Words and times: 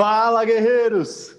Fala, 0.00 0.46
guerreiros! 0.46 1.36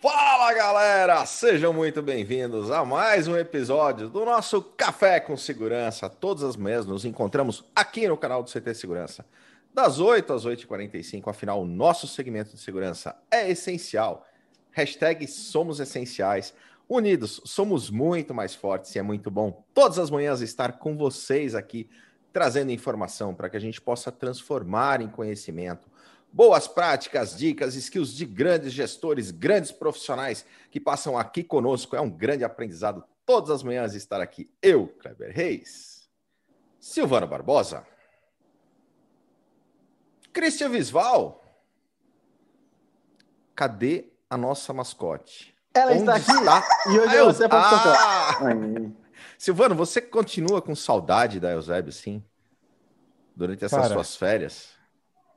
Fala, 0.00 0.54
galera! 0.54 1.26
Sejam 1.26 1.72
muito 1.72 2.00
bem-vindos 2.00 2.70
a 2.70 2.84
mais 2.84 3.26
um 3.26 3.36
episódio 3.36 4.08
do 4.08 4.24
nosso 4.24 4.62
Café 4.62 5.18
com 5.18 5.36
Segurança. 5.36 6.08
Todas 6.08 6.44
as 6.44 6.54
manhãs 6.54 6.86
nos 6.86 7.04
encontramos 7.04 7.64
aqui 7.74 8.06
no 8.06 8.16
canal 8.16 8.44
do 8.44 8.48
CT 8.48 8.74
Segurança, 8.74 9.26
das 9.74 9.98
8 9.98 10.32
às 10.32 10.46
8h45. 10.46 11.26
Afinal, 11.26 11.60
o 11.60 11.66
nosso 11.66 12.06
segmento 12.06 12.54
de 12.54 12.60
segurança 12.60 13.16
é 13.28 13.50
essencial. 13.50 14.24
Hashtag 14.70 15.26
somos 15.26 15.80
essenciais. 15.80 16.54
Unidos, 16.88 17.40
somos 17.44 17.90
muito 17.90 18.32
mais 18.32 18.54
fortes 18.54 18.94
e 18.94 19.00
é 19.00 19.02
muito 19.02 19.32
bom 19.32 19.64
todas 19.74 19.98
as 19.98 20.10
manhãs 20.10 20.40
estar 20.42 20.74
com 20.74 20.96
vocês 20.96 21.56
aqui, 21.56 21.90
trazendo 22.32 22.70
informação 22.70 23.34
para 23.34 23.50
que 23.50 23.56
a 23.56 23.60
gente 23.60 23.80
possa 23.80 24.12
transformar 24.12 25.00
em 25.00 25.08
conhecimento 25.08 25.95
boas 26.32 26.68
práticas, 26.68 27.36
dicas, 27.36 27.74
skills 27.74 28.12
de 28.12 28.24
grandes 28.24 28.72
gestores, 28.72 29.30
grandes 29.30 29.72
profissionais 29.72 30.44
que 30.70 30.80
passam 30.80 31.16
aqui 31.18 31.42
conosco. 31.42 31.96
É 31.96 32.00
um 32.00 32.10
grande 32.10 32.44
aprendizado 32.44 33.04
todas 33.24 33.50
as 33.50 33.62
manhãs 33.62 33.94
estar 33.94 34.20
aqui. 34.20 34.50
Eu, 34.62 34.88
Kleber 34.88 35.34
Reis, 35.34 36.08
Silvano 36.78 37.26
Barbosa, 37.26 37.86
Christian 40.32 40.68
Visval. 40.68 41.42
Cadê 43.54 44.12
a 44.28 44.36
nossa 44.36 44.72
mascote? 44.72 45.56
Ela 45.72 45.92
Onde 45.92 46.00
está 46.00 46.16
aqui. 46.16 46.32
Está? 46.32 46.68
E 46.90 46.98
hoje 46.98 47.22
você 47.24 47.44
é 47.44 47.48
ah! 47.50 48.38
Silvano, 49.38 49.74
você 49.74 50.00
continua 50.00 50.60
com 50.62 50.74
saudade 50.74 51.40
da 51.40 51.50
Eusébio, 51.52 51.92
sim? 51.92 52.22
Durante 53.34 53.64
essas 53.64 53.80
Cara, 53.80 53.94
suas 53.94 54.16
férias? 54.16 54.75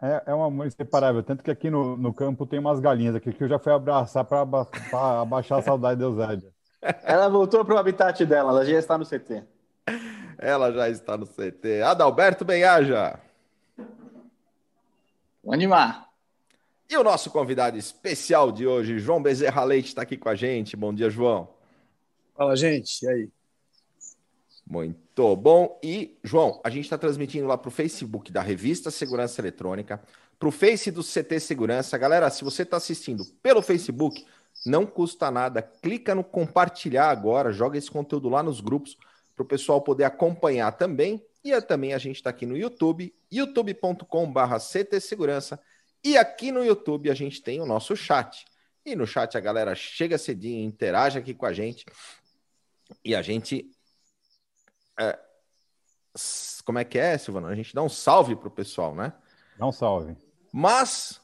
É, 0.02 0.23
é 0.28 0.36
um 0.36 0.44
amor 0.44 0.67
inseparável. 0.67 1.22
Tanto 1.22 1.44
que 1.44 1.52
aqui 1.52 1.69
no, 1.69 1.97
no 1.97 2.14
campo 2.14 2.45
tem 2.45 2.59
umas 2.59 2.80
galinhas 2.80 3.16
aqui 3.16 3.33
que 3.33 3.44
eu 3.44 3.50
já 3.50 3.59
fui 3.59 3.73
abraçar 3.73 4.23
para 4.23 4.41
abaixar 5.22 5.59
a 5.59 5.61
saudade 5.61 6.00
da. 6.00 6.08
Ela 7.03 7.28
voltou 7.28 7.66
para 7.66 7.75
o 7.75 7.78
habitat 7.78 8.25
dela, 8.25 8.52
ela 8.52 8.66
já 8.66 8.80
está 8.80 8.97
no 8.97 9.06
CT. 9.06 9.44
Ela 10.38 10.72
já 10.72 10.89
está 10.89 11.17
no 11.17 11.28
CT. 11.28 11.81
Adalberto 11.81 12.45
Benhaja. 12.45 13.19
Vamos 15.44 15.53
animar. 15.53 16.08
E 16.89 16.95
o 16.95 17.03
nosso 17.03 17.30
convidado 17.30 17.78
especial 17.78 18.50
de 18.50 18.66
hoje, 18.66 18.97
João 18.97 19.22
Bezerra 19.22 19.63
Leite, 19.66 19.89
está 19.89 20.03
aqui 20.03 20.16
com 20.16 20.30
a 20.30 20.36
gente. 20.36 20.78
Bom 20.78 20.94
dia, 20.94 21.09
João. 21.09 21.50
Fala, 22.34 22.56
gente. 22.56 23.06
E 23.06 23.09
aí? 23.09 23.30
Muito 24.70 25.36
bom. 25.36 25.80
E, 25.84 26.17
João, 26.23 26.62
a 26.64 26.70
gente 26.70 26.84
está 26.84 26.98
transmitindo 26.98 27.48
lá 27.48 27.58
para 27.58 27.70
o 27.70 27.72
Facebook 27.72 28.31
da 28.31 28.42
Revista 28.42 28.92
Segurança 28.92 29.42
Eletrônica, 29.42 30.00
para 30.38 30.48
o 30.48 30.52
Face 30.52 30.92
do 30.92 31.03
CT 31.03 31.39
Segurança. 31.39 31.98
Galera, 31.98 32.30
se 32.30 32.44
você 32.44 32.62
está 32.62 32.78
assistindo 32.78 33.25
pelo 33.42 33.62
Facebook, 33.62 34.25
não 34.66 34.86
custa 34.86 35.31
nada. 35.31 35.62
Clica 35.62 36.14
no 36.14 36.23
compartilhar 36.23 37.09
agora, 37.09 37.52
joga 37.52 37.78
esse 37.78 37.90
conteúdo 37.90 38.30
lá 38.30 38.44
nos 38.44 38.62
grupos 38.62 38.95
para 39.36 39.44
o 39.44 39.47
pessoal 39.47 39.81
poder 39.81 40.03
acompanhar 40.03 40.72
também. 40.73 41.25
E 41.44 41.59
também 41.62 41.94
a 41.94 41.97
gente 41.97 42.17
está 42.17 42.30
aqui 42.30 42.45
no 42.45 42.56
YouTube, 42.56 43.14
youtube.com.br 43.31 44.56
CT 44.59 45.00
Segurança 45.00 45.59
e 46.03 46.17
aqui 46.17 46.52
no 46.52 46.64
YouTube 46.64 47.09
a 47.09 47.14
gente 47.14 47.42
tem 47.42 47.59
o 47.59 47.66
nosso 47.66 47.95
chat. 47.95 48.45
E 48.86 48.95
no 48.95 49.06
chat 49.06 49.38
a 49.38 49.42
galera 49.42 49.75
chega 49.75 50.17
cedinho, 50.17 50.66
interage 50.66 51.17
aqui 51.17 51.34
com 51.34 51.45
a 51.45 51.53
gente. 51.53 51.86
E 53.03 53.16
a 53.16 53.22
gente. 53.22 53.70
É, 55.00 55.17
como 56.66 56.80
é 56.80 56.83
que 56.83 57.00
é, 57.00 57.17
Silvano? 57.17 57.47
A 57.47 57.55
gente 57.55 57.73
dá 57.73 57.81
um 57.81 57.89
salve 57.89 58.35
pro 58.35 58.51
pessoal, 58.51 58.94
né? 58.94 59.13
Dá 59.57 59.66
um 59.66 59.72
salve. 59.72 60.18
Mas 60.51 61.22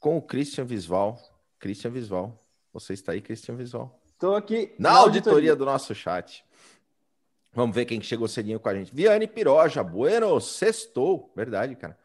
com 0.00 0.16
o 0.16 0.22
Christian 0.22 0.64
Visval. 0.64 1.20
Christian 1.58 1.90
Visval. 1.90 2.44
Você 2.72 2.92
está 2.94 3.12
aí, 3.12 3.20
Christian 3.20 3.54
Visval? 3.54 4.00
Estou 4.06 4.34
aqui. 4.34 4.74
Na, 4.78 4.90
na 4.90 4.98
auditoria, 4.98 5.32
auditoria 5.32 5.56
do 5.56 5.64
nosso 5.64 5.94
chat. 5.94 6.44
Vamos 7.52 7.74
ver 7.74 7.84
quem 7.84 8.00
chegou 8.00 8.26
cedinho 8.26 8.58
com 8.58 8.68
a 8.68 8.74
gente. 8.74 8.94
Viane 8.94 9.26
Piroja, 9.26 9.82
bueno, 9.82 10.40
sextou. 10.40 11.30
Verdade, 11.36 11.76
cara. 11.76 11.98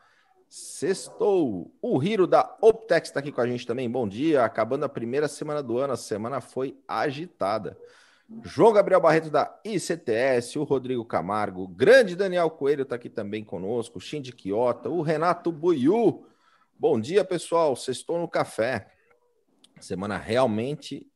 Sextou. 0.50 1.72
O 1.82 2.04
Hiro 2.04 2.28
da 2.28 2.58
Optex 2.62 3.10
está 3.10 3.20
aqui 3.20 3.32
com 3.32 3.42
a 3.42 3.48
gente 3.48 3.66
também. 3.66 3.90
Bom 3.90 4.08
dia. 4.08 4.44
Acabando 4.44 4.84
a 4.86 4.90
primeira 4.90 5.28
semana 5.28 5.64
do 5.64 5.78
ano, 5.78 5.94
a 5.94 5.98
semana 5.98 6.42
foi 6.42 6.78
agitada. 6.88 7.78
João 8.44 8.74
Gabriel 8.74 9.00
Barreto 9.00 9.30
da 9.30 9.58
ICTS, 9.64 10.60
o 10.60 10.64
Rodrigo 10.64 11.06
Camargo, 11.06 11.64
o 11.64 11.68
grande 11.68 12.16
Daniel 12.16 12.50
Coelho 12.50 12.84
está 12.84 12.96
aqui 12.96 13.10
também 13.10 13.44
conosco, 13.44 13.98
o 13.98 14.02
Shindy 14.02 14.34
Quiota, 14.34 14.90
o 14.90 15.02
Renato 15.02 15.52
Buiu. 15.52 16.28
Bom 16.78 17.00
dia, 17.00 17.24
pessoal. 17.24 17.76
Sextou 17.76 18.20
no 18.20 18.28
café. 18.28 18.88
Semana 19.80 20.18
realmente 20.18 21.08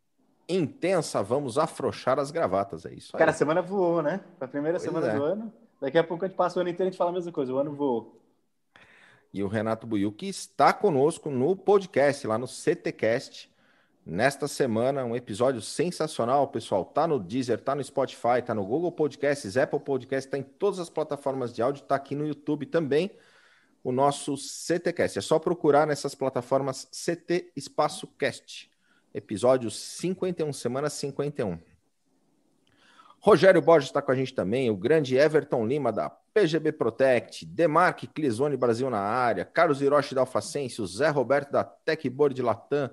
intensa. 0.47 1.21
Vamos 1.21 1.57
afrouxar 1.57 2.17
as 2.17 2.31
gravatas. 2.31 2.85
É 2.85 2.93
isso 2.93 3.11
aí. 3.13 3.19
Cara, 3.19 3.31
a 3.31 3.33
semana 3.33 3.61
voou, 3.61 4.01
né? 4.01 4.21
Foi 4.37 4.47
a 4.47 4.49
primeira 4.49 4.77
pois 4.77 4.83
semana 4.83 5.07
é. 5.07 5.15
do 5.15 5.23
ano. 5.23 5.53
Daqui 5.81 5.97
a 5.97 6.03
pouco 6.03 6.23
a 6.23 6.27
gente 6.27 6.37
passa 6.37 6.59
o 6.59 6.61
ano 6.61 6.69
inteiro 6.69 6.87
e 6.87 6.89
a 6.89 6.91
gente 6.91 6.97
fala 6.97 7.11
a 7.11 7.13
mesma 7.13 7.31
coisa. 7.31 7.53
O 7.53 7.57
ano 7.57 7.73
voou 7.73 8.21
e 9.33 9.43
o 9.43 9.47
Renato 9.47 9.87
Buiu, 9.87 10.11
que 10.11 10.27
está 10.27 10.73
conosco 10.73 11.29
no 11.29 11.55
podcast, 11.55 12.27
lá 12.27 12.37
no 12.37 12.47
CTcast. 12.47 13.50
Nesta 14.03 14.47
semana, 14.47 15.05
um 15.05 15.15
episódio 15.15 15.61
sensacional, 15.61 16.47
pessoal. 16.47 16.83
Tá 16.83 17.07
no 17.07 17.19
Deezer, 17.19 17.59
tá 17.59 17.75
no 17.75 17.83
Spotify, 17.83 18.41
tá 18.43 18.53
no 18.53 18.65
Google 18.65 18.91
Podcasts, 18.91 19.55
Apple 19.55 19.79
Podcasts, 19.79 20.29
tá 20.29 20.39
em 20.39 20.43
todas 20.43 20.79
as 20.79 20.89
plataformas 20.89 21.53
de 21.53 21.61
áudio, 21.61 21.83
tá 21.83 21.95
aqui 21.95 22.15
no 22.15 22.25
YouTube 22.25 22.65
também. 22.65 23.11
O 23.83 23.91
nosso 23.91 24.35
CTcast. 24.35 25.19
É 25.19 25.21
só 25.21 25.37
procurar 25.37 25.85
nessas 25.85 26.15
plataformas 26.15 26.85
CT 26.85 27.51
Espaço 27.55 28.07
Cast. 28.07 28.71
Episódio 29.13 29.69
51, 29.69 30.51
semana 30.51 30.89
51. 30.89 31.59
Rogério 33.19 33.61
Borges 33.61 33.89
está 33.89 34.01
com 34.01 34.11
a 34.11 34.15
gente 34.15 34.33
também, 34.33 34.71
o 34.71 34.75
grande 34.75 35.15
Everton 35.15 35.67
Lima 35.67 35.91
da 35.91 36.09
PGB 36.09 36.71
Protect, 36.71 37.45
Demarque 37.45 38.07
Clisone 38.07 38.57
Brasil 38.57 38.89
na 38.89 38.99
área, 38.99 39.45
Carlos 39.45 39.79
Hiroshi 39.79 40.15
da 40.15 40.21
Alfacense, 40.21 40.81
o 40.81 40.87
Zé 40.87 41.09
Roberto 41.09 41.51
da 41.51 41.63
Techboard 41.63 42.41
Latam, 42.41 42.89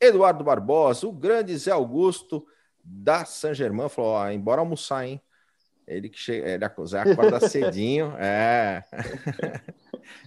Eduardo 0.00 0.44
Barbosa, 0.44 1.06
o 1.06 1.12
grande 1.12 1.56
Zé 1.56 1.70
Augusto 1.70 2.46
da 2.82 3.24
San 3.24 3.54
Germain, 3.54 3.88
falou, 3.88 4.12
ó, 4.12 4.30
embora 4.30 4.60
almoçar, 4.60 5.06
hein? 5.06 5.20
Ele 5.86 6.08
que 6.08 6.18
chega, 6.18 6.48
ele 6.48 6.86
Zé 6.86 7.00
acorda 7.00 7.40
cedinho, 7.48 8.12
é. 8.18 8.84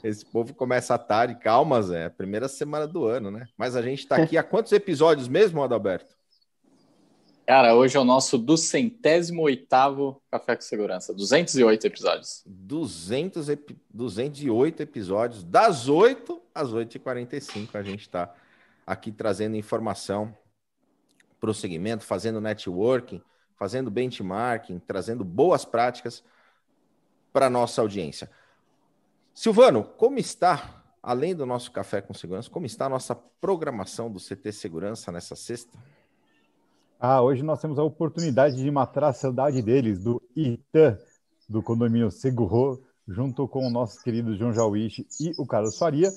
Esse 0.04 0.26
povo 0.26 0.54
começa 0.54 0.98
tarde, 0.98 1.36
calma, 1.36 1.82
Zé, 1.82 2.10
primeira 2.10 2.48
semana 2.48 2.88
do 2.88 3.06
ano, 3.06 3.30
né? 3.30 3.48
Mas 3.58 3.76
a 3.76 3.82
gente 3.82 4.00
está 4.00 4.16
aqui 4.16 4.38
há 4.38 4.44
quantos 4.44 4.72
episódios 4.72 5.28
mesmo, 5.28 5.62
Adalberto? 5.62 6.18
Cara, 7.50 7.74
hoje 7.74 7.98
é 7.98 8.00
o 8.00 8.04
nosso 8.04 8.38
do 8.38 8.56
centésimo 8.56 9.42
oitavo 9.42 10.22
Café 10.30 10.56
com 10.56 10.62
Segurança. 10.62 11.12
208 11.12 11.88
episódios. 11.88 12.44
200, 12.46 13.48
208 13.92 14.84
episódios. 14.84 15.44
Das 15.44 15.90
8 15.90 16.40
às 16.54 16.70
8h45 16.72 17.70
a 17.74 17.82
gente 17.82 18.02
está 18.02 18.32
aqui 18.90 19.12
trazendo 19.12 19.56
informação 19.56 20.36
para 21.40 21.52
o 21.52 21.54
segmento, 21.54 22.04
fazendo 22.04 22.42
networking, 22.42 23.22
fazendo 23.56 23.92
benchmarking, 23.92 24.80
trazendo 24.80 25.24
boas 25.24 25.64
práticas 25.64 26.24
para 27.32 27.52
nossa 27.52 27.82
audiência. 27.82 28.32
Silvano, 29.32 29.84
como 29.84 30.18
está, 30.18 30.84
além 31.04 31.36
do 31.36 31.46
nosso 31.46 31.72
Café 31.72 32.02
com 32.02 32.16
Segurança, 32.16 32.50
como 32.50 32.66
está 32.66 32.88
a 32.88 32.90
nossa 32.90 33.14
programação 33.14 34.12
do 34.12 34.20
CT 34.20 34.52
Segurança 34.52 35.12
nessa 35.12 35.36
sexta? 35.36 35.78
Ah, 37.00 37.22
hoje 37.22 37.44
nós 37.44 37.62
temos 37.62 37.78
a 37.78 37.84
oportunidade 37.84 38.56
de 38.56 38.72
matar 38.72 39.04
a 39.04 39.14
saudade 39.14 39.62
deles, 39.62 40.00
do 40.00 40.20
ITAN, 40.36 40.98
do 41.48 41.62
condomínio 41.62 42.10
Segurro, 42.10 42.84
junto 43.08 43.48
com 43.48 43.68
o 43.68 43.70
nosso 43.70 44.04
querido 44.04 44.36
João 44.36 44.52
Jauiche 44.52 45.06
e 45.20 45.32
o 45.38 45.46
Carlos 45.46 45.78
Faria, 45.78 46.10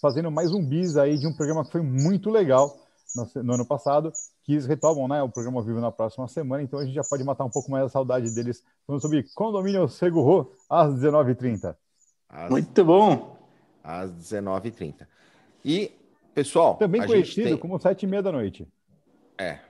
fazendo 0.00 0.30
mais 0.30 0.52
um 0.52 0.64
bis 0.64 0.96
aí 0.96 1.18
de 1.18 1.26
um 1.26 1.32
programa 1.32 1.64
que 1.64 1.72
foi 1.72 1.82
muito 1.82 2.30
legal 2.30 2.78
no, 3.14 3.42
no 3.42 3.54
ano 3.54 3.66
passado, 3.66 4.12
que 4.42 4.52
eles 4.52 4.66
retomam 4.66 5.08
né, 5.08 5.22
o 5.22 5.28
programa 5.28 5.62
vivo 5.62 5.80
na 5.80 5.90
próxima 5.90 6.28
semana, 6.28 6.62
então 6.62 6.78
a 6.78 6.84
gente 6.84 6.94
já 6.94 7.02
pode 7.02 7.24
matar 7.24 7.44
um 7.44 7.50
pouco 7.50 7.70
mais 7.70 7.84
a 7.84 7.88
saudade 7.88 8.34
deles 8.34 8.62
falando 8.86 9.00
sobre 9.00 9.24
condomínio 9.34 9.88
Segurro 9.88 10.52
às 10.68 10.92
19h30. 10.94 11.74
Muito 12.50 12.84
bom! 12.84 13.36
Às 13.82 14.10
19h30. 14.10 15.06
E, 15.64 15.92
pessoal. 16.34 16.76
Também 16.76 17.06
conhecido 17.06 17.48
tem... 17.48 17.56
como 17.56 17.78
7h30 17.78 18.22
da 18.22 18.32
noite. 18.32 18.68
É, 19.38 19.60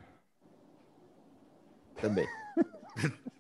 também. 2.01 2.27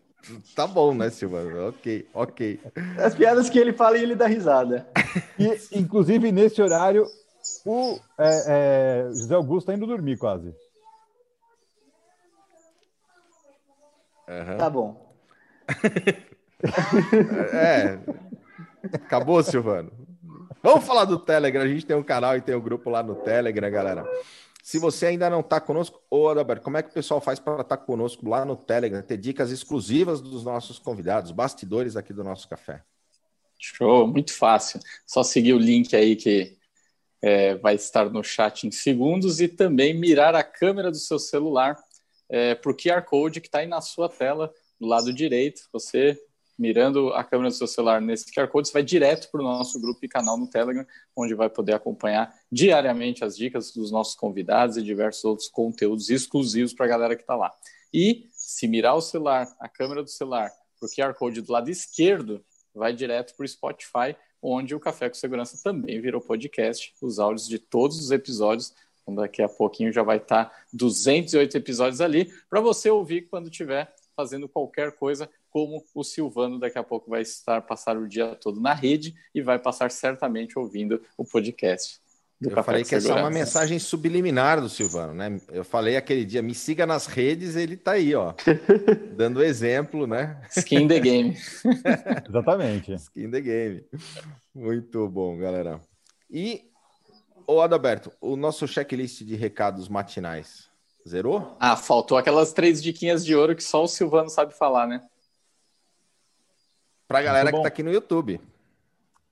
tá 0.54 0.66
bom, 0.66 0.94
né, 0.94 1.10
Silvano? 1.10 1.68
Ok, 1.68 2.08
ok. 2.12 2.60
As 2.98 3.14
piadas 3.14 3.50
que 3.50 3.58
ele 3.58 3.72
fala 3.72 3.98
e 3.98 4.02
ele 4.02 4.14
dá 4.14 4.26
risada. 4.26 4.86
E, 5.38 5.58
inclusive, 5.78 6.32
nesse 6.32 6.60
horário, 6.60 7.06
o 7.64 7.98
é, 8.18 8.44
é, 8.46 9.08
José 9.08 9.34
Augusto 9.34 9.66
tá 9.66 9.74
indo 9.74 9.86
dormir 9.86 10.16
quase. 10.16 10.54
Uhum. 14.28 14.56
Tá 14.58 14.70
bom. 14.70 15.14
é. 17.52 17.98
Acabou, 18.92 19.42
Silvano. 19.42 19.92
Vamos 20.62 20.84
falar 20.84 21.04
do 21.04 21.18
Telegram. 21.18 21.62
A 21.62 21.68
gente 21.68 21.86
tem 21.86 21.96
um 21.96 22.02
canal 22.02 22.36
e 22.36 22.40
tem 22.40 22.54
um 22.54 22.60
grupo 22.60 22.90
lá 22.90 23.02
no 23.02 23.14
Telegram, 23.16 23.70
galera. 23.70 24.04
Se 24.66 24.80
você 24.80 25.06
ainda 25.06 25.30
não 25.30 25.38
está 25.38 25.60
conosco, 25.60 26.02
ô 26.10 26.28
Adalberto, 26.28 26.64
como 26.64 26.76
é 26.76 26.82
que 26.82 26.90
o 26.90 26.92
pessoal 26.92 27.20
faz 27.20 27.38
para 27.38 27.62
estar 27.62 27.76
tá 27.76 27.76
conosco 27.76 28.28
lá 28.28 28.44
no 28.44 28.56
Telegram, 28.56 29.00
ter 29.00 29.16
dicas 29.16 29.52
exclusivas 29.52 30.20
dos 30.20 30.42
nossos 30.42 30.76
convidados, 30.76 31.30
bastidores 31.30 31.94
aqui 31.94 32.12
do 32.12 32.24
nosso 32.24 32.48
café? 32.48 32.82
Show, 33.60 34.08
muito 34.08 34.34
fácil. 34.34 34.80
Só 35.06 35.22
seguir 35.22 35.52
o 35.52 35.58
link 35.58 35.94
aí 35.94 36.16
que 36.16 36.58
é, 37.22 37.54
vai 37.54 37.76
estar 37.76 38.10
no 38.10 38.24
chat 38.24 38.66
em 38.66 38.72
segundos 38.72 39.40
e 39.40 39.46
também 39.46 39.94
mirar 39.94 40.34
a 40.34 40.42
câmera 40.42 40.90
do 40.90 40.98
seu 40.98 41.20
celular 41.20 41.78
é, 42.28 42.56
para 42.56 42.72
o 42.72 42.76
QR 42.76 43.02
Code 43.02 43.40
que 43.40 43.46
está 43.46 43.60
aí 43.60 43.68
na 43.68 43.80
sua 43.80 44.08
tela, 44.08 44.52
do 44.80 44.88
lado 44.88 45.12
direito. 45.12 45.62
Você 45.72 46.20
mirando 46.58 47.12
a 47.12 47.22
câmera 47.22 47.50
do 47.50 47.54
seu 47.54 47.66
celular 47.66 48.00
nesse 48.00 48.32
QR 48.32 48.48
Code, 48.48 48.68
você 48.68 48.72
vai 48.72 48.82
direto 48.82 49.30
para 49.30 49.40
o 49.40 49.44
nosso 49.44 49.80
grupo 49.80 50.00
e 50.02 50.08
canal 50.08 50.38
no 50.38 50.48
Telegram, 50.48 50.86
onde 51.14 51.34
vai 51.34 51.50
poder 51.50 51.74
acompanhar 51.74 52.34
diariamente 52.50 53.24
as 53.24 53.36
dicas 53.36 53.72
dos 53.72 53.90
nossos 53.90 54.14
convidados 54.14 54.76
e 54.76 54.82
diversos 54.82 55.24
outros 55.24 55.48
conteúdos 55.48 56.10
exclusivos 56.10 56.72
para 56.72 56.86
a 56.86 56.88
galera 56.88 57.16
que 57.16 57.22
está 57.22 57.36
lá. 57.36 57.52
E 57.92 58.26
se 58.32 58.66
mirar 58.66 58.94
o 58.94 59.00
celular, 59.00 59.46
a 59.60 59.68
câmera 59.68 60.02
do 60.02 60.10
celular, 60.10 60.50
para 60.78 60.86
o 60.86 60.90
QR 60.90 61.14
Code 61.18 61.40
do 61.40 61.52
lado 61.52 61.70
esquerdo, 61.70 62.44
vai 62.74 62.92
direto 62.92 63.34
para 63.36 63.44
o 63.44 63.48
Spotify, 63.48 64.16
onde 64.42 64.74
o 64.74 64.80
Café 64.80 65.08
com 65.08 65.14
Segurança 65.14 65.58
também 65.62 66.00
virou 66.00 66.20
podcast. 66.20 66.94
Os 67.00 67.18
áudios 67.18 67.48
de 67.48 67.58
todos 67.58 67.98
os 67.98 68.10
episódios 68.10 68.74
então, 69.06 69.14
daqui 69.14 69.40
a 69.40 69.48
pouquinho 69.48 69.92
já 69.92 70.02
vai 70.02 70.16
estar 70.16 70.46
tá 70.46 70.56
208 70.72 71.56
episódios 71.56 72.00
ali 72.00 72.28
para 72.50 72.60
você 72.60 72.90
ouvir 72.90 73.28
quando 73.28 73.48
tiver 73.48 73.94
fazendo 74.16 74.48
qualquer 74.48 74.92
coisa, 74.92 75.28
como 75.50 75.84
o 75.94 76.02
Silvano 76.02 76.58
daqui 76.58 76.78
a 76.78 76.82
pouco 76.82 77.10
vai 77.10 77.20
estar 77.22 77.60
passar 77.62 77.96
o 77.96 78.08
dia 78.08 78.34
todo 78.34 78.60
na 78.60 78.72
rede 78.72 79.14
e 79.34 79.42
vai 79.42 79.58
passar 79.58 79.90
certamente 79.90 80.58
ouvindo 80.58 81.02
o 81.16 81.24
podcast. 81.24 82.00
Eu 82.40 82.50
Café 82.50 82.62
falei 82.62 82.84
que 82.84 82.94
essa 82.94 83.12
é 83.12 83.14
uma 83.14 83.30
mensagem 83.30 83.78
subliminar 83.78 84.60
do 84.60 84.68
Silvano, 84.68 85.14
né? 85.14 85.40
Eu 85.50 85.64
falei 85.64 85.96
aquele 85.96 86.22
dia, 86.22 86.42
me 86.42 86.54
siga 86.54 86.84
nas 86.84 87.06
redes, 87.06 87.56
ele 87.56 87.78
tá 87.78 87.92
aí, 87.92 88.14
ó, 88.14 88.34
dando 89.16 89.42
exemplo, 89.42 90.06
né? 90.06 90.38
Skin 90.54 90.86
the 90.86 91.00
game. 91.00 91.34
Exatamente. 92.28 92.92
Skin 92.92 93.30
the 93.30 93.40
game. 93.40 93.84
Muito 94.54 95.08
bom, 95.08 95.38
galera. 95.38 95.80
E, 96.30 96.70
ô 97.46 97.62
Adalberto, 97.62 98.12
o 98.20 98.36
nosso 98.36 98.68
checklist 98.68 99.22
de 99.22 99.34
recados 99.34 99.88
matinais 99.88 100.68
zerou? 101.06 101.56
Ah, 101.60 101.76
faltou 101.76 102.18
aquelas 102.18 102.52
três 102.52 102.82
diquinhas 102.82 103.24
de 103.24 103.34
ouro 103.34 103.54
que 103.54 103.62
só 103.62 103.82
o 103.82 103.88
Silvano 103.88 104.28
sabe 104.28 104.54
falar, 104.54 104.86
né? 104.86 105.02
Para 107.06 107.20
a 107.20 107.22
galera 107.22 107.50
que 107.50 107.56
está 107.56 107.68
aqui 107.68 107.82
no 107.82 107.92
YouTube. 107.92 108.40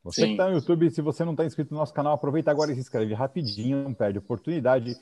Você 0.04 0.20
Sim. 0.20 0.26
que 0.26 0.32
está 0.32 0.48
no 0.48 0.54
YouTube, 0.54 0.90
se 0.90 1.00
você 1.00 1.24
não 1.24 1.32
está 1.32 1.44
inscrito 1.44 1.72
no 1.72 1.80
nosso 1.80 1.94
canal, 1.94 2.12
aproveita 2.12 2.50
agora 2.50 2.70
e 2.70 2.74
se 2.74 2.80
inscreve 2.80 3.14
rapidinho, 3.14 3.82
não 3.82 3.94
perde 3.94 4.18
oportunidade. 4.18 4.96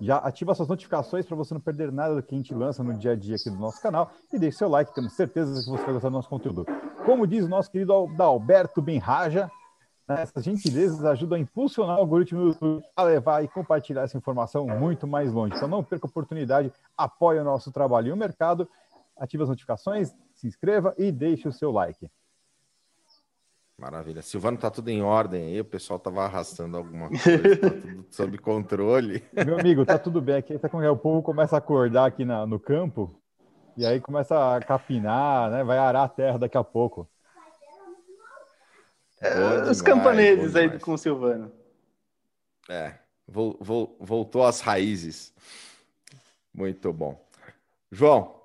Já 0.00 0.18
ativa 0.18 0.54
suas 0.54 0.68
notificações 0.68 1.24
para 1.24 1.36
você 1.36 1.54
não 1.54 1.60
perder 1.60 1.90
nada 1.90 2.14
do 2.14 2.22
que 2.22 2.34
a 2.34 2.38
gente 2.38 2.52
lança 2.52 2.82
no 2.82 2.92
dia 2.94 3.12
a 3.12 3.16
dia 3.16 3.36
aqui 3.36 3.48
do 3.48 3.56
nosso 3.56 3.80
canal 3.80 4.12
e 4.32 4.38
deixe 4.38 4.58
seu 4.58 4.68
like, 4.68 4.94
temos 4.94 5.14
certeza 5.14 5.62
que 5.62 5.70
você 5.70 5.82
vai 5.82 5.94
gostar 5.94 6.08
do 6.08 6.14
nosso 6.14 6.28
conteúdo. 6.28 6.66
Como 7.06 7.26
diz 7.26 7.44
o 7.44 7.48
nosso 7.48 7.70
querido 7.70 7.92
Alberto 7.92 8.82
Benraja, 8.82 9.50
essas 10.08 10.44
gentilezas 10.44 11.04
ajudam 11.04 11.36
a 11.38 11.40
impulsionar 11.40 11.96
o 11.96 12.00
algoritmo 12.00 12.40
do 12.40 12.46
YouTube 12.48 12.84
a 12.94 13.02
levar 13.02 13.42
e 13.42 13.48
compartilhar 13.48 14.02
essa 14.02 14.18
informação 14.18 14.66
muito 14.66 15.06
mais 15.06 15.32
longe. 15.32 15.56
Então 15.56 15.68
não 15.68 15.82
perca 15.82 16.06
a 16.06 16.10
oportunidade, 16.10 16.72
apoie 16.96 17.38
o 17.38 17.44
nosso 17.44 17.72
trabalho 17.72 18.08
e 18.08 18.12
o 18.12 18.16
mercado, 18.16 18.68
ative 19.16 19.42
as 19.42 19.48
notificações, 19.48 20.14
se 20.34 20.46
inscreva 20.46 20.94
e 20.98 21.10
deixe 21.10 21.48
o 21.48 21.52
seu 21.52 21.70
like. 21.70 22.10
Maravilha. 23.78 24.22
Silvano, 24.22 24.56
tá 24.56 24.70
tudo 24.70 24.88
em 24.88 25.02
ordem 25.02 25.46
aí, 25.46 25.60
o 25.60 25.64
pessoal 25.64 25.98
tava 25.98 26.24
arrastando 26.24 26.76
alguma 26.76 27.08
coisa, 27.08 27.56
tá 27.56 27.70
tudo 27.80 28.06
sob 28.10 28.38
controle. 28.38 29.24
Meu 29.44 29.58
amigo, 29.58 29.84
tá 29.84 29.98
tudo 29.98 30.20
bem 30.20 30.36
aqui, 30.36 30.58
tá 30.58 30.68
com... 30.68 30.78
o 30.78 30.96
povo 30.96 31.22
começa 31.22 31.56
a 31.56 31.58
acordar 31.58 32.06
aqui 32.06 32.24
na, 32.24 32.46
no 32.46 32.60
campo 32.60 33.20
e 33.76 33.84
aí 33.84 34.00
começa 34.00 34.54
a 34.54 34.60
capinar, 34.60 35.50
né? 35.50 35.64
Vai 35.64 35.78
arar 35.78 36.04
a 36.04 36.08
terra 36.08 36.38
daqui 36.38 36.56
a 36.56 36.62
pouco. 36.62 37.08
É, 39.24 39.70
os 39.70 39.80
campaneses 39.80 40.54
aí 40.54 40.78
com 40.78 40.92
o 40.92 40.98
Silvano. 40.98 41.50
É, 42.68 42.94
voltou 43.26 44.44
às 44.44 44.60
raízes. 44.60 45.32
Muito 46.52 46.92
bom. 46.92 47.26
João, 47.90 48.42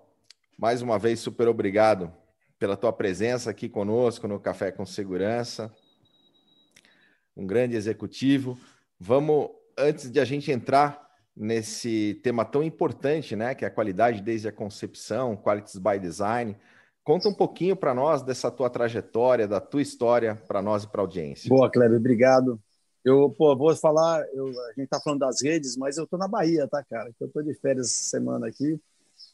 mais 0.58 0.82
uma 0.82 0.98
vez, 0.98 1.20
super 1.20 1.50
obrigado 1.50 2.14
pela 2.58 2.78
tua 2.78 2.94
presença 2.94 3.50
aqui 3.50 3.68
conosco 3.68 4.28
no 4.28 4.40
Café 4.40 4.72
com 4.72 4.86
Segurança. 4.86 5.74
Um 7.36 7.46
grande 7.46 7.76
executivo. 7.76 8.58
Vamos, 8.98 9.50
antes 9.78 10.10
de 10.10 10.20
a 10.20 10.26
gente 10.26 10.50
entrar 10.50 11.10
nesse 11.36 12.20
tema 12.24 12.46
tão 12.46 12.64
importante, 12.64 13.36
né, 13.36 13.54
que 13.54 13.66
é 13.66 13.68
a 13.68 13.72
qualidade 13.72 14.22
desde 14.22 14.48
a 14.48 14.52
concepção, 14.52 15.38
Qualities 15.38 15.78
by 15.78 16.00
Design, 16.00 16.58
conta 17.10 17.28
um 17.28 17.34
pouquinho 17.34 17.76
para 17.76 17.94
nós 17.94 18.22
dessa 18.22 18.52
tua 18.52 18.70
trajetória, 18.70 19.48
da 19.48 19.60
tua 19.60 19.82
história 19.82 20.36
para 20.48 20.62
nós 20.62 20.84
e 20.84 20.88
para 20.88 21.02
a 21.02 21.04
audiência. 21.04 21.50
Boa, 21.50 21.70
Cleber, 21.70 21.98
obrigado. 21.98 22.60
Eu 23.04 23.30
pô, 23.32 23.56
vou 23.56 23.76
falar, 23.76 24.24
eu, 24.34 24.48
a 24.48 24.68
gente 24.70 24.84
está 24.84 25.00
falando 25.00 25.22
das 25.22 25.42
redes, 25.42 25.76
mas 25.76 25.98
eu 25.98 26.04
estou 26.04 26.20
na 26.20 26.28
Bahia, 26.28 26.68
tá, 26.68 26.84
cara? 26.84 27.10
Eu 27.20 27.26
estou 27.26 27.42
de 27.42 27.56
férias 27.56 27.88
essa 27.88 28.04
semana 28.04 28.48
aqui, 28.48 28.80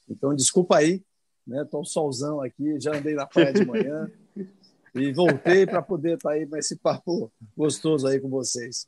então 0.08 0.34
desculpa 0.34 0.78
aí 0.78 1.04
né? 1.46 1.66
Tô 1.70 1.82
um 1.82 1.86
solzão 1.86 2.42
aqui, 2.42 2.80
já 2.80 2.96
andei 2.96 3.14
na 3.14 3.26
praia 3.26 3.54
de 3.54 3.66
manhã 3.66 4.10
e 4.96 5.12
voltei 5.14 5.66
para 5.66 5.82
poder 5.82 6.16
estar 6.16 6.30
tá 6.30 6.36
aí 6.36 6.46
nesse 6.46 6.76
papo 6.78 7.32
gostoso 7.56 8.08
aí 8.08 8.20
com 8.20 8.30
vocês. 8.30 8.88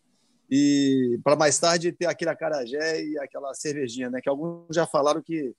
E 0.49 1.19
para 1.23 1.35
mais 1.35 1.59
tarde 1.59 1.91
ter 1.91 2.05
aquele 2.05 2.31
acarajé 2.31 3.03
e 3.03 3.19
aquela 3.19 3.53
cervejinha, 3.53 4.09
né? 4.09 4.21
Que 4.21 4.29
alguns 4.29 4.73
já 4.73 4.87
falaram 4.87 5.21
que 5.21 5.53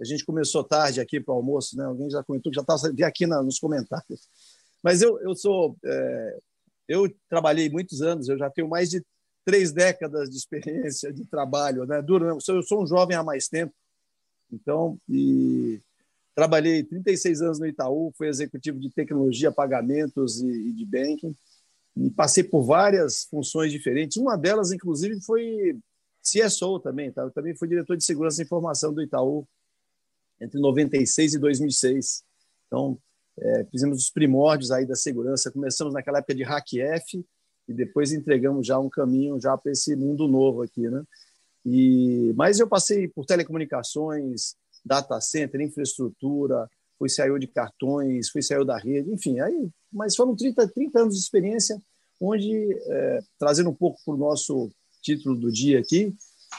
a 0.00 0.04
gente 0.04 0.24
começou 0.24 0.62
tarde 0.64 1.00
aqui 1.00 1.20
para 1.20 1.34
o 1.34 1.36
almoço, 1.36 1.76
né? 1.76 1.84
Alguém 1.84 2.10
já 2.10 2.22
comentou 2.22 2.52
já 2.52 2.60
estava 2.60 2.80
aqui 3.04 3.26
na, 3.26 3.42
nos 3.42 3.58
comentários. 3.58 4.28
Mas 4.82 5.02
eu, 5.02 5.20
eu 5.20 5.34
sou. 5.34 5.76
É, 5.84 6.38
eu 6.88 7.12
trabalhei 7.28 7.68
muitos 7.68 8.00
anos, 8.00 8.28
eu 8.28 8.38
já 8.38 8.48
tenho 8.48 8.68
mais 8.68 8.88
de 8.88 9.04
três 9.44 9.72
décadas 9.72 10.30
de 10.30 10.36
experiência 10.36 11.12
de 11.12 11.24
trabalho, 11.24 11.84
né? 11.84 12.00
Duro, 12.00 12.26
eu 12.26 12.62
sou 12.62 12.82
um 12.82 12.86
jovem 12.86 13.16
há 13.16 13.22
mais 13.22 13.48
tempo, 13.48 13.74
então, 14.50 14.98
e 15.08 15.80
Trabalhei 16.38 16.84
36 16.84 17.42
anos 17.42 17.58
no 17.58 17.66
Itaú, 17.66 18.12
fui 18.16 18.28
executivo 18.28 18.78
de 18.78 18.90
tecnologia, 18.90 19.50
pagamentos 19.50 20.40
e, 20.40 20.72
de 20.72 20.86
banking. 20.86 21.34
E 21.96 22.10
passei 22.10 22.44
por 22.44 22.62
várias 22.62 23.24
funções 23.24 23.72
diferentes. 23.72 24.16
Uma 24.18 24.38
delas, 24.38 24.70
inclusive, 24.70 25.20
foi 25.22 25.76
CSO 26.22 26.78
também. 26.78 27.10
Tá? 27.10 27.22
Eu 27.22 27.32
também 27.32 27.56
fui 27.56 27.66
diretor 27.66 27.96
de 27.96 28.04
segurança 28.04 28.40
e 28.40 28.44
informação 28.44 28.94
do 28.94 29.02
Itaú 29.02 29.44
entre 30.40 30.60
96 30.60 31.34
e 31.34 31.38
2006. 31.38 32.22
Então, 32.66 32.98
é, 33.40 33.64
fizemos 33.70 33.98
os 33.98 34.10
primórdios 34.10 34.70
aí 34.70 34.86
da 34.86 34.94
segurança. 34.94 35.50
Começamos 35.50 35.94
naquela 35.94 36.18
época 36.18 36.34
de 36.34 36.44
HackF 36.44 37.24
e 37.68 37.72
depois 37.72 38.12
entregamos 38.12 38.66
já 38.66 38.78
um 38.78 38.88
caminho 38.88 39.40
já 39.40 39.56
para 39.56 39.72
esse 39.72 39.94
mundo 39.94 40.26
novo 40.26 40.62
aqui, 40.62 40.88
né? 40.88 41.02
E 41.64 42.32
mas 42.36 42.58
eu 42.58 42.68
passei 42.68 43.08
por 43.08 43.26
telecomunicações, 43.26 44.54
data 44.84 45.20
center, 45.20 45.60
infraestrutura, 45.60 46.68
fui 46.98 47.08
CIO 47.08 47.38
de 47.38 47.46
cartões, 47.46 48.30
fui 48.30 48.42
CIO 48.42 48.64
da 48.64 48.78
rede, 48.78 49.10
enfim, 49.12 49.38
aí, 49.40 49.68
mas 49.92 50.16
foram 50.16 50.34
30, 50.34 50.66
30 50.68 51.00
anos 51.00 51.14
de 51.14 51.20
experiência, 51.20 51.80
onde, 52.20 52.50
é, 52.72 53.20
trazendo 53.38 53.70
um 53.70 53.74
pouco 53.74 54.00
para 54.04 54.14
o 54.14 54.18
nosso 54.18 54.70
título 55.00 55.38
do 55.38 55.52
dia 55.52 55.78
aqui, 55.78 56.14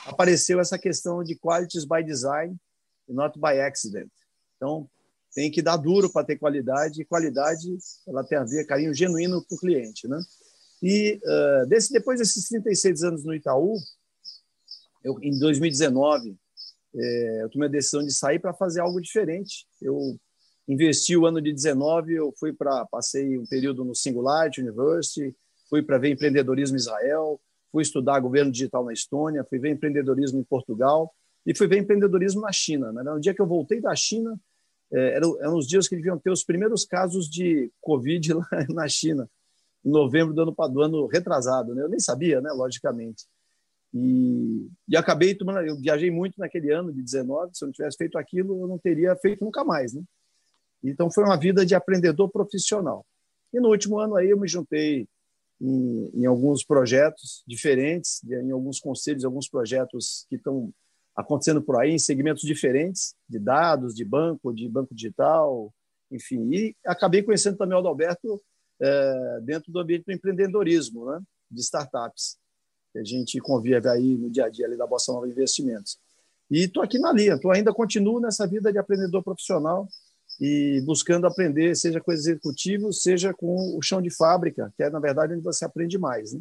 apareceu 0.06 0.60
essa 0.60 0.78
questão 0.78 1.24
de 1.24 1.36
qualities 1.36 1.86
by 1.86 2.04
design 2.04 2.56
e 3.10 3.14
not 3.14 3.38
by 3.40 3.60
accident. 3.60 4.10
Então, 4.56 4.88
tem 5.34 5.52
que 5.52 5.62
dar 5.62 5.78
duro 5.78 6.12
para 6.12 6.26
ter 6.26 6.38
qualidade, 6.38 7.02
e 7.02 7.06
qualidade 7.06 7.68
ela 8.08 8.24
tem 8.24 8.38
a 8.38 8.44
ver 8.44 8.66
carinho 8.66 8.94
genuíno 8.94 9.44
para 9.46 9.56
o 9.56 9.60
cliente. 9.60 10.08
Né? 10.08 10.20
E 10.82 11.20
uh, 11.24 11.68
desse, 11.68 11.92
depois 11.92 12.20
desses 12.20 12.48
36 12.48 13.04
anos 13.04 13.24
no 13.24 13.34
Itaú, 13.34 13.78
eu, 15.04 15.18
em 15.22 15.38
2019, 15.38 16.36
é, 16.96 17.44
eu 17.44 17.50
tomei 17.50 17.68
a 17.68 17.72
decisão 17.72 18.04
de 18.04 18.12
sair 18.14 18.40
para 18.40 18.54
fazer 18.54 18.82
algo 18.82 19.00
diferente. 19.00 19.66
Eu 19.82 20.20
investi 20.68 21.16
o 21.16 21.26
ano 21.26 21.42
de 21.42 21.54
19, 21.54 22.14
eu 22.14 22.34
fui 22.38 22.52
para 22.52 22.86
passei 22.88 23.38
um 23.38 23.46
período 23.46 23.86
no 23.86 23.96
Singularity 23.96 24.62
University, 24.62 25.36
fui 25.70 25.82
para 25.82 25.98
ver 25.98 26.10
empreendedorismo 26.10 26.76
em 26.76 26.80
Israel, 26.80 27.40
fui 27.72 27.84
estudar 27.84 28.20
governo 28.20 28.52
digital 28.52 28.84
na 28.84 28.92
Estônia, 28.92 29.46
fui 29.48 29.60
ver 29.60 29.70
empreendedorismo 29.70 30.40
em 30.40 30.44
Portugal 30.44 31.14
e 31.50 31.56
fui 31.56 31.68
ver 31.68 31.80
empreendedorismo 31.80 32.42
na 32.42 32.52
China. 32.52 32.94
Né? 32.94 33.02
No 33.02 33.20
dia 33.20 33.34
que 33.34 33.42
eu 33.42 33.48
voltei 33.48 33.82
da 33.82 33.96
China, 33.96 34.40
é, 34.94 35.16
eram, 35.16 35.58
os 35.58 35.68
dias 35.68 35.88
que 35.88 35.96
deviam 35.96 36.16
ter 36.20 36.30
os 36.30 36.44
primeiros 36.44 36.86
casos 36.86 37.28
de 37.28 37.72
Covid 37.82 38.34
lá 38.38 38.48
na 38.70 38.88
China, 38.88 39.28
em 39.84 39.90
novembro 39.90 40.32
do 40.32 40.44
ano, 40.44 40.56
do 40.72 40.82
ano 40.84 41.08
retrasado. 41.08 41.74
Né? 41.74 41.82
Eu 41.82 41.90
nem 41.90 42.00
sabia, 42.00 42.40
né? 42.40 42.52
logicamente. 42.52 43.26
E, 43.92 44.70
e 44.88 44.96
acabei 44.96 45.34
tomando. 45.34 45.66
Eu 45.66 45.76
viajei 45.76 46.12
muito 46.12 46.36
naquele 46.38 46.72
ano 46.72 46.94
de 46.94 47.02
19. 47.02 47.58
Se 47.58 47.64
eu 47.64 47.66
não 47.66 47.74
tivesse 47.74 47.98
feito 47.98 48.20
aquilo, 48.20 48.62
eu 48.62 48.68
não 48.68 48.78
teria 48.78 49.16
feito 49.16 49.44
nunca 49.44 49.64
mais, 49.64 49.92
né? 49.92 50.04
Então 50.84 51.10
foi 51.10 51.24
uma 51.24 51.36
vida 51.36 51.66
de 51.66 51.74
aprendedor 51.74 52.30
profissional. 52.30 53.04
E 53.52 53.60
no 53.60 53.70
último 53.70 53.98
ano 53.98 54.16
aí 54.16 54.30
eu 54.30 54.40
me 54.40 54.48
juntei 54.48 55.08
em, 55.60 56.12
em 56.14 56.26
alguns 56.28 56.64
projetos 56.64 57.44
diferentes, 57.48 58.24
em 58.24 58.52
alguns 58.52 58.80
conselhos, 58.80 59.26
alguns 59.26 59.50
projetos 59.50 60.28
que 60.30 60.36
estão 60.36 60.72
acontecendo 61.20 61.62
por 61.62 61.78
aí 61.78 61.92
em 61.92 62.00
segmentos 62.00 62.44
diferentes 62.44 63.14
de 63.28 63.38
dados, 63.38 63.94
de 63.94 64.06
banco, 64.06 64.54
de 64.54 64.70
banco 64.70 64.96
digital, 64.96 65.74
enfim. 66.10 66.50
E 66.54 66.76
acabei 66.86 67.22
conhecendo 67.22 67.58
também 67.58 67.76
o 67.76 67.80
Adalberto 67.80 68.42
é, 68.82 69.40
dentro 69.44 69.70
do 69.70 69.80
ambiente 69.80 70.06
do 70.06 70.14
empreendedorismo, 70.14 71.06
né, 71.12 71.20
de 71.52 71.60
startups, 71.60 72.38
que 72.94 73.00
a 73.00 73.04
gente 73.04 73.38
convive 73.40 73.88
aí 73.90 74.16
no 74.16 74.30
dia 74.30 74.46
a 74.46 74.50
dia 74.50 74.66
ali 74.66 74.78
da 74.78 74.88
Bossa 74.88 75.12
Nova 75.12 75.28
Investimentos. 75.28 76.00
E 76.50 76.64
estou 76.64 76.82
aqui 76.82 76.98
na 76.98 77.12
linha, 77.12 77.34
estou 77.34 77.52
ainda 77.52 77.74
continuo 77.74 78.22
nessa 78.22 78.48
vida 78.48 78.72
de 78.72 78.78
aprendedor 78.78 79.22
profissional 79.22 79.88
e 80.40 80.82
buscando 80.86 81.28
aprender, 81.28 81.76
seja 81.76 82.00
com 82.00 82.14
executivo, 82.14 82.94
seja 82.94 83.34
com 83.34 83.78
o 83.78 83.82
chão 83.82 84.02
de 84.02 84.10
fábrica, 84.10 84.74
que 84.78 84.84
é, 84.84 84.90
na 84.90 85.00
verdade, 85.00 85.34
onde 85.34 85.44
você 85.44 85.66
aprende 85.66 85.98
mais. 85.98 86.32
Né? 86.32 86.40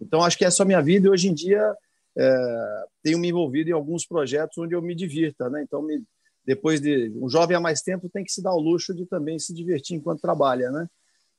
Então, 0.00 0.22
acho 0.22 0.38
que 0.38 0.44
essa 0.44 0.62
é 0.62 0.64
a 0.64 0.66
minha 0.66 0.80
vida 0.80 1.08
e 1.08 1.10
hoje 1.10 1.28
em 1.28 1.34
dia 1.34 1.74
é, 2.16 2.84
tenho 3.02 3.18
me 3.18 3.28
envolvido 3.28 3.70
em 3.70 3.72
alguns 3.72 4.06
projetos 4.06 4.58
onde 4.58 4.74
eu 4.74 4.82
me 4.82 4.94
divirta. 4.94 5.50
Né? 5.50 5.62
Então, 5.62 5.82
me, 5.82 6.02
depois 6.44 6.80
de 6.80 7.12
um 7.16 7.28
jovem 7.28 7.56
há 7.56 7.60
mais 7.60 7.82
tempo 7.82 8.08
tem 8.08 8.24
que 8.24 8.32
se 8.32 8.42
dar 8.42 8.54
o 8.54 8.60
luxo 8.60 8.94
de 8.94 9.06
também 9.06 9.38
se 9.38 9.52
divertir 9.52 9.96
enquanto 9.96 10.20
trabalha. 10.20 10.70
Né? 10.70 10.88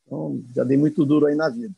Então, 0.05 0.43
já 0.55 0.63
dei 0.63 0.77
muito 0.77 1.05
duro 1.05 1.25
aí 1.25 1.35
na 1.35 1.49
vida. 1.49 1.73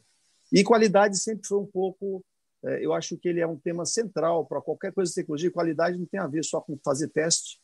E 0.51 0.63
qualidade 0.63 1.17
sempre 1.17 1.47
foi 1.47 1.59
um 1.59 1.65
pouco 1.65 2.23
é, 2.63 2.85
eu 2.85 2.93
acho 2.93 3.17
que 3.17 3.29
ele 3.29 3.39
é 3.39 3.47
um 3.47 3.57
tema 3.57 3.85
central 3.85 4.45
para 4.45 4.61
qualquer 4.61 4.91
coisa 4.91 5.09
de 5.09 5.15
tecnologia. 5.15 5.51
Qualidade 5.51 5.97
não 5.97 6.05
tem 6.05 6.19
a 6.19 6.27
ver 6.27 6.43
só 6.43 6.59
com 6.59 6.77
fazer 6.83 7.07
teste, 7.09 7.59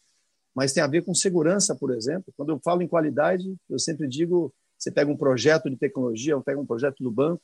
mas 0.53 0.73
tem 0.73 0.81
a 0.81 0.87
ver 0.87 1.03
com 1.03 1.13
segurança, 1.13 1.75
por 1.75 1.93
exemplo. 1.93 2.33
Quando 2.35 2.49
eu 2.49 2.59
falo 2.63 2.81
em 2.81 2.87
qualidade, 2.87 3.55
eu 3.69 3.77
sempre 3.77 4.07
digo: 4.07 4.53
você 4.77 4.91
pega 4.91 5.11
um 5.11 5.17
projeto 5.17 5.69
de 5.69 5.75
tecnologia, 5.75 6.35
ou 6.35 6.43
pega 6.43 6.59
um 6.59 6.65
projeto 6.65 7.03
do 7.03 7.11
banco, 7.11 7.41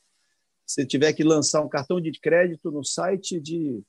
se 0.72 0.86
tiver 0.86 1.12
que 1.12 1.22
lançar 1.22 1.60
um 1.60 1.68
cartão 1.68 2.00
de 2.00 2.10
crédito 2.18 2.70
no 2.70 2.82
site 2.82 3.38
de, 3.38 3.82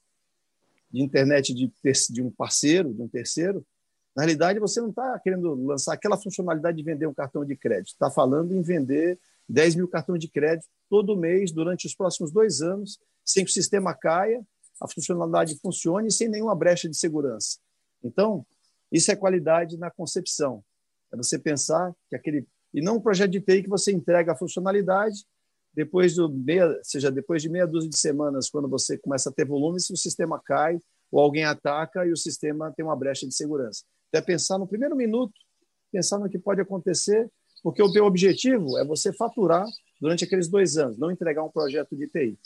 de 0.92 1.02
internet 1.02 1.54
de, 1.54 1.72
de 2.10 2.22
um 2.22 2.30
parceiro, 2.30 2.94
de 2.94 3.02
um 3.02 3.08
terceiro, 3.08 3.66
na 4.14 4.24
realidade 4.24 4.60
você 4.60 4.82
não 4.82 4.90
está 4.90 5.18
querendo 5.20 5.54
lançar 5.66 5.94
aquela 5.94 6.18
funcionalidade 6.18 6.76
de 6.76 6.84
vender 6.84 7.08
um 7.08 7.14
cartão 7.14 7.46
de 7.46 7.56
crédito, 7.56 7.94
está 7.94 8.12
falando 8.12 8.54
em 8.54 8.62
vender 8.62 9.18
10 9.48 9.76
mil 9.76 9.88
cartões 9.88 10.20
de 10.20 10.28
crédito 10.28 10.68
todo 10.90 11.16
mês 11.16 11.54
durante 11.54 11.88
os 11.88 11.96
próximos 11.96 12.34
dois 12.34 12.62
anos, 12.62 13.00
sem 13.24 13.46
que 13.46 13.50
o 13.50 13.54
sistema 13.54 13.94
caia, 13.94 14.46
a 14.82 14.88
funcionalidade 14.90 15.58
funcione 15.62 16.12
sem 16.12 16.28
nenhuma 16.28 16.54
brecha 16.54 16.90
de 16.90 16.98
segurança. 16.98 17.60
Então, 18.04 18.46
isso 18.92 19.10
é 19.10 19.16
qualidade 19.16 19.78
na 19.78 19.90
concepção. 19.90 20.62
É 21.14 21.16
você 21.16 21.40
pensar 21.40 21.94
que 22.10 22.16
aquele. 22.18 22.46
E 22.74 22.82
não 22.82 22.98
um 22.98 23.02
projeto 23.02 23.32
de 23.32 23.40
TI 23.40 23.64
que 23.64 23.70
você 23.70 23.94
entrega 23.94 24.34
a 24.34 24.36
funcionalidade, 24.36 25.26
depois 25.74 26.16
do 26.16 26.30
meia, 26.30 26.80
seja 26.84 27.12
depois 27.12 27.42
de 27.42 27.50
meia 27.50 27.66
dúzia 27.66 27.90
de 27.90 27.98
semanas, 27.98 28.50
quando 28.50 28.68
você 28.68 28.98
começa 28.98 29.30
a 29.30 29.34
ter 29.34 29.46
volume, 29.46 29.78
o 29.78 29.98
sistema 29.98 30.40
cai 30.40 30.80
ou 31.12 31.20
alguém 31.20 31.44
ataca 31.44 32.06
e 32.06 32.12
o 32.12 32.18
sistema 32.18 32.72
tem 32.76 32.86
uma 32.86 32.96
brecha 32.96 33.28
de 33.28 33.36
segurança. 33.36 33.84
Então, 34.10 34.20
é 34.20 34.22
pensar 34.22 34.58
no 34.58 34.68
primeiro 34.68 34.96
minuto, 34.96 35.34
pensar 35.92 36.20
no 36.20 36.30
que 36.30 36.38
pode 36.40 36.62
acontecer, 36.62 37.30
porque 37.64 37.82
o 37.82 37.92
teu 37.92 38.06
objetivo 38.06 38.78
é 38.78 38.86
você 38.86 39.12
faturar 39.14 39.66
durante 40.00 40.24
aqueles 40.24 40.48
dois 40.48 40.78
anos, 40.78 40.98
não 40.98 41.12
entregar 41.12 41.44
um 41.44 41.50
projeto 41.50 41.96
de 41.96 42.08
TI. 42.08 42.38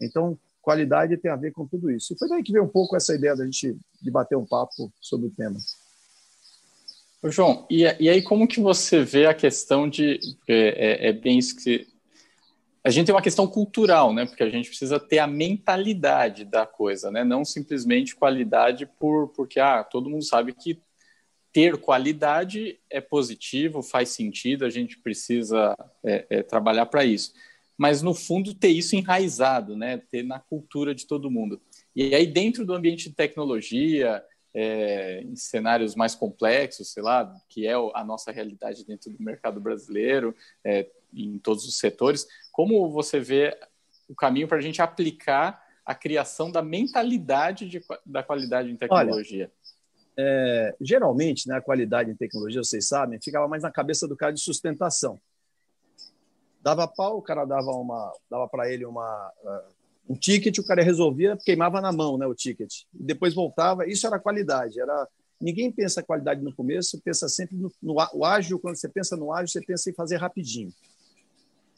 Então, 0.00 0.38
qualidade 0.60 1.16
tem 1.16 1.30
a 1.30 1.36
ver 1.36 1.52
com 1.52 1.66
tudo 1.66 1.90
isso. 1.90 2.12
E 2.12 2.18
foi 2.18 2.28
daí 2.28 2.42
que 2.42 2.52
veio 2.52 2.64
um 2.64 2.68
pouco 2.68 2.96
essa 2.96 3.14
ideia 3.14 3.34
da 3.34 3.44
gente 3.44 3.76
debater 4.00 4.38
um 4.38 4.46
papo 4.46 4.92
sobre 5.00 5.26
o 5.26 5.30
tema. 5.30 5.58
João, 7.24 7.66
e, 7.70 7.82
e 7.82 8.08
aí 8.08 8.20
como 8.20 8.48
que 8.48 8.60
você 8.60 9.04
vê 9.04 9.26
a 9.26 9.34
questão 9.34 9.88
de 9.88 10.18
é, 10.48 11.08
é, 11.08 11.12
bem 11.12 11.38
isso 11.38 11.56
que 11.56 11.86
a 12.84 12.90
gente 12.90 13.06
tem 13.06 13.14
uma 13.14 13.22
questão 13.22 13.46
cultural, 13.46 14.12
né? 14.12 14.26
Porque 14.26 14.42
a 14.42 14.50
gente 14.50 14.68
precisa 14.68 14.98
ter 14.98 15.18
a 15.18 15.26
mentalidade 15.26 16.44
da 16.44 16.66
coisa, 16.66 17.10
né? 17.10 17.22
Não 17.22 17.44
simplesmente 17.44 18.16
qualidade 18.16 18.86
por 18.98 19.28
porque 19.28 19.60
ah, 19.60 19.84
todo 19.84 20.10
mundo 20.10 20.24
sabe 20.24 20.52
que 20.52 20.80
ter 21.52 21.76
qualidade 21.76 22.80
é 22.90 23.00
positivo, 23.00 23.82
faz 23.82 24.08
sentido, 24.08 24.64
a 24.64 24.70
gente 24.70 24.98
precisa 24.98 25.76
é, 26.04 26.26
é, 26.30 26.42
trabalhar 26.42 26.86
para 26.86 27.04
isso 27.04 27.32
mas 27.82 28.00
no 28.00 28.14
fundo 28.14 28.54
ter 28.54 28.68
isso 28.68 28.94
enraizado, 28.94 29.76
né? 29.76 30.00
Ter 30.10 30.22
na 30.22 30.38
cultura 30.38 30.94
de 30.94 31.04
todo 31.04 31.30
mundo. 31.30 31.60
E 31.96 32.14
aí 32.14 32.26
dentro 32.26 32.64
do 32.64 32.74
ambiente 32.74 33.08
de 33.08 33.14
tecnologia, 33.16 34.22
é, 34.54 35.22
em 35.22 35.34
cenários 35.34 35.94
mais 35.94 36.14
complexos, 36.14 36.92
sei 36.92 37.02
lá, 37.02 37.34
que 37.48 37.66
é 37.66 37.72
a 37.72 38.04
nossa 38.04 38.30
realidade 38.30 38.84
dentro 38.84 39.10
do 39.10 39.22
mercado 39.22 39.60
brasileiro, 39.60 40.32
é, 40.64 40.88
em 41.12 41.38
todos 41.38 41.66
os 41.66 41.76
setores, 41.76 42.26
como 42.52 42.90
você 42.90 43.18
vê 43.18 43.58
o 44.08 44.14
caminho 44.14 44.46
para 44.46 44.58
a 44.58 44.60
gente 44.60 44.80
aplicar 44.80 45.60
a 45.84 45.94
criação 45.94 46.50
da 46.50 46.62
mentalidade 46.62 47.68
de, 47.68 47.82
da 48.06 48.22
qualidade 48.22 48.70
em 48.70 48.76
tecnologia? 48.76 49.44
Olha, 49.44 49.62
é, 50.16 50.76
geralmente, 50.80 51.48
né, 51.48 51.56
a 51.56 51.60
qualidade 51.60 52.10
em 52.10 52.14
tecnologia, 52.14 52.62
vocês 52.62 52.86
sabem, 52.86 53.18
ficava 53.20 53.48
mais 53.48 53.62
na 53.62 53.70
cabeça 53.70 54.06
do 54.06 54.16
cara 54.16 54.32
de 54.32 54.40
sustentação 54.40 55.18
dava 56.62 56.86
pau, 56.86 57.18
o 57.18 57.22
cara 57.22 57.44
dava 57.44 57.72
uma, 57.72 58.12
dava 58.30 58.48
para 58.48 58.72
ele 58.72 58.86
uma 58.86 59.32
uh, 59.42 59.74
um 60.08 60.14
ticket, 60.14 60.58
o 60.58 60.64
cara 60.64 60.82
resolvia, 60.82 61.36
queimava 61.44 61.80
na 61.80 61.92
mão, 61.92 62.16
né, 62.16 62.26
o 62.26 62.34
ticket. 62.34 62.82
E 62.94 63.02
depois 63.02 63.34
voltava, 63.34 63.86
isso 63.86 64.06
era 64.06 64.18
qualidade, 64.18 64.80
era 64.80 65.08
ninguém 65.40 65.72
pensa 65.72 66.02
qualidade 66.02 66.40
no 66.42 66.54
começo, 66.54 67.00
pensa 67.04 67.28
sempre 67.28 67.56
no, 67.56 67.70
no 67.82 67.96
o 68.14 68.24
ágil, 68.24 68.60
quando 68.60 68.76
você 68.76 68.88
pensa 68.88 69.16
no 69.16 69.32
ágil, 69.32 69.48
você 69.48 69.60
pensa 69.60 69.90
em 69.90 69.94
fazer 69.94 70.16
rapidinho. 70.16 70.72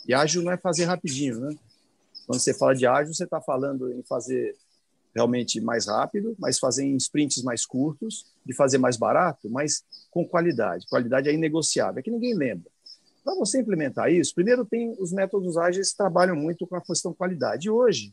E 0.07 0.15
ágil 0.15 0.43
não 0.43 0.53
é 0.53 0.57
fazer 0.57 0.85
rapidinho, 0.85 1.41
né? 1.41 1.57
Quando 2.27 2.41
você 2.41 2.55
fala 2.55 2.75
de 2.75 2.87
ágil, 2.87 3.13
você 3.13 3.25
está 3.25 3.41
falando 3.41 3.93
em 3.93 4.03
fazer 4.03 4.57
realmente 5.15 5.61
mais 5.61 5.87
rápido, 5.87 6.35
mas 6.39 6.59
fazer 6.59 6.85
em 6.85 6.97
sprints 6.97 7.43
mais 7.43 7.65
curtos, 7.65 8.27
de 8.45 8.55
fazer 8.55 8.79
mais 8.79 8.97
barato, 8.97 9.49
mas 9.49 9.85
com 10.11 10.27
qualidade. 10.27 10.87
Qualidade 10.89 11.29
é 11.29 11.33
inegociável, 11.33 12.01
é 12.01 12.03
que 12.03 12.11
ninguém 12.11 12.35
lembra. 12.35 12.71
Para 13.23 13.35
você 13.37 13.61
implementar 13.61 14.13
isso, 14.13 14.35
primeiro 14.35 14.65
tem 14.65 14.95
os 14.99 15.13
métodos 15.13 15.57
ágeis 15.57 15.91
que 15.91 15.97
trabalham 15.97 16.37
muito 16.37 16.67
com 16.67 16.77
a 16.77 16.81
questão 16.81 17.15
qualidade. 17.15 17.69
E 17.69 17.71
hoje 17.71 18.13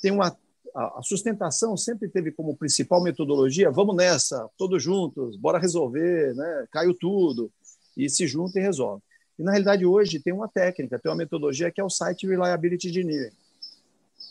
tem 0.00 0.12
uma 0.12 0.36
a 0.74 1.02
sustentação 1.02 1.76
sempre 1.76 2.08
teve 2.08 2.32
como 2.32 2.56
principal 2.56 3.02
metodologia, 3.02 3.70
vamos 3.70 3.94
nessa, 3.94 4.48
todos 4.56 4.82
juntos, 4.82 5.36
bora 5.36 5.58
resolver, 5.58 6.34
né? 6.34 6.66
Caiu 6.70 6.94
tudo 6.94 7.52
e 7.96 8.08
se 8.08 8.26
junta 8.26 8.58
e 8.58 8.62
resolve. 8.62 9.02
E 9.38 9.42
na 9.42 9.52
realidade 9.52 9.84
hoje 9.84 10.20
tem 10.20 10.32
uma 10.32 10.48
técnica, 10.48 10.98
tem 10.98 11.10
uma 11.10 11.18
metodologia 11.18 11.70
que 11.70 11.80
é 11.80 11.84
o 11.84 11.90
Site 11.90 12.26
Reliability 12.26 12.88
Engineering. 12.88 13.32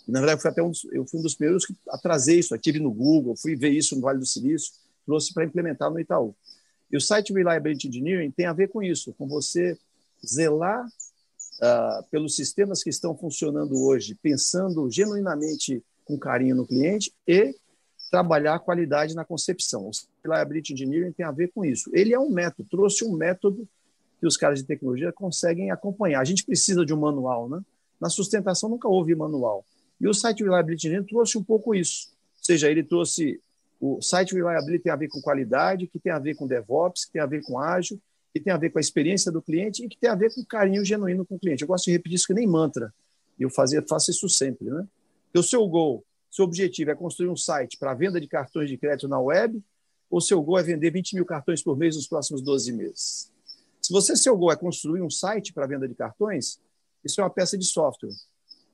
E, 0.08 0.12
na 0.12 0.20
verdade, 0.20 0.42
fui 0.42 0.50
até 0.50 0.62
um 0.62 0.72
dos, 0.72 0.86
eu 0.92 1.06
fui 1.06 1.20
um 1.20 1.24
dos 1.24 1.36
primeiros 1.36 1.66
que 1.66 1.76
a 1.90 1.98
trazer 1.98 2.38
isso, 2.38 2.58
tive 2.58 2.80
no 2.80 2.92
Google, 2.92 3.36
fui 3.36 3.56
ver 3.56 3.70
isso 3.70 3.96
no 3.96 4.02
Vale 4.02 4.20
do 4.20 4.26
Silício, 4.26 4.74
trouxe 5.06 5.34
para 5.34 5.46
implementar 5.46 5.92
no 5.92 6.00
Itaú. 6.00 6.36
E 6.92 6.98
o 6.98 7.02
Site 7.02 7.34
Reliability 7.34 7.88
Engineering 7.88 8.32
tem 8.32 8.46
a 8.46 8.54
ver 8.54 8.70
com 8.70 8.84
isso, 8.84 9.14
com 9.14 9.28
você 9.28 9.78
zelar 10.26 10.86
uh, 10.86 12.04
pelos 12.10 12.36
sistemas 12.36 12.84
que 12.84 12.90
estão 12.90 13.16
funcionando 13.16 13.82
hoje, 13.82 14.16
pensando 14.16 14.90
genuinamente 14.90 15.84
com 16.06 16.18
carinho 16.18 16.56
no 16.56 16.68
cliente 16.68 17.14
e 17.28 17.56
trabalhar 18.10 18.56
a 18.56 18.60
qualidade 18.60 19.16
na 19.16 19.24
concepção. 19.24 19.88
O 19.88 19.92
Reliability 20.24 20.74
Engineering 20.74 21.14
tem 21.14 21.26
a 21.26 21.32
ver 21.32 21.52
com 21.54 21.64
isso. 21.64 21.90
Ele 21.94 22.14
é 22.14 22.20
um 22.20 22.30
método, 22.30 22.68
trouxe 22.70 23.06
um 23.06 23.14
método 23.14 23.68
que 24.22 24.28
os 24.28 24.38
caras 24.38 24.60
de 24.60 24.66
tecnologia 24.66 25.12
conseguem 25.12 25.72
acompanhar. 25.72 26.22
A 26.22 26.24
gente 26.24 26.46
precisa 26.46 26.86
de 26.86 26.94
um 26.94 27.00
manual, 27.00 27.50
né? 27.50 27.60
Na 28.00 28.08
sustentação 28.08 28.70
nunca 28.70 28.88
houve 28.88 29.16
manual. 29.16 29.66
E 30.00 30.08
o 30.08 30.14
Site 30.14 30.44
Reliability 30.44 30.88
Engineering 30.88 31.08
trouxe 31.08 31.40
um 31.40 31.44
pouco 31.44 31.74
isso. 31.74 32.10
Ou 32.38 32.44
seja, 32.44 32.70
ele 32.70 32.84
trouxe 32.84 33.42
o 33.80 34.00
Site 34.00 34.36
Reliability 34.36 34.84
tem 34.84 34.92
a 34.92 34.96
ver 34.96 35.08
com 35.08 35.20
qualidade, 35.20 35.88
que 35.88 35.98
tem 35.98 36.12
a 36.12 36.20
ver 36.20 36.36
com 36.36 36.46
DevOps, 36.46 37.06
que 37.06 37.14
tem 37.14 37.22
a 37.22 37.26
ver 37.26 37.42
com 37.42 37.58
ágil, 37.58 38.00
que 38.32 38.40
tem 38.40 38.54
a 38.54 38.58
ver 38.58 38.70
com 38.70 38.78
a 38.78 38.82
experiência 38.82 39.32
do 39.32 39.42
cliente 39.42 39.84
e 39.84 39.90
que 39.90 39.98
tem 39.98 40.08
a 40.08 40.14
ver 40.14 40.32
com 40.32 40.46
carinho 40.46 40.86
genuíno 40.86 41.26
com 41.26 41.34
o 41.34 41.40
cliente. 41.40 41.64
Eu 41.64 41.68
gosto 41.68 41.86
de 41.86 41.92
repetir 41.94 42.16
isso 42.16 42.28
que 42.28 42.34
nem 42.36 42.46
mantra. 42.46 42.94
Eu 43.40 43.50
fazia, 43.50 43.84
faço 43.90 44.12
isso 44.12 44.30
sempre. 44.30 44.70
Né? 44.70 44.88
o 45.36 45.42
seu 45.42 45.68
gol, 45.68 46.06
seu 46.30 46.46
objetivo 46.46 46.92
é 46.92 46.96
construir 46.96 47.30
um 47.30 47.36
site 47.36 47.76
para 47.80 47.96
venda 47.96 48.22
de 48.22 48.28
cartões 48.28 48.70
de 48.70 48.78
crédito 48.78 49.08
na 49.08 49.20
web 49.20 49.60
ou 50.12 50.22
seu 50.22 50.40
gol 50.44 50.60
é 50.60 50.64
vender 50.64 50.92
20 50.92 51.16
mil 51.16 51.26
cartões 51.26 51.64
por 51.64 51.76
mês 51.76 51.96
nos 51.96 52.08
próximos 52.08 52.42
12 52.42 52.72
meses? 52.74 53.32
Se 53.92 53.94
você, 53.94 54.16
seu 54.16 54.38
gol 54.38 54.52
é 54.52 54.56
construir 54.56 55.02
um 55.02 55.10
site 55.10 55.54
para 55.54 55.68
venda 55.68 55.88
de 55.88 55.96
cartões, 55.96 56.60
isso 57.04 57.20
é 57.20 57.24
uma 57.24 57.30
peça 57.30 57.58
de 57.58 57.66
software. 57.66 58.14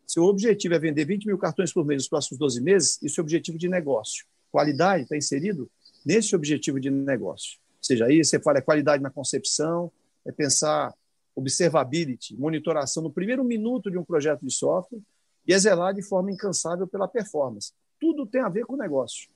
Seu 0.06 0.24
objetivo 0.24 0.76
é 0.76 0.80
vender 0.80 1.06
20 1.06 1.26
mil 1.26 1.38
cartões 1.38 1.74
por 1.74 1.86
mês 1.86 2.04
nos 2.04 2.10
próximos 2.10 2.38
12 2.40 2.62
meses, 2.62 3.00
isso 3.02 3.20
é 3.20 3.22
objetivo 3.22 3.58
de 3.58 3.68
negócio. 3.68 4.26
Qualidade 4.52 5.04
está 5.04 5.18
inserido 5.18 5.70
nesse 6.06 6.36
objetivo 6.36 6.80
de 6.80 6.90
negócio 6.90 7.60
seja, 7.88 8.06
aí 8.06 8.24
você 8.24 8.40
fala 8.40 8.58
é 8.58 8.62
qualidade 8.62 9.02
na 9.02 9.10
concepção, 9.10 9.92
é 10.26 10.32
pensar 10.32 10.94
observability, 11.36 12.36
monitoração 12.36 13.04
no 13.04 13.12
primeiro 13.12 13.44
minuto 13.44 13.90
de 13.90 13.98
um 13.98 14.04
projeto 14.04 14.46
de 14.46 14.52
software 14.52 15.00
e 15.48 15.54
é 15.54 15.58
zelar 15.58 15.94
de 15.94 16.02
forma 16.02 16.32
incansável 16.32 16.88
pela 16.88 17.08
performance. 17.08 17.72
Tudo 18.00 18.26
tem 18.26 18.42
a 18.42 18.50
ver 18.50 18.66
com 18.66 18.74
o 18.74 18.78
negócio. 18.78 19.30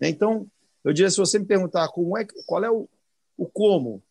Então, 0.00 0.46
eu 0.84 0.92
diria, 0.92 1.10
se 1.10 1.18
você 1.18 1.38
me 1.38 1.44
perguntar 1.44 1.88
como 1.88 2.16
é, 2.16 2.26
qual 2.46 2.64
é 2.64 2.70
o, 2.70 2.88
o 3.36 3.46
como, 3.46 4.02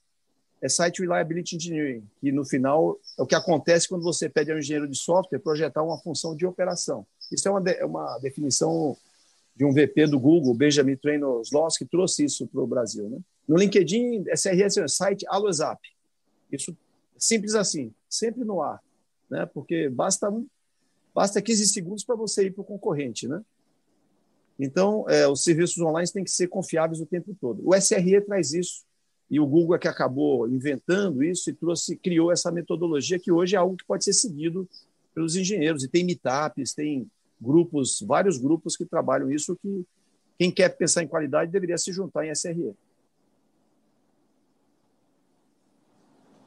é 0.61 0.67
Site 0.69 1.01
Reliability 1.01 1.55
Engineering, 1.55 2.03
que 2.19 2.31
no 2.31 2.43
final 2.43 2.99
é 3.17 3.21
o 3.21 3.27
que 3.27 3.35
acontece 3.35 3.87
quando 3.87 4.03
você 4.03 4.27
pede 4.27 4.51
ao 4.51 4.57
engenheiro 4.57 4.87
de 4.87 4.97
software 4.97 5.39
projetar 5.39 5.83
uma 5.83 5.97
função 5.97 6.35
de 6.35 6.45
operação. 6.45 7.05
Isso 7.31 7.47
é 7.47 7.51
uma, 7.51 7.61
de, 7.61 7.73
é 7.73 7.85
uma 7.85 8.17
definição 8.19 8.97
de 9.55 9.65
um 9.65 9.73
VP 9.73 10.07
do 10.07 10.19
Google, 10.19 10.53
Benjamin 10.53 10.95
Trainor-Sloss, 10.95 11.77
que 11.77 11.85
trouxe 11.85 12.23
isso 12.23 12.47
para 12.47 12.61
o 12.61 12.67
Brasil. 12.67 13.09
Né? 13.09 13.19
No 13.47 13.57
LinkedIn, 13.57 14.25
SRS 14.33 14.77
é 14.77 14.87
site 14.87 15.25
Always. 15.27 15.59
Isso 16.51 16.75
simples 17.17 17.55
assim, 17.55 17.93
sempre 18.09 18.43
no 18.43 18.61
ar, 18.61 18.81
né? 19.29 19.45
porque 19.47 19.89
basta, 19.89 20.31
basta 21.13 21.41
15 21.41 21.67
segundos 21.67 22.03
para 22.03 22.15
você 22.15 22.45
ir 22.45 22.51
para 22.51 22.61
o 22.61 22.65
concorrente. 22.65 23.27
Né? 23.27 23.43
Então, 24.59 25.05
é, 25.09 25.27
os 25.27 25.43
serviços 25.43 25.77
online 25.79 26.09
têm 26.11 26.23
que 26.23 26.31
ser 26.31 26.47
confiáveis 26.47 26.99
o 27.01 27.05
tempo 27.05 27.35
todo. 27.39 27.61
O 27.67 27.75
SRE 27.75 28.21
traz 28.21 28.53
isso 28.53 28.86
e 29.29 29.39
o 29.39 29.45
Google 29.45 29.75
é 29.75 29.79
que 29.79 29.87
acabou 29.87 30.47
inventando 30.47 31.23
isso 31.23 31.49
e 31.49 31.53
trouxe, 31.53 31.97
criou 31.97 32.31
essa 32.31 32.51
metodologia 32.51 33.19
que 33.19 33.31
hoje 33.31 33.55
é 33.55 33.59
algo 33.59 33.75
que 33.75 33.85
pode 33.85 34.03
ser 34.03 34.13
seguido 34.13 34.67
pelos 35.13 35.35
engenheiros. 35.35 35.83
E 35.83 35.89
tem 35.89 36.05
meetups, 36.05 36.73
tem 36.73 37.09
grupos, 37.39 38.01
vários 38.01 38.37
grupos 38.37 38.77
que 38.77 38.85
trabalham 38.85 39.29
isso, 39.29 39.57
que 39.61 39.85
quem 40.39 40.49
quer 40.49 40.69
pensar 40.69 41.03
em 41.03 41.07
qualidade 41.07 41.51
deveria 41.51 41.77
se 41.77 41.91
juntar 41.91 42.25
em 42.25 42.31
SRE. 42.33 42.73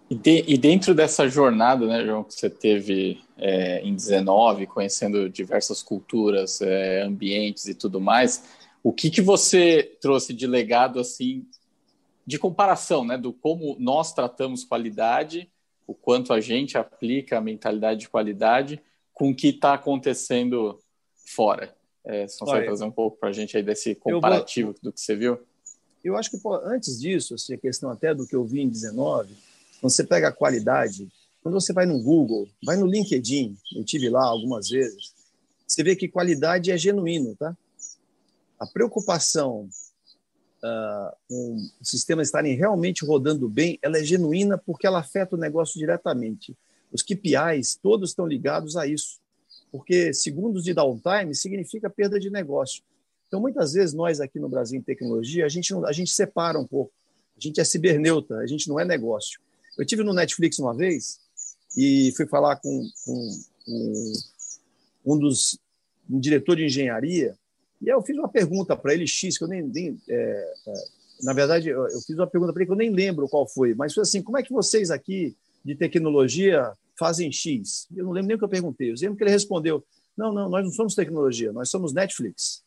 E, 0.08 0.14
de, 0.14 0.44
e 0.48 0.56
dentro 0.56 0.94
dessa 0.94 1.28
jornada, 1.28 1.86
né, 1.86 2.04
João, 2.04 2.24
que 2.24 2.34
você 2.34 2.48
teve 2.48 3.20
é, 3.36 3.80
em 3.82 3.94
19, 3.94 4.66
conhecendo 4.66 5.28
diversas 5.28 5.82
culturas, 5.82 6.60
é, 6.62 7.02
ambientes 7.02 7.66
e 7.66 7.74
tudo 7.74 8.00
mais, 8.00 8.42
o 8.82 8.92
que, 8.92 9.10
que 9.10 9.20
você 9.20 9.96
trouxe 10.00 10.32
de 10.32 10.46
legado 10.46 10.98
assim 10.98 11.46
de 12.30 12.38
comparação, 12.38 13.04
né, 13.04 13.18
do 13.18 13.32
como 13.32 13.76
nós 13.80 14.14
tratamos 14.14 14.62
qualidade, 14.62 15.50
o 15.84 15.92
quanto 15.92 16.32
a 16.32 16.40
gente 16.40 16.78
aplica 16.78 17.38
a 17.38 17.40
mentalidade 17.40 18.00
de 18.00 18.08
qualidade 18.08 18.80
com 19.12 19.30
o 19.30 19.34
que 19.34 19.48
está 19.48 19.74
acontecendo 19.74 20.78
fora. 21.26 21.74
É, 22.04 22.26
consegue 22.38 22.66
trazer 22.66 22.84
um 22.84 22.90
pouco 22.92 23.18
para 23.18 23.30
a 23.30 23.32
gente 23.32 23.56
aí 23.56 23.64
desse 23.64 23.96
comparativo 23.96 24.72
vou... 24.72 24.80
do 24.80 24.92
que 24.92 25.00
você 25.00 25.16
viu? 25.16 25.40
Eu 26.04 26.16
acho 26.16 26.30
que 26.30 26.38
pô, 26.38 26.54
antes 26.54 27.00
disso, 27.00 27.34
assim, 27.34 27.54
a 27.54 27.58
questão 27.58 27.90
até 27.90 28.14
do 28.14 28.24
que 28.24 28.36
eu 28.36 28.44
vi 28.44 28.60
em 28.60 28.68
19, 28.68 29.34
quando 29.80 29.90
você 29.90 30.04
pega 30.04 30.28
a 30.28 30.32
qualidade, 30.32 31.08
quando 31.42 31.60
você 31.60 31.72
vai 31.72 31.84
no 31.84 32.00
Google, 32.00 32.48
vai 32.64 32.76
no 32.76 32.86
LinkedIn, 32.86 33.56
eu 33.74 33.84
tive 33.84 34.08
lá 34.08 34.24
algumas 34.24 34.68
vezes, 34.68 35.12
você 35.66 35.82
vê 35.82 35.96
que 35.96 36.06
qualidade 36.06 36.70
é 36.70 36.78
genuíno, 36.78 37.34
tá? 37.34 37.56
A 38.56 38.66
preocupação 38.68 39.68
uh, 40.64 41.16
um, 41.30 41.70
o 41.80 41.84
sistema 41.84 42.22
estarem 42.22 42.54
realmente 42.54 43.04
rodando 43.04 43.48
bem, 43.48 43.78
ela 43.82 43.98
é 43.98 44.04
genuína 44.04 44.58
porque 44.58 44.86
ela 44.86 45.00
afeta 45.00 45.36
o 45.36 45.38
negócio 45.38 45.78
diretamente. 45.78 46.56
Os 46.92 47.02
KPIs 47.02 47.78
todos 47.80 48.10
estão 48.10 48.26
ligados 48.26 48.76
a 48.76 48.86
isso, 48.86 49.20
porque 49.70 50.12
segundos 50.12 50.64
de 50.64 50.74
downtime 50.74 51.34
significa 51.34 51.88
perda 51.88 52.18
de 52.18 52.30
negócio. 52.30 52.82
Então, 53.28 53.40
muitas 53.40 53.74
vezes, 53.74 53.94
nós 53.94 54.20
aqui 54.20 54.40
no 54.40 54.48
Brasil, 54.48 54.78
em 54.78 54.82
tecnologia, 54.82 55.46
a 55.46 55.48
gente, 55.48 55.72
a 55.86 55.92
gente 55.92 56.10
separa 56.10 56.58
um 56.58 56.66
pouco. 56.66 56.92
A 57.36 57.40
gente 57.40 57.60
é 57.60 57.64
ciberneuta, 57.64 58.36
a 58.38 58.46
gente 58.46 58.68
não 58.68 58.78
é 58.78 58.84
negócio. 58.84 59.40
Eu 59.78 59.86
tive 59.86 60.02
no 60.02 60.12
Netflix 60.12 60.58
uma 60.58 60.74
vez 60.74 61.20
e 61.76 62.12
fui 62.16 62.26
falar 62.26 62.56
com, 62.56 62.88
com, 63.04 63.40
com 63.64 64.12
um 65.06 65.18
dos 65.18 65.58
um 66.10 66.18
diretor 66.18 66.56
de 66.56 66.64
engenharia 66.64 67.38
e 67.80 67.88
eu 67.88 68.02
fiz 68.02 68.16
uma 68.16 68.28
pergunta 68.28 68.76
para 68.76 68.92
ele, 68.92 69.06
X, 69.06 69.38
que 69.38 69.44
eu 69.44 69.48
nem. 69.48 69.62
nem 69.62 70.00
é, 70.08 70.54
é, 70.66 70.74
na 71.22 71.32
verdade, 71.32 71.68
eu, 71.68 71.86
eu, 71.88 72.00
fiz 72.00 72.16
uma 72.16 72.26
pergunta 72.26 72.52
para 72.52 72.62
ele 72.62 72.66
que 72.66 72.72
eu 72.72 72.76
nem 72.76 72.90
lembro 72.90 73.28
qual 73.28 73.46
foi, 73.46 73.74
mas 73.74 73.94
foi 73.94 74.02
assim: 74.02 74.22
como 74.22 74.38
é 74.38 74.42
que 74.42 74.52
vocês 74.52 74.90
aqui 74.90 75.36
de 75.64 75.74
tecnologia 75.74 76.72
fazem 76.98 77.32
X? 77.32 77.86
Eu 77.96 78.04
não 78.04 78.12
lembro 78.12 78.28
nem 78.28 78.36
o 78.36 78.38
que 78.38 78.44
eu 78.44 78.48
perguntei. 78.48 78.90
Eu 78.90 78.94
lembro 79.00 79.16
que 79.16 79.24
ele 79.24 79.30
respondeu: 79.30 79.82
não, 80.16 80.32
não, 80.32 80.48
nós 80.48 80.64
não 80.64 80.72
somos 80.72 80.94
tecnologia, 80.94 81.52
nós 81.52 81.70
somos 81.70 81.92
Netflix. 81.92 82.62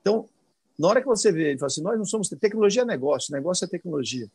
Então, 0.00 0.28
na 0.76 0.88
hora 0.88 1.00
que 1.00 1.06
você 1.06 1.30
vê, 1.30 1.50
ele 1.50 1.58
fala 1.58 1.68
assim: 1.68 1.82
nós 1.82 1.96
não 1.96 2.04
somos. 2.04 2.28
Tecnologia 2.28 2.82
é 2.82 2.84
negócio, 2.84 3.32
negócio 3.32 3.64
é 3.64 3.68
tecnologia. 3.68 4.26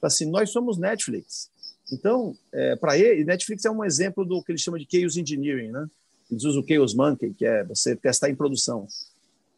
Fala 0.00 0.08
assim: 0.08 0.30
nós 0.30 0.50
somos 0.50 0.78
Netflix. 0.78 1.50
Então, 1.92 2.36
é, 2.52 2.76
para 2.76 2.96
ele, 2.96 3.24
Netflix 3.24 3.64
é 3.64 3.70
um 3.70 3.84
exemplo 3.84 4.24
do 4.24 4.42
que 4.42 4.52
ele 4.52 4.58
chama 4.58 4.78
de 4.78 4.86
Chaos 4.90 5.16
Engineering, 5.16 5.70
né? 5.70 5.86
Eles 6.30 6.44
usam 6.44 6.62
o 6.62 6.66
Chaos 6.66 6.94
Monkey, 6.94 7.34
que 7.34 7.44
é 7.44 7.62
você 7.64 7.94
testar 7.94 8.30
em 8.30 8.34
produção 8.34 8.86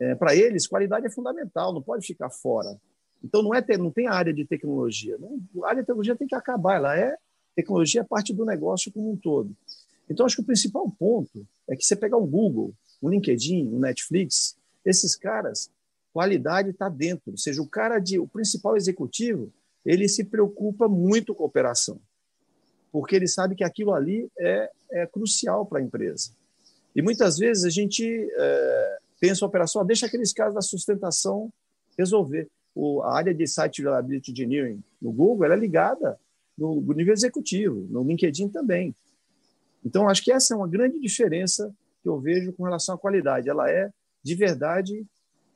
é, 0.00 0.14
para 0.14 0.34
eles, 0.34 0.66
qualidade 0.66 1.06
é 1.06 1.10
fundamental, 1.10 1.72
não 1.72 1.82
pode 1.82 2.06
ficar 2.06 2.30
fora. 2.30 2.78
Então, 3.22 3.42
não, 3.42 3.54
é 3.54 3.62
ter, 3.62 3.78
não 3.78 3.90
tem 3.90 4.06
área 4.06 4.32
de 4.32 4.44
tecnologia. 4.44 5.16
Não, 5.18 5.40
a 5.64 5.68
área 5.68 5.82
de 5.82 5.86
tecnologia 5.86 6.16
tem 6.16 6.28
que 6.28 6.34
acabar, 6.34 6.76
ela 6.76 6.98
é 6.98 7.16
tecnologia 7.54 8.02
é 8.02 8.04
parte 8.04 8.34
do 8.34 8.44
negócio 8.44 8.92
como 8.92 9.10
um 9.10 9.16
todo. 9.16 9.56
Então, 10.08 10.26
acho 10.26 10.36
que 10.36 10.42
o 10.42 10.46
principal 10.46 10.88
ponto 10.90 11.46
é 11.68 11.74
que 11.74 11.84
você 11.84 11.96
pegar 11.96 12.18
um 12.18 12.26
Google, 12.26 12.74
um 13.02 13.08
LinkedIn, 13.08 13.66
um 13.66 13.78
Netflix, 13.78 14.56
esses 14.84 15.16
caras, 15.16 15.70
qualidade 16.12 16.70
está 16.70 16.88
dentro. 16.88 17.32
Ou 17.32 17.38
seja, 17.38 17.60
o 17.62 17.66
cara 17.66 17.98
de, 17.98 18.18
o 18.18 18.28
principal 18.28 18.76
executivo, 18.76 19.50
ele 19.84 20.08
se 20.08 20.24
preocupa 20.24 20.86
muito 20.86 21.34
com 21.34 21.42
a 21.42 21.46
operação, 21.46 21.98
porque 22.92 23.16
ele 23.16 23.26
sabe 23.26 23.54
que 23.54 23.64
aquilo 23.64 23.94
ali 23.94 24.30
é, 24.38 24.70
é 24.92 25.06
crucial 25.06 25.64
para 25.64 25.78
a 25.78 25.82
empresa. 25.82 26.30
E 26.94 27.02
muitas 27.02 27.38
vezes 27.38 27.64
a 27.64 27.70
gente 27.70 28.04
é, 28.36 28.98
pensa 29.20 29.46
operação, 29.46 29.84
deixa 29.84 30.06
aqueles 30.06 30.32
caras 30.32 30.54
da 30.54 30.60
sustentação 30.60 31.52
resolver. 31.98 32.48
O, 32.74 33.02
a 33.02 33.16
área 33.16 33.34
de 33.34 33.46
Site 33.46 33.82
Reliability 33.82 34.32
Engineering 34.32 34.82
no 35.00 35.12
Google 35.12 35.50
é 35.50 35.56
ligada 35.56 36.18
no, 36.56 36.80
no 36.80 36.92
nível 36.92 37.12
executivo, 37.12 37.86
no 37.90 38.02
LinkedIn 38.02 38.48
também. 38.48 38.94
Então, 39.84 40.08
acho 40.08 40.22
que 40.22 40.32
essa 40.32 40.54
é 40.54 40.56
uma 40.56 40.68
grande 40.68 40.98
diferença 40.98 41.72
que 42.02 42.08
eu 42.08 42.18
vejo 42.20 42.52
com 42.52 42.64
relação 42.64 42.94
à 42.94 42.98
qualidade. 42.98 43.48
Ela 43.48 43.70
é, 43.70 43.90
de 44.22 44.34
verdade, 44.34 45.06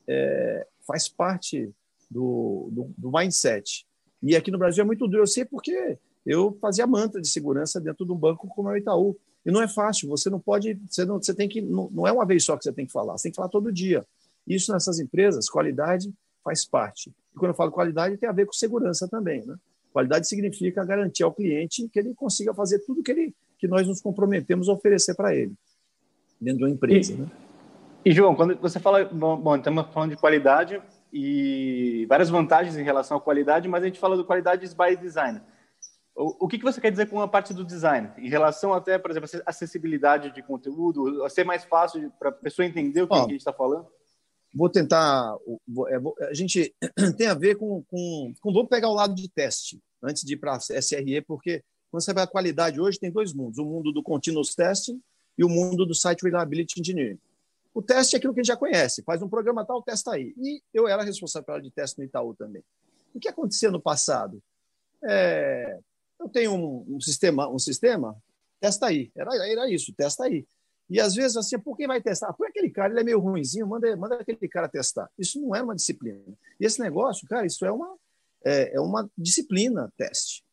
é, 0.07 0.67
faz 0.85 1.07
parte 1.07 1.69
do, 2.09 2.69
do, 2.71 2.93
do, 2.97 3.11
mindset. 3.11 3.85
E 4.21 4.35
aqui 4.35 4.51
no 4.51 4.57
Brasil 4.57 4.83
é 4.83 4.85
muito 4.85 5.07
duro. 5.07 5.23
Eu 5.23 5.27
sei 5.27 5.45
porque 5.45 5.97
eu 6.25 6.57
fazia 6.61 6.87
manta 6.87 7.21
de 7.21 7.27
segurança 7.27 7.79
dentro 7.79 8.05
de 8.05 8.11
um 8.11 8.17
banco 8.17 8.47
como 8.47 8.69
é 8.69 8.73
o 8.73 8.77
Itaú. 8.77 9.17
E 9.45 9.51
não 9.51 9.61
é 9.61 9.67
fácil, 9.67 10.07
você 10.07 10.29
não 10.29 10.39
pode, 10.39 10.79
você, 10.87 11.03
não, 11.03 11.17
você 11.17 11.33
tem 11.33 11.49
que, 11.49 11.61
não, 11.61 11.89
não 11.91 12.07
é 12.07 12.11
uma 12.11 12.25
vez 12.25 12.43
só 12.43 12.55
que 12.55 12.63
você 12.63 12.71
tem 12.71 12.85
que 12.85 12.91
falar, 12.91 13.17
você 13.17 13.23
tem 13.23 13.31
que 13.31 13.35
falar 13.35 13.49
todo 13.49 13.71
dia. 13.71 14.05
Isso 14.47 14.71
nessas 14.71 14.99
empresas, 14.99 15.49
qualidade 15.49 16.13
faz 16.43 16.65
parte. 16.65 17.11
E 17.33 17.37
quando 17.37 17.51
eu 17.51 17.55
falo 17.55 17.71
qualidade, 17.71 18.17
tem 18.17 18.29
a 18.29 18.31
ver 18.31 18.45
com 18.45 18.53
segurança 18.53 19.07
também. 19.07 19.45
Né? 19.45 19.55
Qualidade 19.91 20.27
significa 20.27 20.85
garantir 20.85 21.23
ao 21.23 21.33
cliente 21.33 21.87
que 21.89 21.99
ele 21.99 22.13
consiga 22.13 22.53
fazer 22.53 22.79
tudo 22.79 23.03
que, 23.03 23.11
ele, 23.11 23.35
que 23.57 23.67
nós 23.67 23.87
nos 23.87 24.01
comprometemos 24.01 24.69
a 24.69 24.73
oferecer 24.73 25.15
para 25.15 25.35
ele, 25.35 25.53
dentro 26.39 26.59
de 26.59 26.63
uma 26.65 26.71
empresa. 26.71 27.13
E, 27.13 27.17
né? 27.17 27.27
e, 28.05 28.11
João, 28.11 28.35
quando 28.35 28.55
você 28.57 28.79
fala, 28.79 29.05
bom, 29.05 29.37
bom, 29.37 29.55
estamos 29.55 29.87
falando 29.91 30.11
de 30.11 30.17
qualidade 30.17 30.81
e 31.11 32.05
várias 32.07 32.29
vantagens 32.29 32.77
em 32.77 32.83
relação 32.83 33.17
à 33.17 33.21
qualidade, 33.21 33.67
mas 33.67 33.83
a 33.83 33.87
gente 33.87 33.99
fala 33.99 34.15
do 34.15 34.23
qualidade 34.23 34.67
by 34.67 34.95
design. 34.95 35.41
O, 36.15 36.45
o 36.45 36.47
que, 36.47 36.57
que 36.57 36.63
você 36.63 36.81
quer 36.81 36.91
dizer 36.91 37.09
com 37.09 37.21
a 37.21 37.27
parte 37.27 37.53
do 37.53 37.65
design? 37.65 38.11
Em 38.17 38.29
relação 38.29 38.73
até, 38.73 38.97
por 38.97 39.11
exemplo, 39.11 39.29
acessibilidade 39.45 40.33
de 40.33 40.43
conteúdo, 40.43 41.27
ser 41.29 41.43
mais 41.43 41.63
fácil 41.63 42.11
para 42.19 42.29
a 42.29 42.33
pessoa 42.33 42.65
entender 42.65 43.01
o 43.01 43.07
que, 43.07 43.13
que 43.13 43.19
a 43.19 43.23
gente 43.23 43.37
está 43.37 43.53
falando? 43.53 43.87
Vou 44.53 44.69
tentar. 44.69 45.33
É, 45.87 46.25
a 46.25 46.33
gente 46.33 46.75
tem 47.17 47.27
a 47.27 47.33
ver 47.33 47.55
com, 47.55 47.81
com, 47.83 48.33
com. 48.41 48.53
Vamos 48.53 48.69
pegar 48.69 48.89
o 48.89 48.93
lado 48.93 49.15
de 49.15 49.29
teste, 49.29 49.81
antes 50.03 50.23
de 50.23 50.33
ir 50.33 50.37
para 50.37 50.55
a 50.55 50.59
SRE, 50.59 51.21
porque 51.21 51.63
quando 51.89 52.03
você 52.03 52.13
vai 52.13 52.23
a 52.23 52.27
qualidade 52.27 52.79
hoje, 52.79 52.99
tem 52.99 53.11
dois 53.11 53.33
mundos: 53.33 53.57
o 53.57 53.65
mundo 53.65 53.93
do 53.93 54.03
continuous 54.03 54.53
testing 54.53 55.01
e 55.37 55.43
o 55.43 55.49
mundo 55.49 55.85
do 55.85 55.95
site 55.95 56.23
reliability 56.23 56.79
engineering. 56.79 57.19
O 57.73 57.81
teste 57.81 58.15
é 58.15 58.17
aquilo 58.17 58.33
que 58.33 58.41
a 58.41 58.43
gente 58.43 58.49
já 58.49 58.57
conhece, 58.57 59.01
faz 59.03 59.21
um 59.21 59.29
programa 59.29 59.65
tal, 59.65 59.81
testa 59.81 60.11
aí. 60.11 60.33
E 60.37 60.61
eu 60.73 60.89
era 60.89 61.03
responsável 61.03 61.45
pela 61.45 61.61
de 61.61 61.71
teste 61.71 61.97
no 61.97 62.03
Itaú 62.03 62.33
também. 62.33 62.61
O 63.13 63.19
que 63.19 63.29
acontecia 63.29 63.71
no 63.71 63.79
passado? 63.79 64.43
É, 65.03 65.79
eu 66.21 66.29
tenho 66.29 66.53
um, 66.53 66.95
um, 66.95 67.01
sistema, 67.01 67.49
um 67.49 67.59
sistema, 67.59 68.15
testa 68.59 68.87
aí. 68.87 69.11
Era, 69.15 69.35
era 69.49 69.69
isso, 69.69 69.93
testa 69.93 70.25
aí. 70.25 70.45
E 70.89 70.99
às 70.99 71.15
vezes, 71.15 71.37
assim, 71.37 71.57
por 71.57 71.77
quem 71.77 71.87
vai 71.87 72.01
testar? 72.01 72.33
Põe 72.33 72.49
aquele 72.49 72.69
cara, 72.69 72.91
ele 72.91 72.99
é 72.99 73.03
meio 73.03 73.19
ruinzinho, 73.19 73.65
manda, 73.65 73.95
manda 73.95 74.15
aquele 74.15 74.47
cara 74.47 74.67
testar. 74.67 75.09
Isso 75.17 75.39
não 75.41 75.55
é 75.55 75.61
uma 75.61 75.75
disciplina. 75.75 76.21
E 76.59 76.65
esse 76.65 76.79
negócio, 76.79 77.27
cara, 77.27 77.45
isso 77.45 77.65
é 77.65 77.71
uma, 77.71 77.95
é, 78.45 78.75
é 78.75 78.79
uma 78.79 79.09
disciplina, 79.17 79.91
teste. 79.97 80.43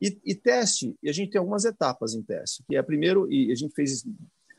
E, 0.00 0.18
e, 0.24 0.34
teste, 0.34 0.96
e 1.02 1.08
a 1.08 1.12
gente 1.12 1.30
tem 1.30 1.38
algumas 1.38 1.64
etapas 1.64 2.14
em 2.14 2.22
teste, 2.22 2.64
que 2.66 2.74
é 2.74 2.82
primeiro, 2.82 3.30
e 3.30 3.52
a 3.52 3.54
gente 3.54 3.72
fez, 3.74 4.04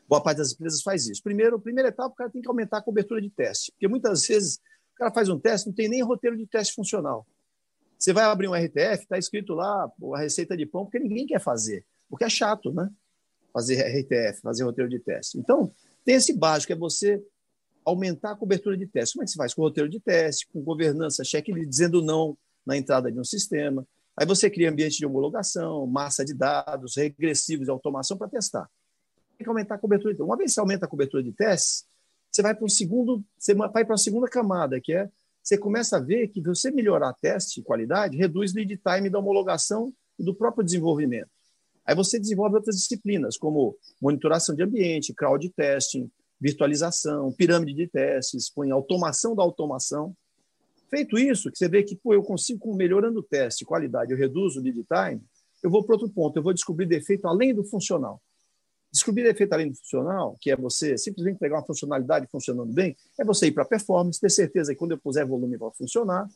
boa 0.08 0.22
parte 0.22 0.38
das 0.38 0.52
empresas 0.52 0.80
faz 0.80 1.06
isso. 1.06 1.22
Primeiro, 1.22 1.60
primeira 1.60 1.90
etapa, 1.90 2.08
o 2.08 2.14
cara 2.14 2.30
tem 2.30 2.40
que 2.40 2.48
aumentar 2.48 2.78
a 2.78 2.82
cobertura 2.82 3.20
de 3.20 3.28
teste, 3.28 3.70
porque 3.72 3.88
muitas 3.88 4.26
vezes 4.26 4.56
o 4.94 4.96
cara 4.96 5.12
faz 5.12 5.28
um 5.28 5.38
teste, 5.38 5.66
não 5.66 5.74
tem 5.74 5.88
nem 5.88 6.02
roteiro 6.02 6.36
de 6.36 6.46
teste 6.46 6.74
funcional. 6.74 7.26
Você 7.98 8.12
vai 8.12 8.24
abrir 8.24 8.48
um 8.48 8.54
RTF, 8.54 9.02
está 9.02 9.18
escrito 9.18 9.54
lá 9.54 9.90
a 10.14 10.18
receita 10.18 10.56
de 10.56 10.66
pão, 10.66 10.84
porque 10.84 10.98
ninguém 10.98 11.26
quer 11.26 11.40
fazer, 11.40 11.84
porque 12.08 12.24
é 12.24 12.28
chato, 12.28 12.72
né? 12.72 12.90
Fazer 13.52 13.80
RTF, 13.80 14.40
fazer 14.40 14.64
roteiro 14.64 14.90
de 14.90 14.98
teste. 14.98 15.38
Então, 15.38 15.72
tem 16.04 16.16
esse 16.16 16.32
básico, 16.36 16.72
é 16.72 16.76
você 16.76 17.22
aumentar 17.84 18.32
a 18.32 18.36
cobertura 18.36 18.76
de 18.76 18.86
teste. 18.86 19.14
Como 19.14 19.22
é 19.22 19.26
que 19.26 19.30
se 19.30 19.36
faz? 19.36 19.54
Com 19.54 19.62
roteiro 19.62 19.88
de 19.88 20.00
teste, 20.00 20.46
com 20.52 20.62
governança, 20.62 21.22
cheque 21.24 21.52
dizendo 21.66 22.02
não 22.02 22.36
na 22.66 22.76
entrada 22.76 23.12
de 23.12 23.18
um 23.18 23.24
sistema. 23.24 23.86
Aí 24.16 24.26
você 24.26 24.48
cria 24.48 24.70
ambiente 24.70 24.98
de 24.98 25.06
homologação, 25.06 25.86
massa 25.86 26.24
de 26.24 26.34
dados, 26.34 26.96
regressivos 26.96 27.66
de 27.66 27.70
automação 27.70 28.16
para 28.16 28.28
testar. 28.28 28.68
Tem 29.36 29.44
que 29.44 29.48
aumentar 29.48 29.74
a 29.74 29.78
cobertura. 29.78 30.14
Uma 30.24 30.36
vez 30.36 30.50
que 30.50 30.54
você 30.54 30.60
aumenta 30.60 30.86
a 30.86 30.88
cobertura 30.88 31.22
de 31.22 31.32
testes, 31.32 31.84
você 32.30 32.42
vai 32.42 32.54
para 32.54 32.64
um 32.64 32.68
segundo, 32.68 33.24
você 33.38 33.54
vai 33.54 33.84
para 33.84 33.94
a 33.94 33.98
segunda 33.98 34.28
camada, 34.28 34.80
que 34.80 34.92
é 34.92 35.10
você 35.44 35.58
começa 35.58 35.98
a 35.98 36.00
ver 36.00 36.28
que 36.28 36.40
você 36.40 36.70
melhorar 36.70 37.12
teste 37.20 37.60
e 37.60 37.62
qualidade 37.62 38.16
reduz 38.16 38.54
lead 38.54 38.78
time 38.78 39.10
da 39.10 39.18
homologação 39.18 39.92
e 40.18 40.24
do 40.24 40.34
próprio 40.34 40.64
desenvolvimento. 40.64 41.28
Aí 41.84 41.94
você 41.94 42.18
desenvolve 42.18 42.56
outras 42.56 42.76
disciplinas, 42.76 43.36
como 43.36 43.76
monitoração 44.00 44.54
de 44.54 44.62
ambiente, 44.62 45.12
crowd 45.12 45.46
testing, 45.50 46.10
virtualização, 46.40 47.30
pirâmide 47.32 47.74
de 47.74 47.86
testes, 47.86 48.50
põe 48.50 48.70
automação 48.70 49.36
da 49.36 49.42
automação. 49.42 50.16
Feito 50.88 51.18
isso, 51.18 51.50
que 51.50 51.58
você 51.58 51.68
vê 51.68 51.82
que 51.82 51.94
pô, 51.94 52.14
eu 52.14 52.22
consigo, 52.22 52.74
melhorando 52.74 53.20
o 53.20 53.22
teste, 53.22 53.66
qualidade, 53.66 54.12
eu 54.12 54.18
reduzo 54.18 54.60
o 54.60 54.62
lead 54.62 54.82
time, 54.84 55.22
eu 55.62 55.70
vou 55.70 55.84
para 55.84 55.96
outro 55.96 56.08
ponto, 56.08 56.38
eu 56.38 56.42
vou 56.42 56.54
descobrir 56.54 56.86
defeito 56.86 57.28
além 57.28 57.54
do 57.54 57.64
funcional. 57.64 58.18
Descobrir 58.94 59.24
defeito 59.24 59.52
além 59.52 59.72
do 59.72 59.76
funcional, 59.76 60.36
que 60.40 60.52
é 60.52 60.56
você 60.56 60.96
simplesmente 60.96 61.36
pegar 61.36 61.56
uma 61.56 61.66
funcionalidade 61.66 62.28
funcionando 62.30 62.72
bem, 62.72 62.96
é 63.18 63.24
você 63.24 63.48
ir 63.48 63.50
para 63.50 63.64
a 63.64 63.66
performance, 63.66 64.20
ter 64.20 64.30
certeza 64.30 64.72
que 64.72 64.78
quando 64.78 64.92
eu 64.92 64.98
puser 64.98 65.26
volume 65.26 65.56
vai 65.56 65.68
funcionar. 65.76 66.28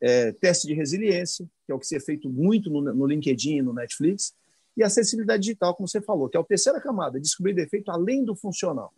É, 0.00 0.32
teste 0.32 0.66
de 0.66 0.72
resiliência, 0.72 1.46
que 1.66 1.70
é 1.70 1.74
o 1.74 1.78
que 1.78 1.86
você 1.86 1.98
é 1.98 2.00
feito 2.00 2.30
muito 2.30 2.70
no, 2.70 2.80
no 2.80 3.06
LinkedIn 3.06 3.58
e 3.58 3.62
no 3.62 3.74
Netflix. 3.74 4.32
E 4.74 4.82
acessibilidade 4.82 5.42
digital, 5.42 5.74
como 5.74 5.86
você 5.86 6.00
falou, 6.00 6.30
que 6.30 6.36
é 6.38 6.40
a 6.40 6.44
terceira 6.44 6.80
camada, 6.80 7.20
descobrir 7.20 7.52
defeito 7.52 7.90
além 7.90 8.24
do 8.24 8.34
funcional, 8.34 8.90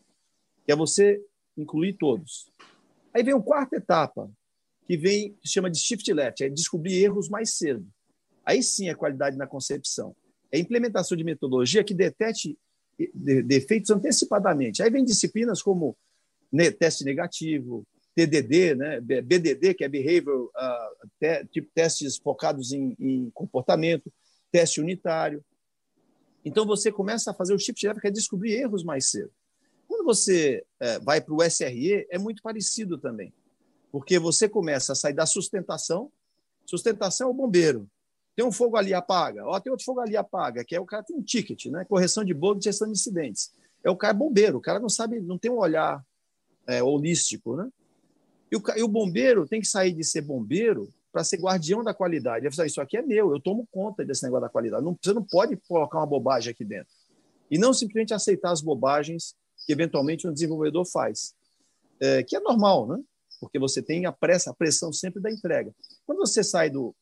que 0.65 0.71
é 0.71 0.77
você 0.77 1.21
incluir 1.59 1.95
todos. 1.95 2.49
Aí 3.13 3.25
vem 3.25 3.35
a 3.35 3.41
quarta 3.41 3.75
etapa, 3.75 4.31
que 4.87 4.97
vem, 4.97 5.33
que 5.41 5.49
se 5.49 5.55
chama 5.55 5.69
de 5.69 5.81
shift 5.81 6.13
left, 6.13 6.45
é 6.45 6.49
descobrir 6.49 7.03
erros 7.03 7.29
mais 7.29 7.55
cedo. 7.55 7.85
Aí 8.47 8.63
sim 8.63 8.89
é 8.89 8.95
qualidade 8.95 9.37
na 9.37 9.49
concepção. 9.49 10.15
É 10.53 10.61
implementação 10.61 11.19
de 11.19 11.25
metodologia 11.25 11.83
que 11.83 11.93
detecte 11.93 12.57
defeitos 13.15 13.91
antecipadamente. 13.91 14.83
Aí 14.83 14.91
vem 14.91 15.05
disciplinas 15.05 15.63
como 15.63 15.97
teste 16.79 17.05
negativo, 17.05 17.87
TDD, 18.15 18.75
né? 18.77 19.01
BDD, 19.01 19.75
que 19.75 19.85
é 19.85 19.89
Behavior, 19.89 20.45
uh, 20.45 21.09
te, 21.19 21.45
tipo, 21.47 21.71
testes 21.75 22.17
focados 22.17 22.73
em, 22.73 22.97
em 22.99 23.31
comportamento, 23.31 24.13
teste 24.53 24.81
unitário. 24.81 25.45
Então, 26.45 26.65
você 26.65 26.93
começa 26.93 27.31
a 27.31 27.35
fazer 27.35 27.55
o 27.55 27.59
chip 27.59 27.79
de 27.79 28.01
que 28.01 28.07
é 28.07 28.11
descobrir 28.11 28.53
erros 28.53 28.85
mais 28.85 29.11
cedo. 29.11 29.33
Quando 29.89 30.05
você 30.05 30.65
é, 30.81 30.99
vai 31.01 31.21
para 31.21 31.35
o 31.35 31.43
SRE, 31.43 32.07
é 32.11 32.19
muito 32.19 32.43
parecido 32.43 32.99
também, 32.99 33.33
porque 33.91 34.19
você 34.19 34.49
começa 34.49 34.93
a 34.93 34.97
sair 34.97 35.15
da 35.15 35.27
sustentação. 35.27 36.11
Sustentação 36.67 37.29
é 37.29 37.31
o 37.31 37.35
bombeiro. 37.35 37.89
Tem 38.37 38.45
um 38.45 38.53
fogo 38.53 38.77
ali, 38.77 38.93
apaga. 38.93 39.45
Ó, 39.47 39.59
tem 39.61 39.71
outro 39.71 39.85
fogo 39.85 40.01
ali, 40.01 40.17
apaga. 40.17 40.65
Que 40.65 40.75
é 40.75 40.81
o 40.81 40.87
cara 40.87 41.03
tem 41.03 41.17
um 41.17 41.23
ticket, 41.23 41.67
né? 41.67 41.85
Correção 41.85 42.25
de 42.25 42.35
bug, 42.35 42.63
gestão 42.63 42.87
de 42.87 42.93
incidentes. 42.93 43.53
É 43.83 43.91
o 43.91 43.97
cara 43.97 44.13
bombeiro. 44.13 44.59
O 44.59 44.61
cara 44.61 44.81
não 44.81 44.89
sabe, 44.89 45.21
não 45.21 45.39
tem 45.39 45.51
um 45.51 45.59
olhar 45.59 46.05
é, 46.67 46.83
holístico, 46.83 47.57
né? 47.57 47.71
E 48.51 48.57
o, 48.57 48.63
e 48.77 48.83
o 48.83 48.89
bombeiro 48.89 49.47
tem 49.47 49.61
que 49.61 49.67
sair 49.67 49.93
de 49.93 50.05
ser 50.05 50.23
bombeiro 50.23 50.93
para 51.13 51.23
ser 51.23 51.39
guardião 51.39 51.85
da 51.85 51.95
qualidade. 51.95 52.47
Ele 52.47 52.67
isso 52.67 52.81
aqui 52.81 52.97
é 52.97 53.03
meu, 53.03 53.33
eu 53.33 53.41
tomo 53.41 53.69
conta 53.71 54.05
desse 54.05 54.25
negócio 54.25 54.43
da 54.43 54.49
qualidade. 54.49 54.85
Não, 54.85 54.99
você 55.01 55.13
não 55.13 55.23
pode 55.23 55.57
colocar 55.69 55.99
uma 55.99 56.07
bobagem 56.07 56.51
aqui 56.51 56.65
dentro. 56.65 56.93
E 57.49 57.57
não 57.57 57.73
simplesmente 57.73 58.13
aceitar 58.13 58.51
as 58.51 58.61
bobagens 58.61 59.37
que 59.65 59.73
eventualmente 59.73 60.27
um 60.27 60.33
desenvolvedor 60.33 60.85
faz, 60.85 61.35
é, 62.01 62.23
que 62.25 62.37
é 62.37 62.41
normal, 62.41 62.89
né? 62.89 63.01
Porque 63.41 63.59
você 63.59 63.81
tem 63.81 64.07
a 64.07 64.13
pressa, 64.13 64.51
a 64.51 64.55
pressão 64.55 64.93
sempre 64.93 65.23
da 65.23 65.31
entrega. 65.31 65.73
Quando 66.05 66.19
você 66.19 66.43
sai 66.43 66.69
do, 66.69 66.95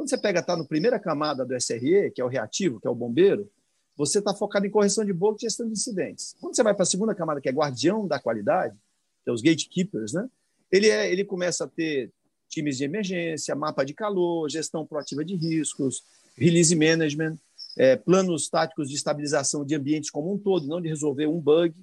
quando 0.00 0.08
você 0.08 0.16
pega 0.16 0.42
tá 0.42 0.56
no 0.56 0.66
primeira 0.66 0.98
camada 0.98 1.44
do 1.44 1.54
SRE, 1.60 2.10
que 2.14 2.22
é 2.22 2.24
o 2.24 2.28
reativo, 2.28 2.80
que 2.80 2.86
é 2.86 2.90
o 2.90 2.94
bombeiro, 2.94 3.50
você 3.94 4.18
está 4.18 4.34
focado 4.34 4.64
em 4.64 4.70
correção 4.70 5.04
de 5.04 5.12
bug 5.12 5.36
e 5.38 5.42
gestão 5.42 5.66
de 5.66 5.72
incidentes. 5.72 6.34
Quando 6.40 6.56
você 6.56 6.62
vai 6.62 6.72
para 6.72 6.84
a 6.84 6.86
segunda 6.86 7.14
camada, 7.14 7.38
que 7.38 7.50
é 7.50 7.52
guardião 7.52 8.08
da 8.08 8.18
qualidade, 8.18 8.74
que 9.22 9.28
é 9.28 9.32
os 9.32 9.42
gatekeepers, 9.42 10.14
né? 10.14 10.26
Ele 10.72 10.88
é, 10.88 11.12
ele 11.12 11.22
começa 11.22 11.64
a 11.64 11.68
ter 11.68 12.10
times 12.48 12.78
de 12.78 12.84
emergência, 12.84 13.54
mapa 13.54 13.84
de 13.84 13.92
calor, 13.92 14.48
gestão 14.48 14.86
proativa 14.86 15.22
de 15.22 15.36
riscos, 15.36 16.02
release 16.34 16.74
management, 16.74 17.36
é, 17.76 17.94
planos 17.94 18.48
táticos 18.48 18.88
de 18.88 18.94
estabilização 18.94 19.66
de 19.66 19.74
ambientes 19.74 20.08
como 20.08 20.32
um 20.32 20.38
todo, 20.38 20.66
não 20.66 20.80
de 20.80 20.88
resolver 20.88 21.26
um 21.26 21.38
bug. 21.38 21.74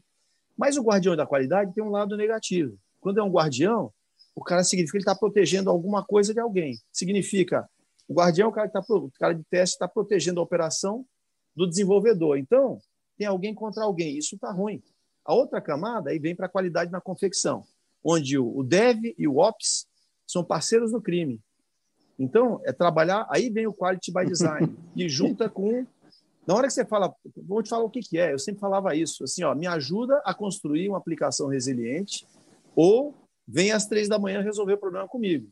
Mas 0.57 0.75
o 0.75 0.81
guardião 0.81 1.15
da 1.15 1.27
qualidade 1.27 1.71
tem 1.71 1.83
um 1.83 1.91
lado 1.91 2.17
negativo. 2.17 2.79
Quando 2.99 3.19
é 3.19 3.23
um 3.23 3.29
guardião, 3.29 3.93
o 4.35 4.43
cara 4.43 4.63
significa 4.63 4.93
que 4.93 4.97
ele 4.97 5.03
está 5.03 5.13
protegendo 5.13 5.69
alguma 5.69 6.03
coisa 6.03 6.33
de 6.33 6.39
alguém. 6.39 6.79
Significa, 6.91 7.69
o 8.07 8.13
guardião 8.13 8.47
é 8.47 8.49
o 8.49 8.53
cara, 8.53 8.67
que 8.67 8.73
tá, 8.73 8.83
o 8.87 9.11
cara 9.19 9.33
de 9.33 9.43
teste 9.43 9.75
está 9.75 9.87
protegendo 9.87 10.39
a 10.39 10.43
operação 10.43 11.05
do 11.55 11.67
desenvolvedor. 11.67 12.37
Então, 12.37 12.79
tem 13.17 13.27
alguém 13.27 13.53
contra 13.53 13.83
alguém. 13.83 14.17
Isso 14.17 14.35
está 14.35 14.51
ruim. 14.51 14.81
A 15.25 15.33
outra 15.33 15.59
camada 15.59 16.09
aí 16.09 16.19
vem 16.19 16.35
para 16.35 16.45
a 16.45 16.49
qualidade 16.49 16.91
na 16.91 17.01
confecção, 17.01 17.65
onde 18.03 18.37
o 18.37 18.63
dev 18.63 19.13
e 19.17 19.27
o 19.27 19.37
ops 19.37 19.85
são 20.25 20.43
parceiros 20.43 20.91
no 20.91 21.01
crime. 21.01 21.41
Então, 22.17 22.61
é 22.63 22.71
trabalhar. 22.71 23.27
Aí 23.29 23.49
vem 23.49 23.67
o 23.67 23.73
quality 23.73 24.11
by 24.11 24.25
design, 24.25 24.75
e 24.95 25.09
junta 25.09 25.49
com. 25.49 25.85
Na 26.45 26.55
hora 26.55 26.67
que 26.67 26.73
você 26.73 26.85
fala, 26.85 27.13
vou 27.35 27.61
te 27.61 27.69
falar 27.69 27.83
o 27.83 27.89
que, 27.89 27.99
que 27.99 28.17
é, 28.17 28.31
eu 28.31 28.39
sempre 28.39 28.61
falava 28.61 28.95
isso, 28.95 29.25
assim, 29.25 29.43
ó, 29.43 29.53
me 29.53 29.67
ajuda 29.67 30.21
a 30.23 30.33
construir 30.33 30.87
uma 30.87 30.97
aplicação 30.97 31.49
resiliente, 31.49 32.25
ou 32.73 33.13
vem 33.45 33.73
às 33.73 33.85
três 33.85 34.07
da 34.07 34.17
manhã 34.17 34.41
resolver 34.41 34.73
o 34.73 34.77
problema 34.77 35.09
comigo. 35.09 35.51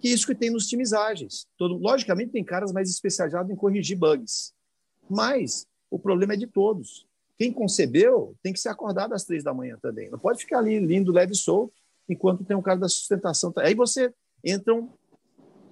Que 0.00 0.08
isso 0.08 0.26
que 0.26 0.34
tem 0.34 0.50
nos 0.50 0.66
times 0.66 0.92
ágeis. 0.92 1.46
Todo, 1.56 1.76
logicamente, 1.76 2.32
tem 2.32 2.44
caras 2.44 2.72
mais 2.72 2.88
especializados 2.88 3.50
em 3.50 3.56
corrigir 3.56 3.98
bugs. 3.98 4.52
Mas 5.08 5.66
o 5.90 5.98
problema 5.98 6.34
é 6.34 6.36
de 6.36 6.46
todos. 6.46 7.06
Quem 7.36 7.52
concebeu 7.52 8.34
tem 8.42 8.52
que 8.52 8.60
ser 8.60 8.68
acordado 8.68 9.14
às 9.14 9.24
três 9.24 9.42
da 9.42 9.54
manhã 9.54 9.78
também. 9.80 10.10
Não 10.10 10.18
pode 10.18 10.40
ficar 10.40 10.58
ali 10.58 10.78
lindo, 10.78 11.12
leve 11.12 11.32
e 11.32 11.36
solto 11.36 11.72
enquanto 12.08 12.44
tem 12.44 12.56
um 12.56 12.62
cara 12.62 12.78
da 12.78 12.88
sustentação. 12.88 13.52
Aí 13.58 13.74
você 13.74 14.12
entram 14.44 14.92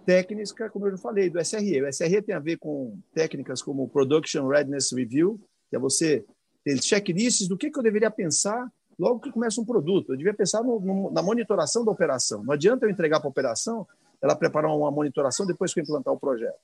técnicas, 0.06 0.52
como 0.70 0.86
eu 0.86 0.92
já 0.92 0.96
falei, 0.96 1.28
do 1.28 1.38
SRE. 1.38 1.82
O 1.82 1.92
SRE 1.92 2.22
tem 2.22 2.34
a 2.34 2.38
ver 2.38 2.56
com 2.56 2.98
técnicas 3.12 3.60
como 3.60 3.88
Production 3.88 4.46
Readiness 4.46 4.90
Review, 4.92 5.38
que 5.68 5.76
é 5.76 5.78
você 5.78 6.24
ter 6.64 6.82
checklists 6.82 7.46
do 7.46 7.58
que, 7.58 7.70
que 7.70 7.78
eu 7.78 7.82
deveria 7.82 8.10
pensar 8.10 8.70
logo 8.98 9.20
que 9.20 9.30
começa 9.30 9.60
um 9.60 9.64
produto. 9.64 10.12
Eu 10.12 10.16
devia 10.16 10.34
pensar 10.34 10.62
no, 10.62 10.80
no, 10.80 11.10
na 11.10 11.22
monitoração 11.22 11.84
da 11.84 11.92
operação. 11.92 12.42
Não 12.42 12.54
adianta 12.54 12.86
eu 12.86 12.90
entregar 12.90 13.20
para 13.20 13.28
a 13.28 13.30
operação, 13.30 13.86
ela 14.22 14.36
preparar 14.36 14.74
uma 14.74 14.90
monitoração 14.90 15.46
depois 15.46 15.72
que 15.72 15.80
eu 15.80 15.84
implantar 15.84 16.12
o 16.12 16.18
projeto. 16.18 16.58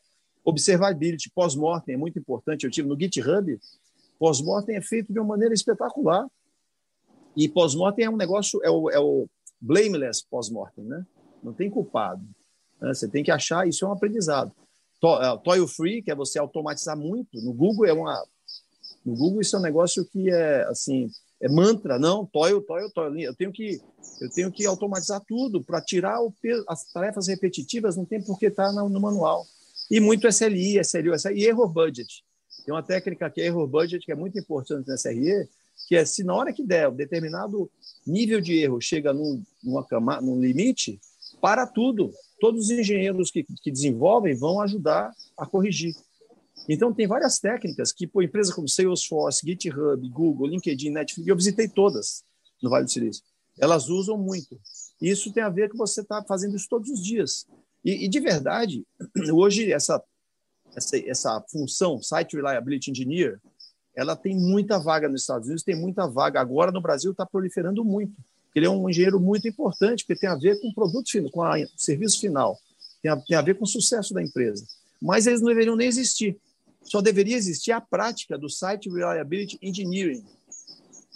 Observability, 0.44 1.30
pós-mortem 1.30 1.94
é 1.94 1.98
muito 1.98 2.18
importante. 2.18 2.64
Eu 2.64 2.70
tive 2.70 2.88
no 2.88 2.98
GitHub, 2.98 3.58
pós-mortem 4.18 4.76
é 4.76 4.80
feito 4.80 5.12
de 5.12 5.18
uma 5.18 5.28
maneira 5.28 5.54
espetacular. 5.54 6.26
E 7.36 7.48
pós-mortem 7.48 8.04
é 8.04 8.10
um 8.10 8.16
negócio, 8.16 8.60
é 8.62 8.70
o, 8.70 8.90
é 8.90 8.98
o 8.98 9.26
blameless 9.60 10.24
pós-mortem, 10.30 10.84
né? 10.84 11.04
Não 11.42 11.52
tem 11.52 11.70
culpado. 11.70 12.22
Né? 12.80 12.92
Você 12.92 13.08
tem 13.08 13.24
que 13.24 13.30
achar, 13.30 13.66
isso 13.66 13.84
é 13.84 13.88
um 13.88 13.92
aprendizado. 13.92 14.52
Uh, 15.02 15.36
toil 15.42 15.68
free, 15.68 16.00
que 16.00 16.10
é 16.10 16.14
você 16.14 16.38
automatizar 16.38 16.96
muito. 16.96 17.40
No 17.42 17.52
Google 17.52 17.84
é 17.84 17.92
uma 17.92 18.24
no 19.04 19.14
Google 19.14 19.42
isso 19.42 19.54
é 19.54 19.58
um 19.58 19.62
negócio 19.62 20.04
que 20.06 20.30
é 20.30 20.64
assim, 20.64 21.10
é 21.44 21.48
mantra, 21.48 21.98
não, 21.98 22.24
toil, 22.24 22.62
toil, 22.62 22.90
toil. 22.90 23.14
Eu 23.20 23.34
tenho 23.34 23.52
que 23.52 23.78
eu 24.18 24.30
tenho 24.30 24.50
que 24.50 24.64
automatizar 24.64 25.22
tudo 25.28 25.62
para 25.62 25.82
tirar 25.82 26.22
o, 26.22 26.32
as 26.66 26.90
tarefas 26.90 27.28
repetitivas, 27.28 27.96
não 27.96 28.06
tem 28.06 28.22
por 28.22 28.38
que 28.38 28.46
estar 28.46 28.68
tá 28.68 28.72
no, 28.72 28.88
no, 28.88 28.98
manual. 28.98 29.46
E 29.90 30.00
muito 30.00 30.26
SLI, 30.26 30.78
SLI, 30.78 31.14
SLI 31.14 31.40
e 31.40 31.44
error 31.44 31.68
budget. 31.68 32.24
Tem 32.64 32.72
uma 32.72 32.82
técnica 32.82 33.28
que 33.28 33.42
é 33.42 33.46
error 33.46 33.66
budget, 33.66 34.06
que 34.06 34.12
é 34.12 34.14
muito 34.14 34.38
importante 34.38 34.88
no 34.88 34.96
SRE, 34.96 35.46
que 35.86 35.94
é 35.94 36.06
se 36.06 36.24
na 36.24 36.34
hora 36.34 36.50
que 36.50 36.64
der 36.64 36.88
um 36.88 36.94
determinado 36.94 37.70
nível 38.06 38.40
de 38.40 38.56
erro 38.56 38.80
chega 38.80 39.12
num, 39.12 39.42
numa 39.62 39.84
cama, 39.84 40.22
num 40.22 40.40
limite, 40.40 40.98
para 41.42 41.66
tudo. 41.66 42.10
Todos 42.40 42.64
os 42.64 42.70
engenheiros 42.70 43.30
que, 43.30 43.44
que 43.62 43.70
desenvolvem 43.70 44.34
vão 44.34 44.62
ajudar 44.62 45.12
a 45.36 45.44
corrigir. 45.44 45.94
Então, 46.68 46.92
tem 46.92 47.06
várias 47.06 47.38
técnicas 47.38 47.92
que, 47.92 48.06
por 48.06 48.22
empresas 48.22 48.54
como 48.54 48.68
Salesforce, 48.68 49.46
GitHub, 49.46 50.08
Google, 50.08 50.46
LinkedIn, 50.46 50.90
Netflix, 50.90 51.28
eu 51.28 51.36
visitei 51.36 51.68
todas 51.68 52.24
no 52.62 52.70
Vale 52.70 52.84
do 52.84 52.90
Silício. 52.90 53.22
Elas 53.58 53.88
usam 53.88 54.16
muito. 54.16 54.58
Isso 55.00 55.32
tem 55.32 55.42
a 55.42 55.48
ver 55.48 55.70
com 55.70 55.76
você 55.76 56.00
estar 56.00 56.22
tá 56.22 56.26
fazendo 56.26 56.56
isso 56.56 56.68
todos 56.68 56.90
os 56.90 57.04
dias. 57.04 57.46
E, 57.84 58.04
e, 58.04 58.08
de 58.08 58.20
verdade, 58.20 58.84
hoje, 59.32 59.70
essa, 59.72 60.02
essa, 60.74 60.98
essa 60.98 61.44
função, 61.50 62.02
Site 62.02 62.36
Reliability 62.36 62.90
Engineer, 62.90 63.40
ela 63.94 64.16
tem 64.16 64.36
muita 64.36 64.78
vaga 64.78 65.08
nos 65.08 65.20
Estados 65.20 65.46
Unidos, 65.46 65.62
tem 65.62 65.76
muita 65.76 66.06
vaga. 66.06 66.40
Agora 66.40 66.72
no 66.72 66.80
Brasil 66.80 67.12
está 67.12 67.24
proliferando 67.24 67.84
muito. 67.84 68.14
Ele 68.54 68.66
é 68.66 68.70
um 68.70 68.88
engenheiro 68.88 69.20
muito 69.20 69.46
importante, 69.48 70.04
porque 70.04 70.20
tem 70.20 70.28
a 70.28 70.36
ver 70.36 70.60
com 70.60 70.68
o 70.68 70.74
produto 70.74 71.10
final, 71.10 71.30
com 71.30 71.40
o 71.42 71.66
serviço 71.76 72.20
final, 72.20 72.58
tem 73.02 73.10
a, 73.10 73.16
tem 73.16 73.36
a 73.36 73.42
ver 73.42 73.54
com 73.56 73.64
o 73.64 73.68
sucesso 73.68 74.14
da 74.14 74.22
empresa. 74.22 74.64
Mas 75.00 75.26
eles 75.26 75.40
não 75.40 75.48
deveriam 75.48 75.76
nem 75.76 75.88
existir. 75.88 76.38
Só 76.84 77.00
deveria 77.00 77.36
existir 77.36 77.72
a 77.72 77.80
prática 77.80 78.38
do 78.38 78.48
Site 78.48 78.90
Reliability 78.90 79.58
Engineering. 79.62 80.24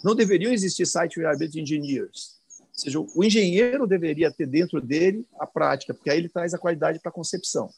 Não 0.03 0.15
deveriam 0.15 0.51
existir 0.51 0.85
Site 0.85 1.17
Reliability 1.17 1.61
Engineers. 1.61 2.39
Ou 2.59 2.65
seja, 2.73 2.99
o 2.99 3.23
engenheiro 3.23 3.85
deveria 3.85 4.31
ter 4.31 4.47
dentro 4.47 4.81
dele 4.81 5.25
a 5.39 5.45
prática, 5.45 5.93
porque 5.93 6.09
aí 6.09 6.17
ele 6.17 6.29
traz 6.29 6.53
a 6.53 6.57
qualidade 6.57 6.99
para 6.99 7.09
a 7.09 7.13
concepção. 7.13 7.69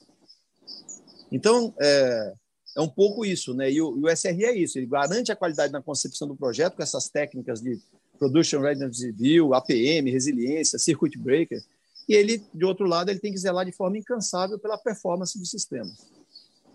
Então, 1.31 1.73
é, 1.79 2.33
é 2.77 2.81
um 2.81 2.89
pouco 2.89 3.25
isso, 3.25 3.53
né? 3.53 3.71
E 3.71 3.81
o, 3.81 3.97
e 3.97 4.03
o, 4.03 4.15
SRE 4.15 4.45
é 4.45 4.55
isso, 4.55 4.77
ele 4.77 4.85
garante 4.85 5.31
a 5.31 5.35
qualidade 5.35 5.73
na 5.73 5.81
concepção 5.81 6.27
do 6.27 6.35
projeto 6.35 6.75
com 6.75 6.83
essas 6.83 7.09
técnicas 7.09 7.61
de 7.61 7.79
Production 8.19 8.61
Readiness 8.61 9.01
Review, 9.01 9.53
APM, 9.53 10.11
resiliência, 10.11 10.77
Circuit 10.77 11.17
Breaker, 11.17 11.61
e 12.07 12.13
ele, 12.13 12.43
de 12.53 12.65
outro 12.65 12.85
lado, 12.85 13.09
ele 13.09 13.19
tem 13.19 13.31
que 13.31 13.39
zelar 13.39 13.65
de 13.65 13.71
forma 13.71 13.97
incansável 13.97 14.59
pela 14.59 14.77
performance 14.77 15.37
do 15.39 15.45
sistema. 15.45 15.89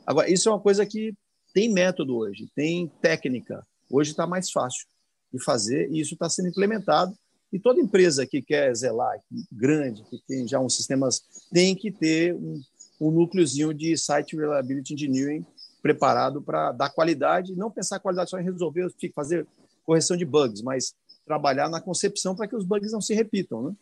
Agora, 0.06 0.30
isso 0.30 0.48
é 0.48 0.52
uma 0.52 0.60
coisa 0.60 0.86
que 0.86 1.12
tem 1.52 1.72
método 1.72 2.16
hoje, 2.16 2.48
tem 2.54 2.86
técnica. 3.00 3.66
Hoje 3.90 4.10
está 4.10 4.26
mais 4.26 4.50
fácil 4.50 4.86
de 5.32 5.42
fazer 5.42 5.90
e 5.90 6.00
isso 6.00 6.14
está 6.14 6.28
sendo 6.28 6.48
implementado. 6.48 7.16
E 7.52 7.58
toda 7.58 7.80
empresa 7.80 8.26
que 8.26 8.42
quer 8.42 8.74
zelar, 8.74 9.18
grande, 9.50 10.04
que 10.04 10.20
tem 10.26 10.46
já 10.46 10.60
uns 10.60 10.76
sistemas, 10.76 11.22
tem 11.52 11.74
que 11.74 11.90
ter 11.90 12.34
um, 12.34 12.60
um 13.00 13.10
núcleozinho 13.10 13.72
de 13.72 13.96
Site 13.96 14.36
Reliability 14.36 14.94
Engineering 14.94 15.46
preparado 15.82 16.42
para 16.42 16.72
dar 16.72 16.90
qualidade, 16.90 17.54
não 17.54 17.70
pensar 17.70 18.00
qualidade 18.00 18.30
só 18.30 18.38
em 18.38 18.44
resolver, 18.44 18.92
fazer 19.14 19.46
correção 19.84 20.16
de 20.16 20.24
bugs, 20.24 20.62
mas 20.62 20.94
trabalhar 21.24 21.68
na 21.68 21.80
concepção 21.80 22.34
para 22.34 22.46
que 22.46 22.56
os 22.56 22.64
bugs 22.64 22.92
não 22.92 23.00
se 23.00 23.14
repitam, 23.14 23.62
né? 23.62 23.76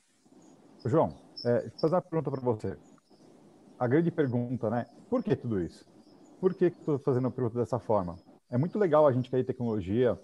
João, 0.85 1.17
é, 1.45 1.71
fazer 1.81 1.95
uma 1.95 2.03
pergunta 2.03 2.31
para 2.31 2.41
você. 2.41 2.77
A 3.79 3.89
grande 3.89 4.11
pergunta, 4.11 4.71
né? 4.71 4.87
Por 5.09 5.23
que 5.23 5.35
tudo 5.35 5.61
isso? 5.61 5.85
Por 6.45 6.53
que 6.53 6.67
estou 6.67 6.99
fazendo 6.99 7.29
a 7.29 7.31
pergunta 7.31 7.59
dessa 7.59 7.79
forma? 7.79 8.17
É 8.51 8.59
muito 8.59 8.79
legal 8.79 9.07
a 9.07 9.13
gente 9.13 9.31
que 9.31 9.37
aí 9.37 9.43
tecnologia, 9.43 10.21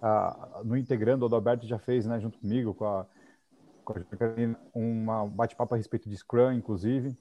a, 0.00 0.60
no 0.64 0.76
Integrando, 0.76 1.24
o 1.24 1.26
Adalberto 1.26 1.66
já 1.66 1.76
fez, 1.76 2.06
né, 2.06 2.20
junto 2.20 2.38
comigo, 2.38 2.72
com 2.72 2.84
a, 2.84 3.04
com 3.82 3.92
a 5.10 5.22
um 5.24 5.28
bate-papo 5.28 5.74
a 5.74 5.76
respeito 5.76 6.08
de 6.08 6.16
Scrum, 6.16 6.52
inclusive. 6.52 7.18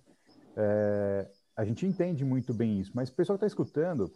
É, 0.55 1.27
a 1.57 1.65
gente 1.65 1.87
entende 1.87 2.23
muito 2.23 2.53
bem 2.53 2.79
isso, 2.79 2.91
mas 2.93 3.09
o 3.09 3.15
pessoal 3.15 3.35
que 3.35 3.45
está 3.45 3.47
escutando, 3.47 4.11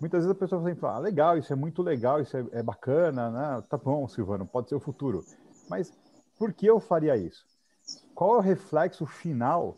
muitas 0.00 0.24
vezes 0.24 0.34
a 0.34 0.40
pessoa 0.40 0.62
sempre 0.62 0.80
fala, 0.80 0.96
ah, 0.96 0.98
legal, 0.98 1.36
isso 1.36 1.52
é 1.52 1.56
muito 1.56 1.82
legal, 1.82 2.18
isso 2.18 2.34
é, 2.38 2.46
é 2.52 2.62
bacana, 2.62 3.30
né? 3.30 3.62
Tá 3.68 3.76
bom, 3.76 4.08
Silvano, 4.08 4.46
pode 4.46 4.70
ser 4.70 4.76
o 4.76 4.80
futuro. 4.80 5.22
Mas 5.68 5.92
por 6.38 6.54
que 6.54 6.64
eu 6.64 6.80
faria 6.80 7.14
isso? 7.14 7.44
Qual 8.14 8.36
é 8.36 8.38
o 8.38 8.40
reflexo 8.40 9.04
final 9.04 9.76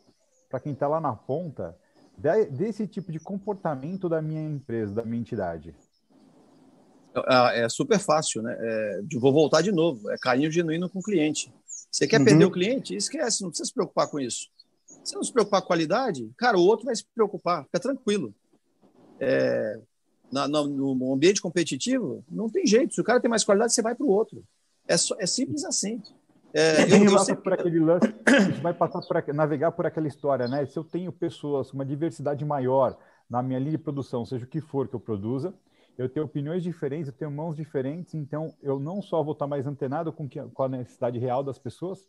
para 0.49 0.61
quem 0.61 0.73
está 0.73 0.87
lá 0.87 1.01
na 1.01 1.17
ponta 1.17 1.77
desse 2.17 2.87
tipo 2.87 3.11
de 3.11 3.19
comportamento 3.19 4.09
da 4.09 4.23
minha 4.23 4.43
empresa, 4.43 4.95
da 4.95 5.05
minha 5.05 5.21
entidade? 5.21 5.75
É, 7.15 7.65
é 7.65 7.69
super 7.69 7.99
fácil, 7.99 8.43
né? 8.43 8.57
É, 8.59 9.01
vou 9.19 9.33
voltar 9.33 9.61
de 9.61 9.73
novo. 9.73 10.11
É 10.11 10.17
carinho 10.19 10.51
genuíno 10.51 10.89
com 10.89 11.01
o 11.01 11.03
cliente. 11.03 11.53
Você 11.91 12.07
quer 12.07 12.19
uhum. 12.19 12.25
perder 12.25 12.45
o 12.45 12.51
cliente? 12.51 12.95
Esquece, 12.95 13.43
não 13.43 13.51
precisa 13.51 13.67
se 13.67 13.75
preocupar 13.75 14.09
com 14.09 14.19
isso. 14.19 14.49
Se 15.05 15.15
não 15.15 15.23
se 15.23 15.33
preocupar 15.33 15.61
com 15.61 15.67
a 15.67 15.69
qualidade, 15.69 16.31
cara, 16.39 16.57
o 16.57 16.63
outro 16.63 16.87
vai 16.87 16.97
se 16.97 17.05
preocupar, 17.15 17.65
fica 17.65 17.81
tranquilo. 17.81 18.35
É, 19.21 19.79
na, 20.31 20.49
no, 20.49 20.95
no, 20.95 21.13
ambiente 21.13 21.43
competitivo, 21.43 22.25
não 22.31 22.49
tem 22.49 22.67
jeito. 22.67 22.95
Se 22.95 23.01
o 23.01 23.05
cara 23.05 23.21
tem 23.21 23.29
mais 23.29 23.45
qualidade, 23.45 23.75
você 23.75 23.83
vai 23.83 23.95
para 23.95 24.07
o 24.07 24.11
outro. 24.11 24.43
É, 24.89 24.97
só, 24.97 25.15
é 25.19 25.27
simples 25.27 25.65
assim. 25.65 26.01
É, 26.55 26.83
eu, 26.93 27.05
eu 27.05 27.19
sempre... 27.19 27.43
por 27.43 27.53
aquele 27.53 27.81
lance, 27.81 28.15
a 28.27 28.41
gente 28.41 28.61
vai 28.61 28.75
passar 28.75 29.01
por, 29.01 29.35
navegar 29.35 29.73
por 29.73 29.87
aquela 29.87 30.07
história, 30.07 30.47
né? 30.47 30.65
Se 30.67 30.79
eu 30.79 30.85
tenho 30.85 31.11
pessoas 31.11 31.71
com 31.71 31.79
uma 31.79 31.85
diversidade 31.85 32.45
maior 32.45 32.97
na 33.29 33.43
minha 33.43 33.59
linha 33.59 33.73
de 33.73 33.79
produção, 33.79 34.25
seja 34.25 34.45
o 34.45 34.49
que 34.49 34.61
for 34.61 34.89
que 34.89 34.95
eu 34.95 35.01
produza, 35.01 35.55
eu 35.97 36.09
tenho 36.09 36.27
opiniões 36.27 36.63
diferentes, 36.63 37.09
eu 37.09 37.15
tenho 37.15 37.31
mãos 37.31 37.57
diferentes, 37.57 38.15
então 38.15 38.55
eu 38.63 38.79
não 38.79 39.01
só 39.01 39.23
vou 39.23 39.33
estar 39.33 39.47
mais 39.47 39.67
antenado 39.67 40.13
com, 40.13 40.29
que, 40.29 40.41
com 40.41 40.63
a 40.63 40.69
necessidade 40.69 41.19
real 41.19 41.43
das 41.43 41.59
pessoas, 41.59 42.09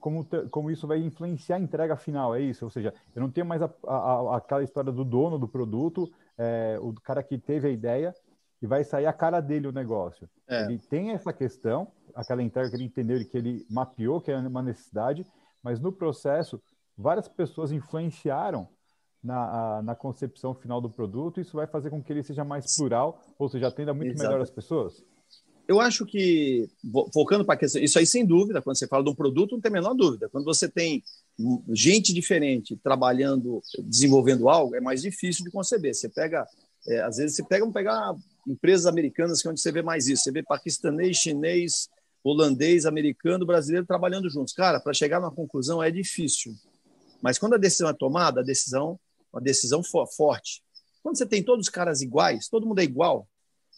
como, 0.00 0.26
como 0.50 0.70
isso 0.70 0.86
vai 0.86 0.98
influenciar 0.98 1.56
a 1.56 1.60
entrega 1.60 1.96
final, 1.96 2.34
é 2.34 2.40
isso? 2.40 2.64
Ou 2.64 2.70
seja, 2.70 2.94
eu 3.14 3.20
não 3.20 3.30
tenho 3.30 3.46
mais 3.46 3.60
a, 3.62 3.70
a, 3.86 4.36
aquela 4.36 4.62
história 4.62 4.92
do 4.92 5.04
dono 5.04 5.38
do 5.38 5.48
produto, 5.48 6.10
é, 6.36 6.78
o 6.80 6.92
cara 6.94 7.22
que 7.22 7.36
teve 7.36 7.68
a 7.68 7.70
ideia, 7.70 8.14
e 8.60 8.66
vai 8.66 8.84
sair 8.84 9.06
a 9.06 9.12
cara 9.12 9.40
dele 9.40 9.68
o 9.68 9.72
negócio. 9.72 10.28
É. 10.48 10.64
Ele 10.64 10.78
tem 10.78 11.10
essa 11.10 11.32
questão, 11.32 11.88
aquela 12.14 12.42
entrega 12.42 12.70
que 12.70 12.76
ele 12.76 12.84
entendeu, 12.84 13.24
que 13.24 13.36
ele 13.36 13.66
mapeou, 13.70 14.20
que 14.20 14.30
é 14.30 14.36
uma 14.36 14.62
necessidade, 14.62 15.24
mas 15.62 15.80
no 15.80 15.92
processo, 15.92 16.60
várias 16.96 17.28
pessoas 17.28 17.72
influenciaram 17.72 18.68
na, 19.22 19.78
a, 19.78 19.82
na 19.82 19.94
concepção 19.94 20.54
final 20.54 20.80
do 20.80 20.90
produto, 20.90 21.40
isso 21.40 21.56
vai 21.56 21.66
fazer 21.66 21.90
com 21.90 22.02
que 22.02 22.12
ele 22.12 22.22
seja 22.22 22.44
mais 22.44 22.76
plural, 22.76 23.20
ou 23.38 23.48
seja, 23.48 23.68
atenda 23.68 23.92
muito 23.92 24.12
Exato. 24.12 24.28
melhor 24.28 24.42
as 24.42 24.50
pessoas? 24.50 25.04
Eu 25.66 25.80
acho 25.80 26.06
que, 26.06 26.66
focando 27.12 27.44
para 27.44 27.54
a 27.54 27.58
questão, 27.58 27.82
isso 27.82 27.98
aí 27.98 28.06
sem 28.06 28.24
dúvida, 28.24 28.62
quando 28.62 28.78
você 28.78 28.88
fala 28.88 29.04
de 29.04 29.10
um 29.10 29.14
produto, 29.14 29.52
não 29.52 29.60
tem 29.60 29.68
a 29.68 29.74
menor 29.74 29.92
dúvida. 29.92 30.26
Quando 30.30 30.44
você 30.44 30.66
tem 30.66 31.04
gente 31.74 32.14
diferente 32.14 32.74
trabalhando, 32.82 33.60
desenvolvendo 33.80 34.48
algo, 34.48 34.74
é 34.74 34.80
mais 34.80 35.02
difícil 35.02 35.44
de 35.44 35.50
conceber. 35.50 35.94
Você 35.94 36.08
pega, 36.08 36.46
é, 36.88 37.02
às 37.02 37.18
vezes, 37.18 37.36
você 37.36 37.44
pega, 37.44 37.60
vamos 37.60 37.74
pegar 37.74 38.16
empresas 38.48 38.86
americanas, 38.86 39.40
que 39.40 39.48
é 39.48 39.50
onde 39.50 39.60
você 39.60 39.70
vê 39.70 39.82
mais 39.82 40.08
isso. 40.08 40.24
Você 40.24 40.32
vê 40.32 40.42
paquistanês, 40.42 41.16
chinês, 41.16 41.88
holandês, 42.22 42.86
americano, 42.86 43.46
brasileiro 43.46 43.86
trabalhando 43.86 44.28
juntos. 44.28 44.52
Cara, 44.52 44.80
para 44.80 44.92
chegar 44.92 45.20
numa 45.20 45.30
conclusão 45.30 45.82
é 45.82 45.90
difícil. 45.90 46.54
Mas 47.22 47.38
quando 47.38 47.54
a 47.54 47.58
decisão 47.58 47.88
é 47.88 47.92
tomada, 47.92 48.40
a 48.40 48.44
decisão, 48.44 48.98
uma 49.32 49.40
decisão 49.40 49.82
forte. 49.82 50.62
Quando 51.02 51.16
você 51.16 51.26
tem 51.26 51.42
todos 51.42 51.66
os 51.66 51.70
caras 51.70 52.02
iguais, 52.02 52.48
todo 52.48 52.66
mundo 52.66 52.80
é 52.80 52.84
igual, 52.84 53.28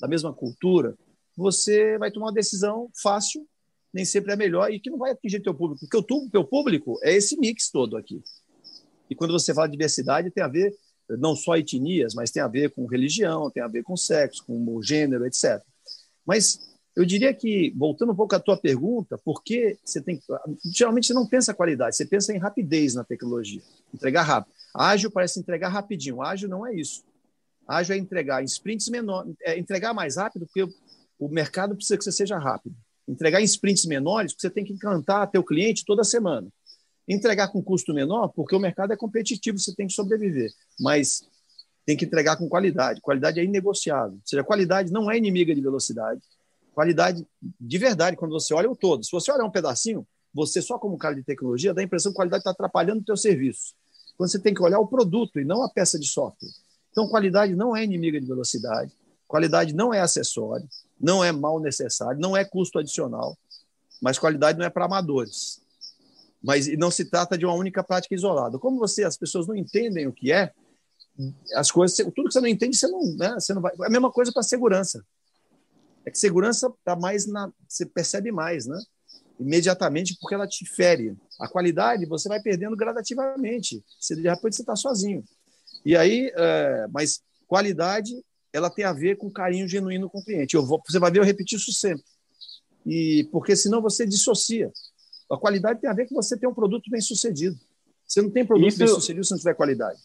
da 0.00 0.08
mesma 0.08 0.32
cultura, 0.32 0.96
você 1.36 1.98
vai 1.98 2.10
tomar 2.10 2.26
uma 2.26 2.32
decisão 2.32 2.90
fácil, 3.02 3.46
nem 3.92 4.04
sempre 4.04 4.32
é 4.32 4.36
melhor, 4.36 4.70
e 4.70 4.80
que 4.80 4.90
não 4.90 4.98
vai 4.98 5.12
atingir 5.12 5.40
teu 5.40 5.54
público. 5.54 5.80
Porque 5.80 5.96
o 5.96 6.28
teu 6.30 6.44
público 6.44 6.98
é 7.02 7.12
esse 7.12 7.36
mix 7.38 7.70
todo 7.70 7.96
aqui. 7.96 8.22
E 9.08 9.14
quando 9.14 9.32
você 9.32 9.52
fala 9.52 9.66
de 9.66 9.72
diversidade, 9.72 10.30
tem 10.30 10.42
a 10.42 10.48
ver 10.48 10.74
não 11.18 11.34
só 11.34 11.56
etnias, 11.56 12.14
mas 12.14 12.30
tem 12.30 12.42
a 12.42 12.48
ver 12.48 12.70
com 12.70 12.86
religião, 12.86 13.50
tem 13.50 13.62
a 13.62 13.68
ver 13.68 13.82
com 13.82 13.96
sexo, 13.96 14.44
com 14.46 14.82
gênero, 14.82 15.26
etc. 15.26 15.62
Mas 16.24 16.60
eu 16.94 17.04
diria 17.04 17.32
que, 17.32 17.72
voltando 17.76 18.12
um 18.12 18.16
pouco 18.16 18.34
à 18.34 18.40
tua 18.40 18.56
pergunta, 18.56 19.16
por 19.18 19.42
que 19.42 19.78
você 19.84 20.00
tem. 20.00 20.20
Geralmente 20.64 21.06
você 21.06 21.14
não 21.14 21.26
pensa 21.26 21.54
qualidade, 21.54 21.96
você 21.96 22.04
pensa 22.04 22.32
em 22.32 22.38
rapidez 22.38 22.94
na 22.94 23.04
tecnologia, 23.04 23.62
entregar 23.94 24.22
rápido. 24.22 24.54
Ágil 24.74 25.10
parece 25.10 25.40
entregar 25.40 25.68
rapidinho, 25.68 26.22
ágil 26.22 26.48
não 26.48 26.66
é 26.66 26.74
isso. 26.74 27.02
Ágil 27.66 27.94
é 27.94 27.98
entregar 27.98 28.42
em 28.42 28.46
sprints 28.46 28.88
menores, 28.88 29.34
é 29.42 29.58
entregar 29.58 29.94
mais 29.94 30.16
rápido, 30.16 30.46
porque 30.46 30.72
o 31.18 31.28
mercado 31.28 31.76
precisa 31.76 31.96
que 31.96 32.04
você 32.04 32.12
seja 32.12 32.38
rápido. 32.38 32.74
Entregar 33.06 33.40
em 33.40 33.44
sprints 33.44 33.86
menores, 33.86 34.32
porque 34.32 34.42
você 34.42 34.50
tem 34.50 34.64
que 34.64 34.72
encantar 34.72 35.30
teu 35.30 35.42
cliente 35.42 35.84
toda 35.84 36.02
semana. 36.04 36.48
Entregar 37.12 37.48
com 37.48 37.62
custo 37.62 37.92
menor, 37.92 38.28
porque 38.28 38.54
o 38.54 38.58
mercado 38.60 38.92
é 38.92 38.96
competitivo, 38.96 39.58
você 39.58 39.74
tem 39.74 39.86
que 39.86 39.92
sobreviver. 39.92 40.52
Mas 40.78 41.22
tem 41.84 41.96
que 41.96 42.04
entregar 42.04 42.36
com 42.36 42.48
qualidade. 42.48 43.00
Qualidade 43.00 43.40
é 43.40 43.44
inegociável. 43.44 44.14
Ou 44.14 44.22
seja, 44.24 44.44
qualidade 44.44 44.92
não 44.92 45.10
é 45.10 45.16
inimiga 45.16 45.54
de 45.54 45.60
velocidade. 45.60 46.20
Qualidade 46.72 47.26
de 47.60 47.78
verdade, 47.78 48.16
quando 48.16 48.32
você 48.32 48.54
olha 48.54 48.70
o 48.70 48.76
todo. 48.76 49.04
Se 49.04 49.10
você 49.10 49.32
olhar 49.32 49.44
um 49.44 49.50
pedacinho, 49.50 50.06
você 50.32 50.62
só 50.62 50.78
como 50.78 50.96
cara 50.96 51.14
de 51.14 51.24
tecnologia 51.24 51.74
dá 51.74 51.80
a 51.80 51.84
impressão 51.84 52.12
que 52.12 52.16
a 52.16 52.20
qualidade 52.20 52.42
está 52.42 52.50
atrapalhando 52.52 53.00
o 53.00 53.04
teu 53.04 53.16
serviço. 53.16 53.74
Quando 54.16 54.30
você 54.30 54.38
tem 54.38 54.54
que 54.54 54.62
olhar 54.62 54.78
o 54.78 54.86
produto 54.86 55.40
e 55.40 55.44
não 55.44 55.62
a 55.62 55.68
peça 55.68 55.98
de 55.98 56.06
software. 56.06 56.50
Então, 56.90 57.08
qualidade 57.08 57.56
não 57.56 57.76
é 57.76 57.82
inimiga 57.82 58.20
de 58.20 58.26
velocidade. 58.26 58.92
Qualidade 59.26 59.74
não 59.74 59.92
é 59.92 60.00
acessório 60.00 60.68
não 61.00 61.24
é 61.24 61.32
mal 61.32 61.58
necessário, 61.58 62.20
não 62.20 62.36
é 62.36 62.44
custo 62.44 62.78
adicional, 62.78 63.36
mas 64.02 64.18
qualidade 64.18 64.58
não 64.58 64.66
é 64.66 64.70
para 64.70 64.84
amadores. 64.84 65.59
Mas 66.42 66.66
não 66.78 66.90
se 66.90 67.04
trata 67.04 67.36
de 67.36 67.44
uma 67.44 67.54
única 67.54 67.82
prática 67.82 68.14
isolada. 68.14 68.58
Como 68.58 68.78
você, 68.78 69.04
as 69.04 69.16
pessoas 69.16 69.46
não 69.46 69.54
entendem 69.54 70.06
o 70.06 70.12
que 70.12 70.32
é, 70.32 70.52
as 71.54 71.70
coisas, 71.70 71.96
tudo 71.96 72.28
que 72.28 72.32
você 72.32 72.40
não 72.40 72.48
entende, 72.48 72.76
você 72.76 72.88
não, 72.88 73.16
né, 73.16 73.34
você 73.34 73.52
não 73.52 73.60
vai. 73.60 73.72
É 73.80 73.86
a 73.86 73.90
mesma 73.90 74.10
coisa 74.10 74.32
para 74.32 74.42
segurança. 74.42 75.04
É 76.04 76.10
que 76.10 76.18
segurança 76.18 76.68
está 76.68 76.96
mais 76.96 77.26
na, 77.26 77.52
você 77.68 77.84
percebe 77.84 78.32
mais, 78.32 78.66
né? 78.66 78.78
Imediatamente 79.38 80.16
porque 80.18 80.34
ela 80.34 80.46
te 80.46 80.66
fere. 80.66 81.16
A 81.38 81.48
qualidade 81.48 82.06
você 82.06 82.28
vai 82.28 82.40
perdendo 82.40 82.76
gradativamente. 82.76 83.84
Você 83.98 84.16
de 84.16 84.22
repente 84.22 84.56
você 84.56 84.62
está 84.62 84.76
sozinho. 84.76 85.24
E 85.84 85.96
aí, 85.96 86.32
é, 86.34 86.86
mas 86.90 87.20
qualidade 87.46 88.12
ela 88.52 88.70
tem 88.70 88.84
a 88.84 88.92
ver 88.92 89.16
com 89.16 89.30
carinho 89.30 89.68
genuíno 89.68 90.08
com 90.10 90.18
o 90.18 90.24
cliente. 90.24 90.54
Eu 90.56 90.64
vou, 90.64 90.82
você 90.86 90.98
vai 90.98 91.10
ver 91.10 91.20
eu 91.20 91.24
repetir 91.24 91.58
isso 91.58 91.72
sempre. 91.72 92.04
E 92.86 93.28
porque 93.30 93.54
senão 93.54 93.80
você 93.80 94.06
dissocia. 94.06 94.72
A 95.30 95.36
qualidade 95.36 95.80
tem 95.80 95.88
a 95.88 95.94
ver 95.94 96.08
com 96.08 96.14
você 96.14 96.36
ter 96.36 96.46
um 96.46 96.54
produto 96.54 96.90
bem 96.90 97.00
sucedido. 97.00 97.56
Você 98.06 98.20
não 98.20 98.30
tem 98.30 98.44
produto 98.44 98.68
isso... 98.68 98.78
bem 98.78 98.88
sucedido 98.88 99.24
se 99.24 99.30
não 99.30 99.38
tiver 99.38 99.54
qualidade. 99.54 99.98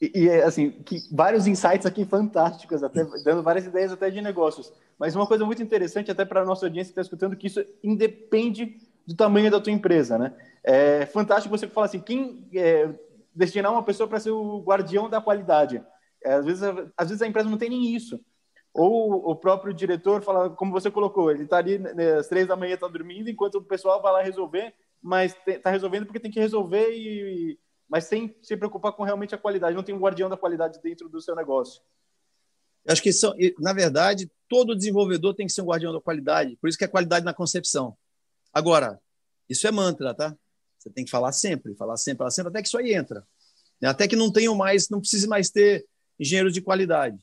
E, 0.00 0.10
e 0.14 0.30
assim, 0.42 0.70
que, 0.70 0.98
vários 1.12 1.46
insights 1.46 1.86
aqui 1.86 2.04
fantásticos, 2.04 2.82
até 2.82 3.04
dando 3.24 3.42
várias 3.42 3.64
ideias 3.64 3.92
até 3.92 4.10
de 4.10 4.20
negócios. 4.20 4.72
Mas 4.98 5.14
uma 5.14 5.26
coisa 5.26 5.44
muito 5.44 5.62
interessante 5.62 6.10
até 6.10 6.24
para 6.24 6.42
a 6.42 6.44
nossa 6.44 6.66
audiência 6.66 6.92
que 6.92 7.00
está 7.00 7.02
escutando 7.02 7.36
que 7.36 7.46
isso 7.46 7.64
independe 7.82 8.76
do 9.06 9.14
tamanho 9.14 9.50
da 9.50 9.60
tua 9.60 9.72
empresa, 9.72 10.18
né? 10.18 10.34
É 10.62 11.06
fantástico 11.06 11.56
você 11.56 11.68
falar 11.68 11.86
assim, 11.86 12.00
quem 12.00 12.48
é, 12.54 12.90
destinar 13.34 13.70
uma 13.70 13.82
pessoa 13.82 14.08
para 14.08 14.20
ser 14.20 14.30
o 14.30 14.60
guardião 14.62 15.08
da 15.08 15.20
qualidade. 15.20 15.82
É, 16.22 16.34
às 16.34 16.44
vezes, 16.44 16.62
às 16.96 17.08
vezes 17.08 17.22
a 17.22 17.26
empresa 17.26 17.48
não 17.48 17.58
tem 17.58 17.68
nem 17.70 17.94
isso. 17.94 18.18
Ou 18.74 19.30
o 19.30 19.36
próprio 19.36 19.72
diretor 19.72 20.20
fala, 20.20 20.50
como 20.50 20.72
você 20.72 20.90
colocou, 20.90 21.30
ele 21.30 21.44
está 21.44 21.58
ali 21.58 21.78
né, 21.78 22.14
às 22.14 22.26
três 22.26 22.48
da 22.48 22.56
manhã, 22.56 22.74
está 22.74 22.88
dormindo, 22.88 23.30
enquanto 23.30 23.54
o 23.54 23.62
pessoal 23.62 24.02
vai 24.02 24.12
lá 24.12 24.20
resolver, 24.20 24.74
mas 25.00 25.36
está 25.46 25.70
resolvendo 25.70 26.06
porque 26.06 26.18
tem 26.18 26.30
que 26.30 26.40
resolver 26.40 26.90
e 26.90 27.58
mas 27.88 28.04
sem 28.04 28.34
se 28.42 28.56
preocupar 28.56 28.92
com 28.92 29.04
realmente 29.04 29.34
a 29.34 29.38
qualidade. 29.38 29.76
Não 29.76 29.82
tem 29.82 29.94
um 29.94 30.00
guardião 30.00 30.28
da 30.28 30.36
qualidade 30.36 30.80
dentro 30.82 31.08
do 31.08 31.20
seu 31.20 31.36
negócio. 31.36 31.80
Acho 32.88 33.02
que 33.02 33.12
são, 33.12 33.32
na 33.60 33.72
verdade, 33.72 34.28
todo 34.48 34.74
desenvolvedor 34.74 35.34
tem 35.34 35.46
que 35.46 35.52
ser 35.52 35.62
um 35.62 35.66
guardião 35.66 35.92
da 35.92 36.00
qualidade. 36.00 36.56
Por 36.56 36.68
isso 36.68 36.76
que 36.76 36.84
é 36.84 36.88
qualidade 36.88 37.24
na 37.24 37.32
concepção. 37.32 37.96
Agora, 38.52 39.00
isso 39.48 39.66
é 39.68 39.70
mantra, 39.70 40.14
tá? 40.14 40.36
Você 40.78 40.90
tem 40.90 41.04
que 41.04 41.10
falar 41.10 41.32
sempre, 41.32 41.74
falar 41.76 41.96
sempre, 41.96 42.18
falar 42.18 42.30
sempre, 42.30 42.50
até 42.50 42.62
que 42.62 42.68
isso 42.68 42.78
aí 42.78 42.94
entra. 42.94 43.24
Até 43.82 44.08
que 44.08 44.16
não 44.16 44.32
tenham 44.32 44.54
mais, 44.54 44.88
não 44.88 45.00
precise 45.00 45.28
mais 45.28 45.50
ter 45.50 45.86
engenheiros 46.18 46.52
de 46.52 46.60
qualidade. 46.60 47.18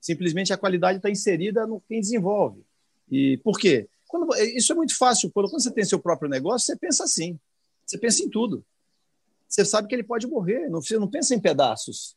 Simplesmente 0.00 0.52
a 0.52 0.56
qualidade 0.56 0.98
está 0.98 1.10
inserida 1.10 1.66
no 1.66 1.80
quem 1.80 2.00
desenvolve. 2.00 2.62
E 3.10 3.38
por 3.38 3.58
quê? 3.58 3.88
Quando, 4.06 4.34
isso 4.36 4.72
é 4.72 4.74
muito 4.74 4.96
fácil. 4.96 5.30
Quando, 5.30 5.50
você 5.50 5.70
tem 5.70 5.84
seu 5.84 5.98
próprio 5.98 6.30
negócio, 6.30 6.66
você 6.66 6.76
pensa 6.76 7.04
assim. 7.04 7.38
Você 7.84 7.98
pensa 7.98 8.22
em 8.22 8.30
tudo. 8.30 8.64
Você 9.48 9.64
sabe 9.64 9.88
que 9.88 9.94
ele 9.94 10.02
pode 10.02 10.26
morrer. 10.26 10.68
Não, 10.68 10.80
você 10.80 10.98
não 10.98 11.08
pensa 11.08 11.34
em 11.34 11.40
pedaços. 11.40 12.16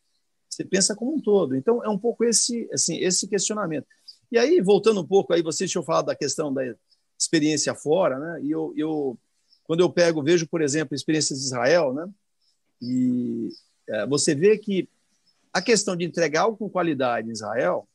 Você 0.50 0.64
pensa 0.64 0.96
como 0.96 1.16
um 1.16 1.22
todo. 1.22 1.56
Então, 1.56 1.84
é 1.84 1.90
um 1.90 1.98
pouco 1.98 2.24
esse, 2.24 2.70
assim, 2.72 2.98
esse 2.98 3.28
questionamento. 3.28 3.88
E 4.32 4.38
aí, 4.38 4.62
voltando 4.62 5.02
um 5.02 5.08
pouco, 5.08 5.34
aí 5.34 5.42
vocês 5.42 5.70
tinham 5.70 5.84
falado 5.84 6.06
da 6.08 6.16
questão 6.16 6.54
da 6.54 6.62
experiência 7.20 7.74
fora, 7.76 8.18
né? 8.20 8.42
E 8.44 8.52
eu, 8.52 8.74
eu 8.76 9.18
quando 9.64 9.82
eu 9.82 9.90
pego, 9.90 10.24
vejo, 10.24 10.48
por 10.48 10.62
exemplo, 10.62 10.96
experiências 10.96 11.40
de 11.40 11.46
Israel, 11.46 11.94
né? 11.94 12.10
E 12.82 13.50
é, 13.88 14.08
você 14.08 14.34
vê 14.34 14.58
que 14.58 14.90
a 15.54 15.62
questão 15.62 15.96
de 15.96 16.06
entregar 16.06 16.42
algo 16.42 16.58
com 16.58 16.70
qualidade 16.70 17.28
em 17.28 17.32
Israel, 17.32 17.88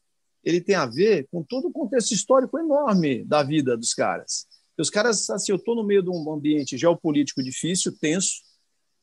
ele 0.44 0.60
tem 0.60 0.74
a 0.74 0.86
ver 0.86 1.26
com 1.30 1.42
todo 1.42 1.68
o 1.68 1.72
contexto 1.72 2.12
histórico 2.12 2.58
enorme 2.58 3.24
da 3.24 3.42
vida 3.42 3.76
dos 3.76 3.92
caras. 3.94 4.46
Os 4.78 4.90
caras, 4.90 5.28
assim, 5.30 5.52
eu 5.52 5.56
estou 5.56 5.74
no 5.74 5.84
meio 5.84 6.02
de 6.02 6.10
um 6.10 6.32
ambiente 6.32 6.76
geopolítico 6.76 7.42
difícil, 7.42 7.96
tenso, 7.98 8.42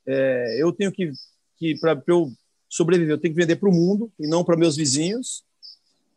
é, 0.06 0.62
eu 0.62 0.72
tenho 0.72 0.92
que, 0.92 1.12
que 1.58 1.78
para 1.80 2.02
eu 2.08 2.32
sobreviver, 2.70 3.14
eu 3.14 3.20
tenho 3.20 3.34
que 3.34 3.40
vender 3.40 3.56
para 3.56 3.70
o 3.70 3.74
mundo 3.74 4.12
e 4.20 4.28
não 4.28 4.44
para 4.44 4.58
meus 4.58 4.76
vizinhos. 4.76 5.44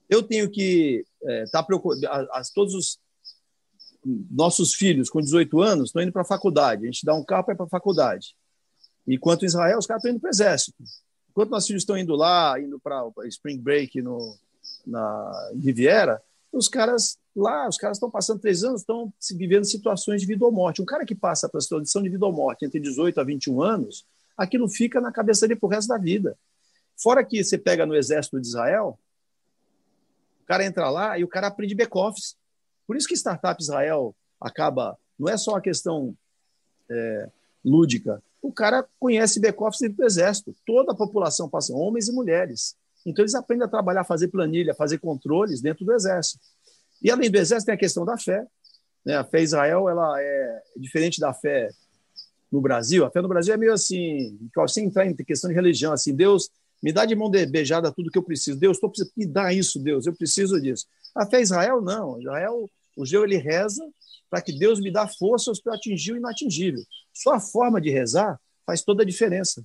Eu 0.08 0.22
tenho 0.22 0.50
que 0.50 1.04
é, 1.22 1.44
tá 1.46 1.62
preocupado, 1.62 2.28
todos 2.54 2.74
os 2.74 2.98
nossos 4.30 4.74
filhos 4.74 5.10
com 5.10 5.20
18 5.20 5.60
anos 5.60 5.88
estão 5.88 6.02
indo 6.02 6.12
para 6.12 6.22
a 6.22 6.26
faculdade, 6.26 6.84
a 6.84 6.86
gente 6.86 7.04
dá 7.04 7.14
um 7.14 7.24
carro 7.24 7.44
para 7.44 7.54
ir 7.54 7.56
para 7.56 7.66
a 7.66 7.70
faculdade. 7.70 8.36
Enquanto 9.06 9.44
Israel, 9.44 9.78
os 9.78 9.86
caras 9.86 10.00
estão 10.00 10.12
indo 10.12 10.20
para 10.20 10.28
o 10.28 10.30
exército. 10.30 10.82
Enquanto 11.36 11.50
nossos 11.50 11.66
filhos 11.66 11.82
estão 11.82 11.98
indo 11.98 12.16
lá, 12.16 12.58
indo 12.58 12.80
para 12.80 13.04
Spring 13.26 13.58
Break 13.58 14.00
no, 14.00 14.38
na 14.86 15.50
Riviera, 15.54 16.22
os 16.50 16.66
caras 16.66 17.18
lá, 17.36 17.68
os 17.68 17.76
caras 17.76 17.98
estão 17.98 18.10
passando 18.10 18.40
três 18.40 18.64
anos, 18.64 18.80
estão 18.80 19.12
vivendo 19.32 19.66
situações 19.66 20.22
de 20.22 20.26
vida 20.26 20.42
ou 20.46 20.50
morte. 20.50 20.80
Um 20.80 20.86
cara 20.86 21.04
que 21.04 21.14
passa 21.14 21.46
para 21.46 21.58
a 21.58 21.60
situação 21.60 22.02
de 22.02 22.08
vida 22.08 22.24
ou 22.24 22.32
morte 22.32 22.64
entre 22.64 22.80
18 22.80 23.20
a 23.20 23.22
21 23.22 23.60
anos, 23.60 24.06
aquilo 24.34 24.66
fica 24.66 24.98
na 24.98 25.12
cabeça 25.12 25.46
dele 25.46 25.60
para 25.60 25.66
o 25.66 25.70
resto 25.70 25.88
da 25.88 25.98
vida. 25.98 26.38
Fora 26.96 27.22
que 27.22 27.44
você 27.44 27.58
pega 27.58 27.84
no 27.84 27.94
exército 27.94 28.40
de 28.40 28.46
Israel, 28.46 28.98
o 30.42 30.46
cara 30.46 30.64
entra 30.64 30.88
lá 30.88 31.18
e 31.18 31.24
o 31.24 31.28
cara 31.28 31.48
aprende 31.48 31.74
back-office. 31.74 32.34
Por 32.86 32.96
isso 32.96 33.06
que 33.06 33.12
Startup 33.12 33.62
Israel 33.62 34.16
acaba, 34.40 34.96
não 35.18 35.28
é 35.28 35.36
só 35.36 35.56
a 35.56 35.60
questão 35.60 36.16
é, 36.90 37.28
lúdica, 37.62 38.22
o 38.42 38.52
cara 38.52 38.86
conhece 38.98 39.40
back-office 39.40 39.92
do 39.92 40.04
exército. 40.04 40.54
Toda 40.66 40.92
a 40.92 40.96
população 40.96 41.48
passa, 41.48 41.74
homens 41.74 42.08
e 42.08 42.12
mulheres. 42.12 42.76
Então, 43.04 43.22
eles 43.22 43.34
aprendem 43.34 43.64
a 43.64 43.70
trabalhar, 43.70 44.04
fazer 44.04 44.28
planilha, 44.28 44.74
fazer 44.74 44.98
controles 44.98 45.60
dentro 45.60 45.84
do 45.84 45.92
exército. 45.92 46.40
E, 47.02 47.10
além 47.10 47.30
do 47.30 47.38
exército, 47.38 47.66
tem 47.66 47.74
a 47.74 47.78
questão 47.78 48.04
da 48.04 48.18
fé. 48.18 48.44
Né? 49.04 49.16
A 49.16 49.24
fé 49.24 49.42
Israel 49.42 49.88
ela 49.88 50.20
é 50.20 50.62
diferente 50.76 51.20
da 51.20 51.32
fé 51.32 51.68
no 52.50 52.60
Brasil. 52.60 53.04
A 53.04 53.10
fé 53.10 53.22
no 53.22 53.28
Brasil 53.28 53.54
é 53.54 53.56
meio 53.56 53.72
assim, 53.72 54.38
sem 54.68 54.86
entrar 54.86 55.06
em 55.06 55.14
questão 55.14 55.48
de 55.48 55.54
religião, 55.54 55.92
assim, 55.92 56.14
Deus 56.14 56.50
me 56.82 56.92
dá 56.92 57.04
de 57.04 57.14
mão 57.14 57.30
beijada 57.30 57.90
tudo 57.92 58.10
que 58.10 58.18
eu 58.18 58.22
preciso. 58.22 58.58
Deus, 58.58 58.76
estou 58.76 58.90
precisando, 58.90 59.12
me 59.16 59.26
dá 59.26 59.52
isso, 59.52 59.78
Deus, 59.78 60.06
eu 60.06 60.14
preciso 60.14 60.60
disso. 60.60 60.86
A 61.14 61.26
fé 61.26 61.40
Israel, 61.40 61.80
não. 61.80 62.20
Israel, 62.20 62.68
o 62.96 63.04
Geu, 63.04 63.24
ele 63.24 63.36
reza 63.36 63.82
para 64.30 64.40
que 64.40 64.52
Deus 64.52 64.80
me 64.80 64.90
dá 64.90 65.06
forças 65.06 65.60
para 65.60 65.74
atingir 65.74 66.12
o 66.12 66.16
inatingível. 66.16 66.82
Só 67.12 67.34
a 67.34 67.40
forma 67.40 67.80
de 67.80 67.90
rezar 67.90 68.40
faz 68.66 68.82
toda 68.82 69.02
a 69.02 69.06
diferença. 69.06 69.64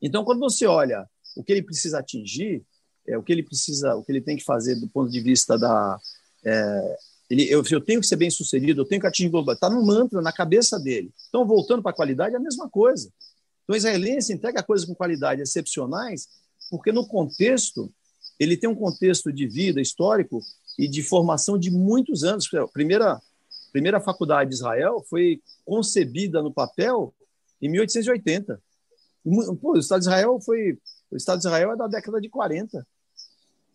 Então, 0.00 0.24
quando 0.24 0.40
você 0.40 0.66
olha 0.66 1.08
o 1.36 1.42
que 1.42 1.52
ele 1.52 1.62
precisa 1.62 1.98
atingir, 1.98 2.62
é, 3.06 3.18
o 3.18 3.22
que 3.22 3.32
ele 3.32 3.42
precisa, 3.42 3.94
o 3.96 4.04
que 4.04 4.12
ele 4.12 4.20
tem 4.20 4.36
que 4.36 4.44
fazer 4.44 4.76
do 4.76 4.88
ponto 4.88 5.10
de 5.10 5.20
vista 5.20 5.58
da. 5.58 5.98
É, 6.44 6.96
ele, 7.28 7.50
eu, 7.50 7.62
eu, 7.70 7.80
tenho 7.80 8.00
que 8.00 8.06
ser 8.06 8.16
bem 8.16 8.30
sucedido, 8.30 8.82
eu 8.82 8.84
tenho 8.84 9.00
que 9.00 9.06
atingir 9.06 9.30
global. 9.30 9.54
Está 9.54 9.68
no 9.68 9.84
mantra, 9.84 10.20
na 10.20 10.32
cabeça 10.32 10.78
dele. 10.78 11.10
Então, 11.28 11.46
voltando 11.46 11.82
para 11.82 11.90
a 11.90 11.94
qualidade, 11.94 12.34
é 12.34 12.38
a 12.38 12.40
mesma 12.40 12.68
coisa. 12.68 13.10
Então, 13.64 13.74
o 13.74 13.76
israelense 13.76 14.32
entrega 14.32 14.62
coisas 14.62 14.86
com 14.86 14.94
qualidade 14.94 15.42
excepcionais, 15.42 16.28
porque 16.70 16.92
no 16.92 17.06
contexto, 17.06 17.92
ele 18.38 18.56
tem 18.56 18.68
um 18.68 18.74
contexto 18.74 19.32
de 19.32 19.46
vida 19.46 19.80
histórico 19.80 20.40
e 20.78 20.88
de 20.88 21.02
formação 21.02 21.58
de 21.58 21.70
muitos 21.70 22.24
anos. 22.24 22.52
A 22.54 22.68
primeira, 22.68 23.20
primeira 23.72 24.00
faculdade 24.00 24.50
de 24.50 24.56
Israel 24.56 25.04
foi 25.08 25.40
concebida 25.64 26.42
no 26.42 26.52
papel 26.52 27.14
em 27.60 27.68
1880. 27.68 28.60
Pô, 29.60 29.72
o 29.72 29.78
Estado 29.78 30.00
de 30.00 30.06
Israel 30.06 30.40
foi. 30.40 30.78
O 31.10 31.16
Estado 31.16 31.40
de 31.40 31.46
Israel 31.46 31.72
é 31.72 31.76
da 31.76 31.86
década 31.86 32.20
de 32.20 32.28
40. 32.28 32.86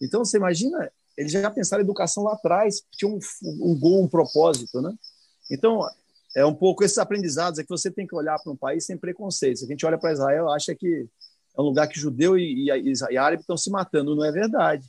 Então, 0.01 0.23
você 0.23 0.38
imagina, 0.38 0.91
eles 1.17 1.31
já 1.31 1.49
pensaram 1.49 1.83
educação 1.83 2.23
lá 2.23 2.33
atrás, 2.33 2.83
tinha 2.91 3.09
um, 3.09 3.19
um 3.43 3.77
gol, 3.77 4.03
um 4.03 4.07
propósito, 4.07 4.81
né? 4.81 4.93
Então, 5.49 5.81
é 6.35 6.45
um 6.45 6.53
pouco 6.53 6.83
esses 6.83 6.97
aprendizados 6.97 7.59
é 7.59 7.63
que 7.63 7.69
você 7.69 7.89
tem 7.89 8.05
que 8.05 8.15
olhar 8.15 8.38
para 8.39 8.51
um 8.51 8.55
país 8.55 8.85
sem 8.85 8.97
preconceito. 8.97 9.59
Se 9.59 9.65
a 9.65 9.67
gente 9.67 9.85
olha 9.85 9.97
para 9.97 10.13
Israel, 10.13 10.49
acha 10.49 10.75
que 10.75 11.07
é 11.57 11.62
um 11.62 11.65
lugar 11.65 11.88
que 11.88 11.99
judeu 11.99 12.38
e, 12.38 12.69
e, 12.69 12.93
e 13.09 13.17
árabe 13.17 13.41
estão 13.41 13.57
se 13.57 13.69
matando. 13.69 14.15
Não 14.15 14.23
é 14.23 14.31
verdade. 14.31 14.88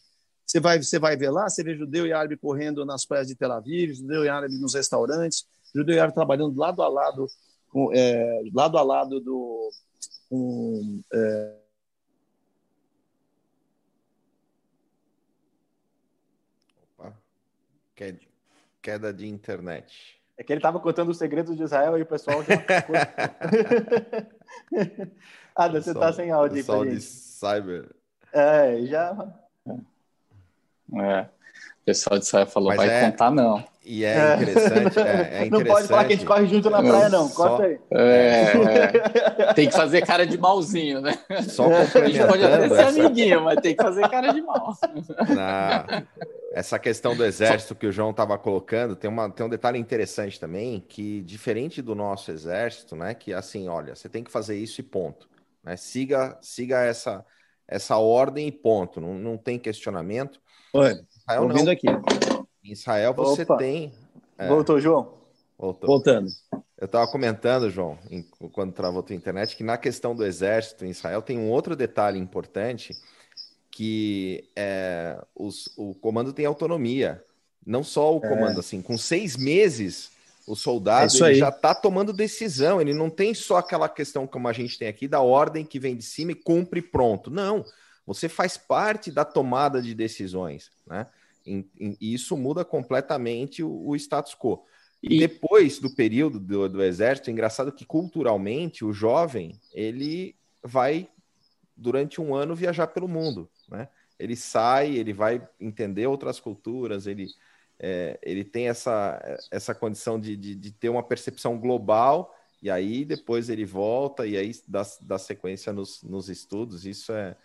Você 0.51 0.59
vai, 0.59 0.83
você 0.83 0.99
vai 0.99 1.17
ver 1.17 1.31
lá, 1.31 1.49
você 1.49 1.63
vê 1.63 1.77
judeu 1.77 2.09
e 2.09 2.13
árabe 2.13 2.37
correndo 2.37 2.85
nas 2.85 3.07
praias 3.07 3.29
de 3.29 3.37
Tel 3.37 3.53
Aviv, 3.53 3.95
judeu 3.95 4.25
e 4.25 4.29
árabe 4.29 4.59
nos 4.59 4.75
restaurantes, 4.75 5.47
judeu 5.73 5.95
e 5.95 6.01
árabe 6.01 6.13
trabalhando 6.13 6.59
lado 6.59 6.83
a 6.83 6.89
lado, 6.89 7.29
com, 7.69 7.93
é, 7.95 8.43
lado 8.53 8.77
a 8.77 8.83
lado 8.83 9.21
do. 9.21 9.71
Com, 10.29 11.01
é... 11.15 11.57
Opa. 16.99 17.17
Queda 18.83 19.13
de 19.13 19.29
internet. 19.29 20.21
É 20.37 20.43
que 20.43 20.53
ele 20.53 20.59
estava 20.59 20.81
contando 20.81 21.11
os 21.11 21.19
segredos 21.19 21.57
de 21.57 21.63
Israel 21.63 21.97
e 21.97 22.03
o 22.03 22.07
pessoal 22.07 22.43
já. 22.43 22.55
ah, 25.55 25.69
você 25.71 25.93
está 25.93 26.13
sem 26.13 26.33
áudio. 26.33 26.57
Pessoal 26.57 26.85
de 26.85 27.01
cyber. 27.01 27.95
É, 28.33 28.85
já. 28.87 29.33
É. 30.96 31.22
O 31.22 31.85
pessoal 31.85 32.18
de 32.18 32.24
Israel 32.24 32.46
falou, 32.46 32.68
Mas 32.68 32.76
vai 32.76 32.88
é... 32.88 33.11
contar 33.11 33.31
não. 33.31 33.64
E 33.83 34.05
é, 34.05 34.35
interessante, 34.35 34.98
é, 34.98 35.40
é 35.42 35.46
interessante. 35.46 35.50
Não 35.50 35.64
pode 35.64 35.88
falar 35.88 36.05
que 36.05 36.12
a 36.12 36.16
gente 36.16 36.26
corre 36.26 36.46
junto 36.46 36.70
na 36.70 36.83
praia, 36.83 37.09
não. 37.09 37.29
Corta 37.31 37.57
Só... 37.57 37.62
aí. 37.62 37.81
É, 37.90 38.53
é, 39.38 39.55
tem 39.55 39.68
que 39.68 39.74
fazer 39.74 40.07
cara 40.07 40.26
de 40.26 40.37
malzinho, 40.37 41.00
né? 41.00 41.18
Só 41.48 41.66
A 41.66 41.85
gente 41.85 42.24
pode 42.24 42.44
até 42.44 42.68
ser 42.68 43.00
amiguinho, 43.00 43.42
mas 43.42 43.59
tem 43.61 43.74
que 43.74 43.83
fazer 43.83 44.09
cara 44.09 44.33
de 44.33 44.42
mal. 44.42 44.76
Não. 44.94 46.07
Essa 46.53 46.79
questão 46.79 47.16
do 47.16 47.24
exército 47.24 47.74
que 47.74 47.87
o 47.87 47.92
João 47.92 48.11
estava 48.11 48.37
colocando, 48.37 48.94
tem, 48.94 49.09
uma, 49.09 49.31
tem 49.31 49.46
um 49.46 49.48
detalhe 49.48 49.79
interessante 49.79 50.38
também, 50.38 50.85
que 50.87 51.22
diferente 51.22 51.81
do 51.81 51.94
nosso 51.94 52.31
exército, 52.31 52.94
né? 52.94 53.14
Que 53.14 53.33
assim, 53.33 53.66
olha, 53.66 53.94
você 53.94 54.09
tem 54.09 54.22
que 54.22 54.31
fazer 54.31 54.57
isso 54.57 54.81
e 54.81 54.85
ponto. 54.85 55.29
Né? 55.64 55.76
Siga, 55.76 56.38
siga 56.42 56.81
essa, 56.81 57.24
essa 57.66 57.96
ordem 57.96 58.46
e 58.46 58.53
ponto. 58.53 59.00
Não, 59.00 59.14
não 59.14 59.38
tem 59.38 59.59
questionamento. 59.59 60.40
Oi, 60.72 61.00
Israel, 61.18 61.42
ouvindo 61.42 61.64
não. 61.64 61.72
aqui. 61.72 61.88
Em 62.64 62.72
Israel 62.72 63.12
você 63.12 63.42
Opa. 63.42 63.56
tem. 63.56 63.92
É... 64.38 64.46
Voltou, 64.46 64.81
João? 64.81 65.14
Voltou. 65.58 65.88
Voltando. 65.88 66.29
Eu 66.79 66.87
estava 66.87 67.10
comentando, 67.10 67.68
João, 67.68 67.98
em, 68.08 68.23
quando 68.52 68.73
travou 68.73 69.00
a 69.00 69.02
tua 69.02 69.16
internet, 69.16 69.56
que 69.56 69.64
na 69.64 69.77
questão 69.77 70.14
do 70.14 70.25
exército 70.25 70.85
em 70.85 70.90
Israel 70.90 71.21
tem 71.21 71.37
um 71.37 71.50
outro 71.50 71.75
detalhe 71.75 72.18
importante, 72.18 72.96
que 73.71 74.48
é, 74.56 75.21
os, 75.35 75.71
o 75.77 75.94
comando 75.94 76.33
tem 76.33 76.46
autonomia. 76.46 77.23
Não 77.66 77.83
só 77.85 78.14
o 78.16 78.25
é. 78.25 78.29
comando, 78.29 78.56
é. 78.56 78.60
assim, 78.60 78.81
com 78.81 78.96
seis 78.96 79.37
meses, 79.37 80.10
o 80.46 80.54
soldado 80.54 81.12
é 81.27 81.35
já 81.35 81.48
está 81.48 81.75
tomando 81.75 82.12
decisão. 82.12 82.81
Ele 82.81 82.94
não 82.94 83.10
tem 83.10 83.35
só 83.35 83.56
aquela 83.58 83.88
questão 83.88 84.27
como 84.27 84.48
a 84.48 84.52
gente 84.52 84.79
tem 84.79 84.88
aqui, 84.88 85.06
da 85.06 85.21
ordem 85.21 85.64
que 85.64 85.79
vem 85.81 85.96
de 85.96 86.04
cima 86.04 86.33
e 86.33 86.37
cumpre 86.37 86.81
pronto. 86.81 87.31
Não. 87.31 87.64
Você 88.15 88.29
faz 88.29 88.56
parte 88.56 89.11
da 89.11 89.25
tomada 89.25 89.81
de 89.81 89.94
decisões, 89.94 90.73
né? 90.85 91.06
E, 91.46 91.65
e 91.79 92.13
isso 92.13 92.37
muda 92.37 92.65
completamente 92.65 93.63
o, 93.63 93.88
o 93.88 93.94
status 93.96 94.35
quo. 94.35 94.65
E 95.00 95.19
depois 95.19 95.79
do 95.79 95.94
período 95.94 96.40
do, 96.40 96.69
do 96.69 96.83
exército, 96.83 97.31
é 97.31 97.33
engraçado 97.33 97.73
que 97.73 97.87
culturalmente 97.87 98.85
o 98.85 98.92
jovem 98.92 99.58
ele 99.73 100.37
vai 100.63 101.08
durante 101.77 102.21
um 102.21 102.35
ano 102.35 102.54
viajar 102.54 102.88
pelo 102.88 103.06
mundo, 103.06 103.48
né? 103.69 103.88
Ele 104.19 104.35
sai, 104.37 104.96
ele 104.96 105.15
vai 105.15 105.48
entender 105.58 106.06
outras 106.06 106.40
culturas, 106.40 107.06
ele, 107.06 107.29
é, 107.79 108.19
ele 108.23 108.44
tem 108.44 108.69
essa, 108.69 109.38
essa 109.52 109.75
condição 109.75 110.21
de, 110.21 110.37
de, 110.37 110.54
de, 110.56 110.73
ter 110.73 110.88
uma 110.88 111.02
percepção 111.02 111.58
global 111.58 112.37
e 112.61 112.69
aí 112.69 113.04
depois 113.04 113.48
ele 113.48 113.65
volta 113.65 114.27
e 114.27 114.37
aí 114.37 114.52
dá, 114.67 114.83
dá 115.00 115.17
sequência 115.17 115.73
nos, 115.73 116.02
nos 116.02 116.29
estudos. 116.29 116.85
Isso 116.85 117.13
é. 117.13 117.37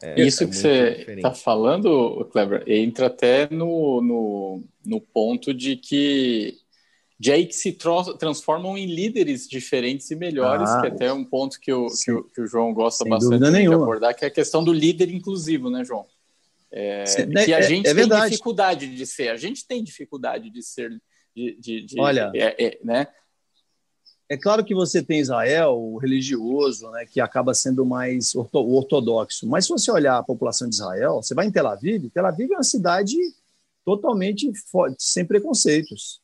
É 0.00 0.20
Isso 0.20 0.44
é 0.44 0.46
que 0.46 0.56
você 0.56 1.04
está 1.16 1.32
falando, 1.32 2.24
Kleber, 2.30 2.64
entra 2.66 3.06
até 3.06 3.48
no, 3.50 4.00
no, 4.00 4.64
no 4.84 5.00
ponto 5.00 5.52
de 5.52 5.76
que 5.76 6.58
de 7.22 7.30
aí 7.30 7.46
que 7.46 7.54
se 7.54 7.78
transformam 8.18 8.76
em 8.76 8.84
líderes 8.84 9.46
diferentes 9.46 10.10
e 10.10 10.16
melhores, 10.16 10.68
ah, 10.68 10.80
que 10.80 10.86
é 10.88 10.90
até 10.90 11.12
um 11.12 11.24
ponto 11.24 11.60
que 11.60 11.72
o, 11.72 11.86
que 11.86 12.10
o, 12.10 12.24
que 12.24 12.40
o, 12.40 12.48
João 12.48 12.74
gosta 12.74 13.04
bastante 13.08 13.48
de 13.48 13.72
abordar, 13.72 14.12
que 14.12 14.24
é 14.24 14.28
a 14.28 14.30
questão 14.30 14.64
do 14.64 14.72
líder 14.72 15.08
inclusivo, 15.08 15.70
né, 15.70 15.84
João? 15.84 16.04
É, 16.72 17.04
que 17.44 17.54
a 17.54 17.60
é, 17.60 17.62
gente 17.62 17.86
é, 17.86 17.94
tem 17.94 18.08
dificuldade 18.08 18.92
de 18.92 19.06
ser, 19.06 19.28
a 19.28 19.36
gente 19.36 19.64
tem 19.64 19.84
dificuldade 19.84 20.50
de 20.50 20.62
ser, 20.64 20.90
de, 21.32 21.56
de, 21.60 21.86
de 21.86 22.00
Olha, 22.00 22.32
é, 22.34 22.66
é, 22.66 22.78
né? 22.82 23.06
É 24.32 24.36
claro 24.38 24.64
que 24.64 24.74
você 24.74 25.02
tem 25.02 25.20
Israel, 25.20 25.78
o 25.78 25.98
religioso, 25.98 26.90
né, 26.90 27.04
que 27.04 27.20
acaba 27.20 27.52
sendo 27.52 27.84
mais 27.84 28.34
ortodoxo, 28.34 29.46
mas 29.46 29.66
se 29.66 29.70
você 29.70 29.92
olhar 29.92 30.16
a 30.16 30.22
população 30.22 30.66
de 30.66 30.74
Israel, 30.74 31.16
você 31.16 31.34
vai 31.34 31.44
em 31.44 31.52
Tel 31.52 31.66
Aviv, 31.66 32.08
Tel 32.08 32.24
Aviv 32.24 32.50
é 32.50 32.56
uma 32.56 32.62
cidade 32.62 33.14
totalmente 33.84 34.50
sem 34.98 35.26
preconceitos. 35.26 36.22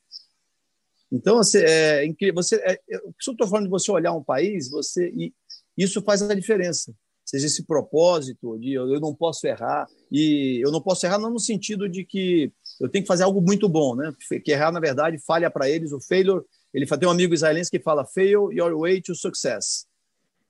Então, 1.13 1.37
você, 1.37 1.63
é, 1.67 2.33
você, 2.33 2.57
é, 2.57 2.81
eu 2.89 3.13
estou 3.21 3.47
falando 3.47 3.65
de 3.65 3.71
você 3.71 3.93
olhar 3.93 4.15
um 4.15 4.25
país, 4.25 4.71
você 4.71 5.11
e 5.15 5.35
isso 5.77 6.01
faz 6.01 6.23
a 6.23 6.35
diferença. 6.35 6.95
Seja 7.27 7.45
esse 7.45 7.65
propósito 7.65 8.59
de 8.59 8.73
eu, 8.73 8.89
eu 8.91 9.01
não 9.01 9.15
posso 9.15 9.47
errar 9.47 9.87
e 10.11 10.65
eu 10.65 10.73
não 10.73 10.81
posso 10.81 11.05
errar 11.05 11.19
não 11.19 11.31
no 11.31 11.39
sentido 11.39 11.87
de 11.87 12.07
que 12.07 12.51
eu 12.81 12.89
tenho 12.89 13.05
que 13.05 13.09
fazer 13.09 13.25
algo 13.25 13.43
muito 13.43 13.69
bom, 13.69 13.95
né? 13.95 14.15
Que 14.43 14.53
errar 14.53 14.73
na 14.73 14.81
verdade 14.81 15.19
falha 15.19 15.51
para 15.51 15.69
eles. 15.69 15.93
O 15.93 16.01
failure, 16.01 16.43
ele 16.73 16.87
tem 16.87 17.09
um 17.09 17.13
amigo 17.13 17.35
israelense 17.35 17.71
que 17.71 17.81
fala 17.81 18.05
fail 18.05 18.53
your 18.53 18.79
way 18.79 19.01
to 19.01 19.15
success. 19.15 19.87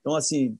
Então 0.00 0.14
assim, 0.14 0.58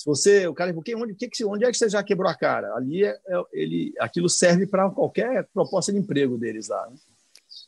se 0.00 0.06
você, 0.06 0.46
o 0.46 0.54
cara, 0.54 0.72
porque 0.72 0.94
onde, 0.94 1.14
que, 1.14 1.44
onde 1.44 1.64
é 1.64 1.70
que 1.70 1.76
você 1.76 1.88
já 1.88 2.02
quebrou 2.02 2.30
a 2.30 2.34
cara? 2.34 2.74
Ali 2.74 3.04
é, 3.04 3.10
é 3.10 3.42
ele, 3.52 3.92
aquilo 4.00 4.30
serve 4.30 4.66
para 4.66 4.88
qualquer 4.88 5.46
proposta 5.52 5.92
de 5.92 5.98
emprego 5.98 6.38
deles 6.38 6.68
lá. 6.68 6.88
Né? 6.88 6.96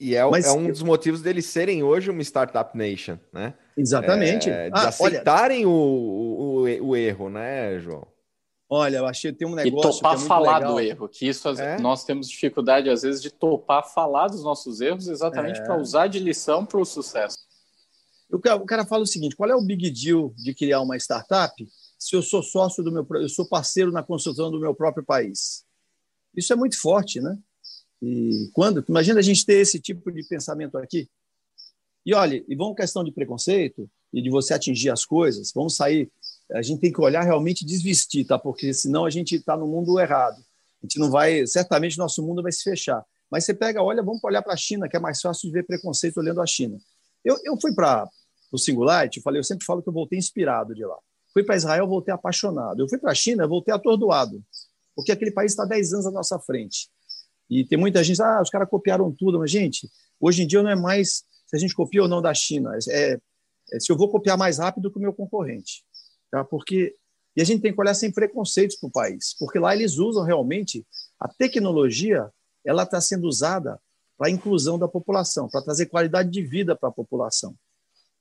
E 0.00 0.14
é, 0.16 0.24
Mas, 0.24 0.46
é 0.46 0.52
um 0.52 0.68
dos 0.68 0.82
motivos 0.82 1.20
deles 1.20 1.46
serem 1.46 1.82
hoje 1.82 2.10
uma 2.10 2.22
startup 2.22 2.76
nation, 2.76 3.18
né? 3.32 3.54
Exatamente. 3.76 4.48
É, 4.48 4.70
de 4.70 4.78
ah, 4.78 4.88
aceitarem 4.88 5.66
olha, 5.66 5.68
o, 5.68 6.64
o, 6.64 6.88
o, 6.88 6.96
erro, 6.96 7.28
né, 7.28 7.78
João? 7.80 8.06
Olha, 8.74 8.96
eu 8.96 9.06
achei 9.06 9.30
que 9.30 9.38
tem 9.38 9.46
um 9.46 9.54
negócio. 9.54 9.90
E 9.90 9.92
topar 9.92 10.14
é 10.14 10.18
falar 10.18 10.58
legal. 10.60 10.72
do 10.72 10.80
erro, 10.80 11.06
que 11.06 11.28
isso 11.28 11.46
é? 11.50 11.78
nós 11.78 12.04
temos 12.04 12.26
dificuldade, 12.26 12.88
às 12.88 13.02
vezes, 13.02 13.20
de 13.20 13.30
topar 13.30 13.86
falar 13.92 14.28
dos 14.28 14.42
nossos 14.42 14.80
erros 14.80 15.08
exatamente 15.08 15.60
é. 15.60 15.62
para 15.62 15.78
usar 15.78 16.06
de 16.06 16.18
lição 16.18 16.64
para 16.64 16.80
o 16.80 16.84
sucesso. 16.86 17.36
O 18.30 18.38
cara, 18.38 18.56
o 18.56 18.64
cara 18.64 18.86
fala 18.86 19.02
o 19.02 19.06
seguinte: 19.06 19.36
qual 19.36 19.50
é 19.50 19.54
o 19.54 19.60
big 19.60 19.90
deal 19.90 20.32
de 20.38 20.54
criar 20.54 20.80
uma 20.80 20.96
startup 20.96 21.54
se 21.98 22.16
eu 22.16 22.22
sou 22.22 22.42
sócio 22.42 22.82
do 22.82 22.90
meu, 22.90 23.06
eu 23.20 23.28
sou 23.28 23.46
parceiro 23.46 23.92
na 23.92 24.02
construção 24.02 24.50
do 24.50 24.58
meu 24.58 24.74
próprio 24.74 25.04
país? 25.04 25.66
Isso 26.34 26.50
é 26.50 26.56
muito 26.56 26.80
forte, 26.80 27.20
né? 27.20 27.38
E 28.00 28.48
quando, 28.54 28.82
imagina 28.88 29.20
a 29.20 29.22
gente 29.22 29.44
ter 29.44 29.58
esse 29.58 29.78
tipo 29.78 30.10
de 30.10 30.26
pensamento 30.26 30.78
aqui. 30.78 31.10
E 32.06 32.14
olha, 32.14 32.42
e 32.48 32.56
vamos 32.56 32.74
questão 32.74 33.04
de 33.04 33.12
preconceito 33.12 33.86
e 34.10 34.22
de 34.22 34.30
você 34.30 34.54
atingir 34.54 34.88
as 34.88 35.04
coisas, 35.04 35.52
vamos 35.54 35.76
sair, 35.76 36.10
a 36.54 36.62
gente 36.62 36.80
tem 36.80 36.92
que 36.92 37.00
olhar 37.00 37.22
realmente 37.22 37.64
desvestir, 37.64 38.26
tá? 38.26 38.38
Porque 38.38 38.72
senão 38.72 39.04
a 39.04 39.10
gente 39.10 39.36
está 39.36 39.56
no 39.56 39.66
mundo 39.66 39.98
errado. 39.98 40.36
A 40.82 40.86
gente 40.86 40.98
não 40.98 41.10
vai, 41.10 41.46
certamente 41.46 41.98
nosso 41.98 42.22
mundo 42.22 42.42
vai 42.42 42.52
se 42.52 42.62
fechar. 42.62 43.04
Mas 43.30 43.44
você 43.44 43.54
pega, 43.54 43.82
olha, 43.82 44.02
vamos 44.02 44.22
olhar 44.24 44.42
para 44.42 44.52
a 44.52 44.56
China, 44.56 44.88
que 44.88 44.96
é 44.96 45.00
mais 45.00 45.20
fácil 45.20 45.48
de 45.48 45.52
ver 45.54 45.64
preconceito 45.64 46.18
olhando 46.18 46.40
a 46.40 46.46
China. 46.46 46.76
Eu, 47.24 47.36
eu 47.44 47.58
fui 47.60 47.74
para 47.74 48.08
o 48.52 48.58
Singularity, 48.58 49.22
falei, 49.22 49.40
eu 49.40 49.44
sempre 49.44 49.64
falo 49.64 49.82
que 49.82 49.88
eu 49.88 49.92
voltei 49.92 50.18
inspirado 50.18 50.74
de 50.74 50.84
lá. 50.84 50.96
Fui 51.32 51.42
para 51.42 51.56
Israel, 51.56 51.86
voltei 51.86 52.12
apaixonado. 52.12 52.80
Eu 52.80 52.88
fui 52.88 52.98
para 52.98 53.12
a 53.12 53.14
China, 53.14 53.46
voltei 53.46 53.72
atordoado, 53.72 54.42
porque 54.94 55.12
aquele 55.12 55.30
país 55.30 55.52
está 55.52 55.64
10 55.64 55.94
anos 55.94 56.06
à 56.06 56.10
nossa 56.10 56.38
frente. 56.40 56.90
E 57.48 57.64
tem 57.64 57.78
muita 57.78 58.04
gente, 58.04 58.20
ah, 58.20 58.40
os 58.42 58.50
caras 58.50 58.68
copiaram 58.68 59.10
tudo, 59.12 59.38
mas, 59.38 59.50
gente, 59.50 59.88
hoje 60.20 60.42
em 60.42 60.46
dia 60.46 60.62
não 60.62 60.70
é 60.70 60.76
mais 60.76 61.24
se 61.46 61.56
a 61.56 61.58
gente 61.58 61.74
copia 61.74 62.02
ou 62.02 62.08
não 62.08 62.22
da 62.22 62.32
China, 62.32 62.76
é, 62.88 63.18
é 63.72 63.80
se 63.80 63.92
eu 63.92 63.96
vou 63.96 64.10
copiar 64.10 64.38
mais 64.38 64.58
rápido 64.58 64.90
que 64.90 64.98
o 64.98 65.02
meu 65.02 65.12
concorrente. 65.12 65.84
Tá? 66.32 66.42
Porque, 66.42 66.96
e 67.36 67.42
a 67.42 67.44
gente 67.44 67.60
tem 67.60 67.74
que 67.74 67.80
olhar 67.80 67.92
sem 67.92 68.10
preconceitos 68.10 68.76
para 68.76 68.88
o 68.88 68.90
país, 68.90 69.36
porque 69.38 69.58
lá 69.58 69.76
eles 69.76 69.98
usam 69.98 70.24
realmente 70.24 70.84
a 71.20 71.28
tecnologia, 71.28 72.30
ela 72.64 72.84
está 72.84 73.00
sendo 73.02 73.28
usada 73.28 73.78
para 74.16 74.28
a 74.28 74.30
inclusão 74.30 74.78
da 74.78 74.88
população, 74.88 75.46
para 75.48 75.62
trazer 75.62 75.86
qualidade 75.86 76.30
de 76.30 76.42
vida 76.42 76.74
para 76.74 76.88
a 76.88 76.92
população. 76.92 77.54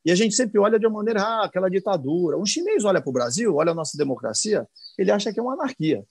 E 0.03 0.12
a 0.12 0.16
gente 0.16 0.36
sempre 0.36 0.59
olha 0.59 0.78
de 0.78 0.86
uma 0.86 0.97
maneira, 0.97 1.22
ah, 1.22 1.45
aquela 1.45 1.70
ditadura. 1.70 2.38
Um 2.38 2.45
chinês 2.45 2.84
olha 2.84 2.99
para 2.99 3.09
o 3.09 3.14
Brasil, 3.14 3.55
olha 3.55 3.72
a 3.72 3.76
nossa 3.76 3.97
democracia, 3.97 4.68
ele 4.97 5.12
acha 5.12 5.32
que 5.32 5.39
é 5.39 5.43
uma 5.43 5.53
anarquia. 5.53 6.03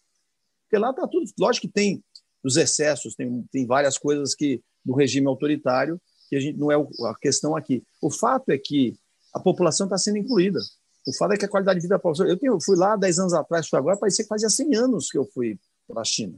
Porque 0.62 0.78
lá 0.78 0.90
está 0.90 1.06
tudo. 1.06 1.28
Lógico 1.38 1.66
que 1.66 1.72
tem 1.72 2.02
dos 2.42 2.56
excessos, 2.56 3.14
tem, 3.14 3.44
tem 3.50 3.66
várias 3.66 3.98
coisas 3.98 4.34
que 4.34 4.62
do 4.84 4.94
regime 4.94 5.26
autoritário 5.26 6.00
que 6.28 6.36
a 6.36 6.40
gente 6.40 6.56
não 6.56 6.70
é 6.70 6.76
a 6.76 7.14
questão 7.20 7.56
aqui. 7.56 7.82
O 8.00 8.10
fato 8.10 8.50
é 8.50 8.58
que 8.58 8.96
a 9.34 9.40
população 9.40 9.86
está 9.86 9.98
sendo 9.98 10.18
incluída. 10.18 10.60
O 11.06 11.16
fato 11.16 11.32
é 11.32 11.36
que 11.36 11.44
a 11.44 11.48
qualidade 11.48 11.78
de 11.78 11.82
vida 11.82 11.94
da 11.94 11.98
população. 11.98 12.26
Eu, 12.26 12.38
tenho, 12.38 12.58
fui 12.60 12.76
lá 12.76 12.96
10 12.96 13.18
anos 13.18 13.32
atrás, 13.32 13.68
fui 13.68 13.78
agora, 13.78 13.96
parecia 13.96 14.24
que 14.24 14.28
fazia 14.28 14.48
100 14.48 14.76
anos 14.76 15.10
que 15.10 15.18
eu 15.18 15.24
fui 15.24 15.58
para 15.88 16.02
a 16.02 16.04
China. 16.04 16.36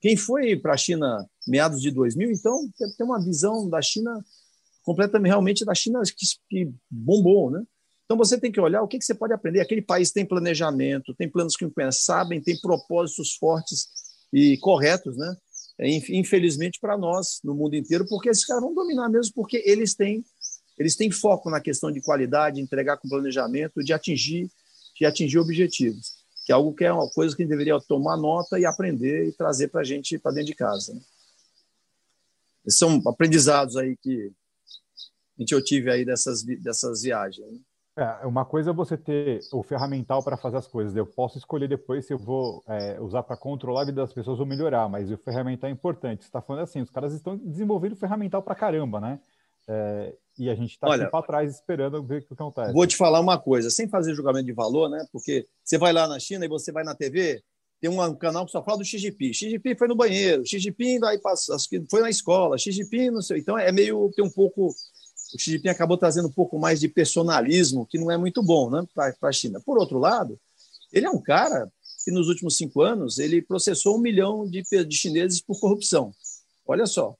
Quem 0.00 0.16
foi 0.16 0.56
para 0.56 0.74
a 0.74 0.76
China 0.76 1.26
meados 1.46 1.80
de 1.80 1.90
2000, 1.90 2.30
então, 2.32 2.68
tem 2.96 3.06
uma 3.06 3.22
visão 3.22 3.68
da 3.68 3.82
China 3.82 4.24
completamente, 4.82 5.30
realmente, 5.30 5.64
da 5.64 5.74
China 5.74 6.00
que, 6.02 6.26
que 6.48 6.72
bombou, 6.90 7.50
né? 7.50 7.62
Então 8.04 8.18
você 8.18 8.40
tem 8.40 8.50
que 8.50 8.60
olhar 8.60 8.82
o 8.82 8.88
que, 8.88 8.98
que 8.98 9.04
você 9.04 9.14
pode 9.14 9.32
aprender. 9.32 9.60
Aquele 9.60 9.82
país 9.82 10.10
tem 10.10 10.26
planejamento, 10.26 11.14
tem 11.14 11.28
planos 11.30 11.54
que 11.54 11.70
sabem, 11.92 12.40
tem 12.40 12.58
propósitos 12.60 13.34
fortes 13.34 13.88
e 14.32 14.58
corretos, 14.58 15.16
né? 15.16 15.36
Infelizmente 16.10 16.80
para 16.80 16.98
nós 16.98 17.38
no 17.44 17.54
mundo 17.54 17.76
inteiro, 17.76 18.04
porque 18.08 18.28
esses 18.28 18.44
caras 18.44 18.62
vão 18.62 18.74
dominar 18.74 19.08
mesmo, 19.08 19.32
porque 19.32 19.62
eles 19.64 19.94
têm 19.94 20.24
eles 20.80 20.96
têm 20.96 21.10
foco 21.10 21.50
na 21.50 21.60
questão 21.60 21.92
de 21.92 22.00
qualidade, 22.00 22.60
entregar 22.60 22.96
com 22.96 23.08
planejamento, 23.08 23.84
de 23.84 23.92
atingir 23.92 24.50
de 24.98 25.06
atingir 25.06 25.38
objetivos, 25.38 26.24
que 26.44 26.52
é 26.52 26.54
algo 26.54 26.74
que 26.74 26.84
é 26.84 26.92
uma 26.92 27.08
coisa 27.10 27.34
que 27.34 27.42
a 27.42 27.44
gente 27.44 27.50
deveria 27.50 27.80
tomar 27.80 28.18
nota 28.18 28.58
e 28.58 28.66
aprender 28.66 29.26
e 29.26 29.32
trazer 29.32 29.68
para 29.68 29.80
a 29.80 29.84
gente 29.84 30.18
para 30.18 30.32
dentro 30.32 30.48
de 30.48 30.54
casa. 30.54 30.92
Né? 30.92 31.00
São 32.68 33.00
aprendizados 33.06 33.78
aí 33.78 33.96
que 33.96 34.30
a 35.38 35.42
gente 35.42 35.54
eu 35.54 35.64
tive 35.64 35.90
aí 35.90 36.04
dessas 36.04 36.42
dessas 36.42 37.00
viagens. 37.00 37.50
Né? 37.50 37.58
É, 37.96 38.26
uma 38.26 38.44
coisa 38.44 38.70
é 38.70 38.74
você 38.74 38.96
ter 38.96 39.40
o 39.52 39.62
ferramental 39.62 40.22
para 40.22 40.36
fazer 40.36 40.58
as 40.58 40.66
coisas. 40.66 40.94
Eu 40.94 41.06
posso 41.06 41.38
escolher 41.38 41.68
depois 41.68 42.06
se 42.06 42.12
eu 42.12 42.18
vou 42.18 42.62
é, 42.66 43.00
usar 43.00 43.22
para 43.22 43.36
controlar 43.36 43.82
a 43.82 43.86
vida 43.86 44.02
das 44.02 44.12
pessoas 44.12 44.38
ou 44.38 44.46
melhorar, 44.46 44.88
mas 44.88 45.10
o 45.10 45.16
ferramental 45.16 45.68
é 45.68 45.72
importante. 45.72 46.22
Você 46.22 46.28
está 46.28 46.42
falando 46.42 46.64
assim, 46.64 46.82
os 46.82 46.90
caras 46.90 47.14
estão 47.14 47.38
desenvolvendo 47.38 47.96
ferramental 47.96 48.42
para 48.42 48.54
caramba, 48.54 49.00
né? 49.00 49.18
É, 49.66 50.14
e 50.40 50.48
a 50.48 50.54
gente 50.54 50.70
está 50.70 50.92
aqui 50.94 51.06
para 51.10 51.26
trás 51.26 51.54
esperando 51.54 52.02
ver 52.02 52.22
o 52.22 52.22
que 52.22 52.32
acontece. 52.32 52.72
Vou 52.72 52.86
te 52.86 52.96
falar 52.96 53.20
uma 53.20 53.38
coisa, 53.38 53.68
sem 53.68 53.86
fazer 53.86 54.14
julgamento 54.14 54.46
de 54.46 54.54
valor, 54.54 54.88
né? 54.88 55.06
Porque 55.12 55.46
você 55.62 55.76
vai 55.76 55.92
lá 55.92 56.08
na 56.08 56.18
China 56.18 56.46
e 56.46 56.48
você 56.48 56.72
vai 56.72 56.82
na 56.82 56.94
TV, 56.94 57.42
tem 57.78 57.90
um 57.90 58.14
canal 58.14 58.46
que 58.46 58.52
só 58.52 58.64
fala 58.64 58.78
do 58.78 58.84
Xi 58.84 58.96
Jinping. 58.96 59.34
Xi 59.34 59.50
Jinping 59.50 59.76
foi 59.76 59.86
no 59.86 59.94
banheiro, 59.94 60.44
Xi 60.46 60.58
Jinping 60.58 60.98
aí 61.04 61.18
passa, 61.18 61.54
foi 61.90 62.00
na 62.00 62.08
escola, 62.08 62.56
Xi 62.56 62.72
Jinping 62.72 63.10
não 63.10 63.20
sei. 63.20 63.40
Então 63.40 63.58
é 63.58 63.70
meio 63.70 64.10
tem 64.16 64.24
um 64.24 64.30
pouco 64.30 64.74
o 65.34 65.38
Xi 65.38 65.50
Jinping 65.52 65.68
acabou 65.68 65.98
trazendo 65.98 66.28
um 66.28 66.32
pouco 66.32 66.58
mais 66.58 66.80
de 66.80 66.88
personalismo, 66.88 67.86
que 67.86 67.98
não 67.98 68.10
é 68.10 68.16
muito 68.16 68.42
bom 68.42 68.70
né, 68.70 68.82
para 68.94 69.14
a 69.28 69.32
China. 69.32 69.60
Por 69.60 69.76
outro 69.76 69.98
lado, 69.98 70.40
ele 70.90 71.04
é 71.04 71.10
um 71.10 71.20
cara 71.20 71.70
que 72.02 72.10
nos 72.10 72.28
últimos 72.28 72.56
cinco 72.56 72.80
anos 72.80 73.18
ele 73.18 73.42
processou 73.42 73.98
um 73.98 74.00
milhão 74.00 74.48
de, 74.48 74.62
de 74.86 74.96
chineses 74.96 75.42
por 75.42 75.60
corrupção. 75.60 76.14
Olha 76.66 76.86
só, 76.86 77.14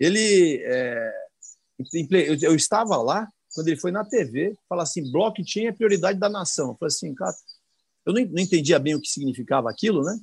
ele 0.00 0.60
é, 0.64 1.21
eu 2.42 2.54
estava 2.54 2.96
lá 2.96 3.28
quando 3.54 3.68
ele 3.68 3.80
foi 3.80 3.90
na 3.90 4.04
TV 4.04 4.56
falar 4.68 4.84
assim, 4.84 5.10
blockchain 5.10 5.66
é 5.66 5.72
prioridade 5.72 6.18
da 6.18 6.28
nação. 6.28 6.70
Eu 6.70 6.76
falei 6.76 6.88
assim, 6.88 7.14
cara, 7.14 7.34
eu 8.06 8.12
não, 8.12 8.20
entendia 8.20 8.78
bem 8.78 8.94
o 8.94 9.00
que 9.00 9.08
significava 9.08 9.70
aquilo, 9.70 10.02
né? 10.02 10.18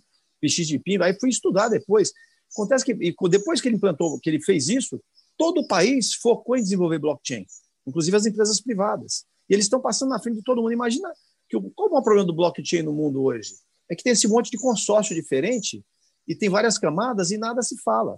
Xi 0.48 0.64
Jinping, 0.64 1.02
aí 1.02 1.18
fui 1.20 1.30
estudar 1.30 1.70
depois. 1.70 2.12
Acontece 2.54 2.86
que 2.86 2.94
depois 3.30 3.62
que 3.62 3.68
ele 3.68 3.76
implantou, 3.76 4.20
que 4.20 4.30
ele 4.30 4.42
fez 4.42 4.70
isso, 4.70 5.02
todo 5.38 5.62
o 5.62 5.68
país 5.68 6.14
focou 6.14 6.56
em 6.56 6.64
desenvolver 6.64 7.00
blockchain, 7.00 7.46
inclusive 7.86 8.16
as 8.16 8.26
empresas 8.26 8.62
privadas. 8.62 9.26
E 9.50 9.54
eles 9.54 9.66
estão 9.66 9.82
passando 9.82 10.10
na 10.10 10.20
frente 10.20 10.38
de 10.38 10.44
todo 10.44 10.62
mundo. 10.62 10.72
Imagina 10.72 11.12
que 11.50 11.60
qual 11.76 11.90
é 11.90 12.00
o 12.00 12.04
problema 12.04 12.26
do 12.26 12.34
blockchain 12.34 12.84
no 12.84 12.94
mundo 12.94 13.22
hoje? 13.24 13.54
É 13.90 13.96
que 13.96 14.04
tem 14.04 14.14
esse 14.14 14.28
monte 14.28 14.52
de 14.52 14.58
consórcio 14.58 15.16
diferente 15.16 15.84
e 16.28 16.36
tem 16.36 16.50
várias 16.50 16.78
camadas 16.78 17.32
e 17.32 17.38
nada 17.38 17.62
se 17.62 17.78
fala. 17.82 18.18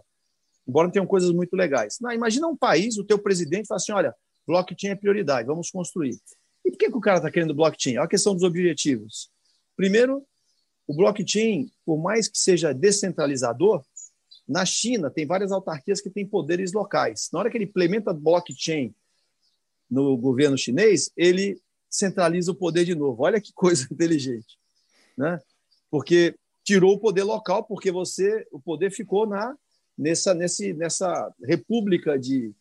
Embora 0.72 0.90
tenham 0.90 1.06
coisas 1.06 1.30
muito 1.32 1.54
legais. 1.54 1.98
Não, 2.00 2.14
imagina 2.14 2.48
um 2.48 2.56
país, 2.56 2.98
o 2.98 3.04
teu 3.04 3.20
presidente 3.20 3.68
fala 3.68 3.76
assim, 3.76 3.92
olha, 3.92 4.16
blockchain 4.48 4.92
é 4.92 4.96
prioridade, 4.96 5.46
vamos 5.46 5.70
construir. 5.70 6.18
E 6.64 6.72
por 6.72 6.78
que, 6.78 6.90
que 6.90 6.96
o 6.98 7.02
cara 7.02 7.18
está 7.18 7.30
querendo 7.30 7.54
blockchain? 7.54 7.96
É 7.96 8.00
a 8.00 8.08
questão 8.08 8.34
dos 8.34 8.44
objetivos. 8.44 9.30
Primeiro, 9.76 10.26
o 10.88 10.96
blockchain, 10.96 11.70
por 11.86 12.02
mais 12.02 12.30
que 12.30 12.38
seja 12.38 12.74
descentralizador, 12.74 13.84
na 14.48 14.64
China, 14.64 15.12
tem 15.12 15.26
várias 15.26 15.52
autarquias 15.52 16.00
que 16.00 16.10
têm 16.10 16.26
poderes 16.26 16.72
locais. 16.72 17.28
Na 17.34 17.40
hora 17.40 17.50
que 17.50 17.58
ele 17.58 17.66
implementa 17.66 18.14
blockchain 18.14 18.96
no 19.90 20.16
governo 20.16 20.58
chinês, 20.58 21.12
ele 21.18 21.60
centraliza 21.90 22.50
o 22.50 22.56
poder 22.56 22.86
de 22.86 22.96
novo. 22.96 23.24
Olha 23.24 23.42
que 23.42 23.52
coisa 23.52 23.86
inteligente, 23.92 24.58
né? 25.18 25.38
Porque 25.90 26.34
tirou 26.64 26.94
o 26.94 27.00
poder 27.00 27.24
local, 27.24 27.66
porque 27.66 27.92
você 27.92 28.48
o 28.54 28.60
poder 28.62 28.90
ficou 28.90 29.28
na 29.28 29.54
nessa 29.98 30.34
nesse, 30.34 30.74
nessa 30.74 31.34
república 31.44 32.18
de, 32.18 32.54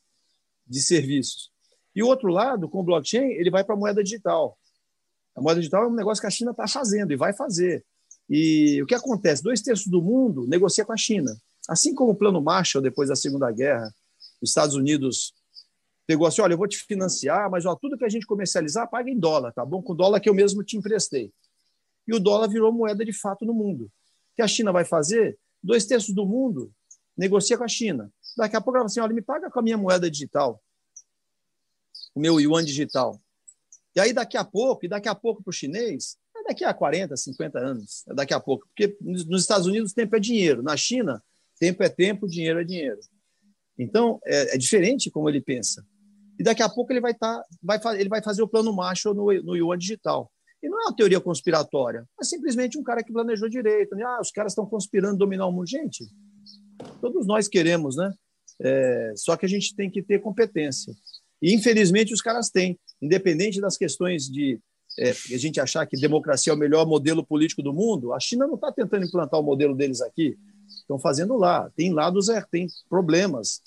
de 0.67 0.81
serviços. 0.81 1.51
E 1.95 2.03
o 2.03 2.07
outro 2.07 2.29
lado, 2.29 2.69
com 2.69 2.81
o 2.81 2.85
blockchain, 2.85 3.33
ele 3.33 3.51
vai 3.51 3.65
para 3.65 3.75
a 3.75 3.79
moeda 3.79 4.03
digital. 4.03 4.59
A 5.35 5.41
moeda 5.41 5.61
digital 5.61 5.85
é 5.85 5.89
um 5.89 5.95
negócio 5.95 6.21
que 6.21 6.27
a 6.27 6.31
China 6.31 6.51
está 6.53 6.67
fazendo 6.67 7.13
e 7.13 7.17
vai 7.17 7.33
fazer. 7.33 7.85
E 8.29 8.81
o 8.83 8.87
que 8.87 8.95
acontece? 8.95 9.43
Dois 9.43 9.61
terços 9.61 9.89
do 9.89 10.01
mundo 10.01 10.47
negocia 10.47 10.85
com 10.85 10.93
a 10.93 10.97
China. 10.97 11.37
Assim 11.69 11.95
como 11.95 12.13
o 12.13 12.15
Plano 12.15 12.41
Marshall, 12.41 12.83
depois 12.83 13.09
da 13.09 13.17
Segunda 13.17 13.51
Guerra, 13.51 13.93
os 14.41 14.51
Estados 14.51 14.77
Unidos 14.77 15.35
pegou 16.07 16.27
assim: 16.27 16.41
olha, 16.41 16.55
eu 16.55 16.59
vou 16.59 16.69
te 16.69 16.79
financiar, 16.79 17.51
mas 17.51 17.67
ó, 17.67 17.75
tudo 17.75 17.99
que 17.99 18.05
a 18.05 18.09
gente 18.09 18.27
comercializar, 18.27 18.89
paga 18.89 19.11
em 19.11 19.19
dólar, 19.19 19.53
tá 19.53 19.65
bom? 19.65 19.83
Com 19.83 19.95
dólar 19.95 20.21
que 20.21 20.29
eu 20.29 20.35
mesmo 20.35 20.63
te 20.63 20.77
emprestei. 20.77 21.33
E 22.07 22.15
o 22.15 22.21
dólar 22.21 22.49
virou 22.49 22.73
moeda 22.73 23.05
de 23.05 23.13
fato 23.13 23.45
no 23.45 23.53
mundo. 23.53 23.85
O 23.85 24.37
que 24.37 24.43
a 24.43 24.49
China 24.49 24.73
vai 24.73 24.85
fazer? 24.85 25.39
Dois 25.63 25.85
terços 25.85 26.15
do 26.15 26.25
mundo 26.25 26.73
negocia 27.21 27.59
com 27.59 27.65
a 27.65 27.69
China. 27.69 28.11
Daqui 28.37 28.57
a 28.57 28.61
pouco 28.61 28.79
ela 28.79 28.85
vai 28.85 28.91
assim: 28.91 29.01
olha, 29.01 29.13
me 29.13 29.21
paga 29.21 29.51
com 29.51 29.61
a 29.61 29.63
minha 29.63 29.77
moeda 29.77 30.11
digital, 30.11 30.61
o 32.15 32.21
meu 32.21 32.41
yuan 32.41 32.65
digital. 32.65 33.21
E 33.95 34.01
aí, 34.01 34.13
daqui 34.13 34.39
a 34.39 34.45
pouco, 34.45 34.87
e 34.87 34.89
daqui 34.89 35.09
a 35.09 35.15
pouco 35.15 35.43
para 35.43 35.51
o 35.51 35.53
chinês, 35.53 36.17
é 36.35 36.45
daqui 36.45 36.65
a 36.65 36.73
40, 36.73 37.17
50 37.17 37.59
anos, 37.59 38.05
é 38.09 38.15
daqui 38.15 38.33
a 38.33 38.41
pouco. 38.41 38.67
Porque 38.69 38.97
nos 39.01 39.43
Estados 39.43 39.67
Unidos, 39.67 39.93
tempo 39.93 40.17
é 40.17 40.21
dinheiro. 40.21 40.63
Na 40.63 40.77
China, 40.77 41.23
tempo 41.59 41.83
é 41.83 41.89
tempo, 41.89 42.29
dinheiro 42.29 42.61
é 42.61 42.65
dinheiro. 42.65 43.01
Então, 43.77 44.21
é, 44.25 44.55
é 44.55 44.59
diferente 44.59 45.11
como 45.11 45.29
ele 45.29 45.41
pensa. 45.41 45.85
E 46.39 46.43
daqui 46.43 46.63
a 46.63 46.69
pouco 46.69 46.93
ele 46.93 47.01
vai, 47.01 47.13
tá, 47.13 47.45
vai, 47.63 47.79
ele 47.99 48.09
vai 48.09 48.23
fazer 48.23 48.43
o 48.43 48.49
plano 48.49 48.73
Marshall 48.73 49.15
no, 49.15 49.27
no 49.43 49.57
Yuan 49.57 49.77
digital. 49.77 50.31
E 50.63 50.69
não 50.69 50.79
é 50.79 50.85
uma 50.85 50.97
teoria 50.97 51.21
conspiratória, 51.21 52.07
é 52.21 52.25
simplesmente 52.25 52.79
um 52.79 52.83
cara 52.83 53.03
que 53.03 53.13
planejou 53.13 53.49
direito. 53.49 53.95
Né? 53.97 54.05
Ah, 54.05 54.21
os 54.21 54.31
caras 54.31 54.53
estão 54.53 54.67
conspirando 54.67 55.19
dominar 55.19 55.47
o 55.47 55.53
mundo. 55.53 55.67
Gente, 55.67 56.05
todos 57.01 57.27
nós 57.27 57.49
queremos, 57.49 57.97
né? 57.97 58.13
É, 58.63 59.13
só 59.17 59.37
que 59.37 59.47
a 59.47 59.49
gente 59.49 59.75
tem 59.75 59.91
que 59.91 60.03
ter 60.03 60.21
competência. 60.21 60.95
E, 61.41 61.55
infelizmente, 61.55 62.13
os 62.13 62.21
caras 62.21 62.51
têm 62.51 62.79
independente 63.01 63.61
das 63.61 63.77
questões 63.77 64.29
de 64.29 64.61
é, 64.99 65.11
a 65.11 65.39
gente 65.39 65.61
achar 65.61 65.87
que 65.87 65.97
democracia 65.97 66.53
é 66.53 66.57
o 66.57 66.59
melhor 66.59 66.87
modelo 66.87 67.25
político 67.25 67.63
do 67.63 67.73
mundo, 67.73 68.13
a 68.13 68.21
China 68.21 68.47
não 68.47 68.57
está 68.57 68.73
tentando 68.73 69.07
implantar 69.07 69.41
o 69.41 69.43
modelo 69.43 69.75
deles 69.75 70.01
aqui. 70.01 70.37
Estão 70.69 70.99
fazendo 70.99 71.37
lá. 71.37 71.71
Tem 71.77 71.93
lados, 71.93 72.29
é, 72.29 72.45
tem 72.51 72.67
problemas. 72.89 73.61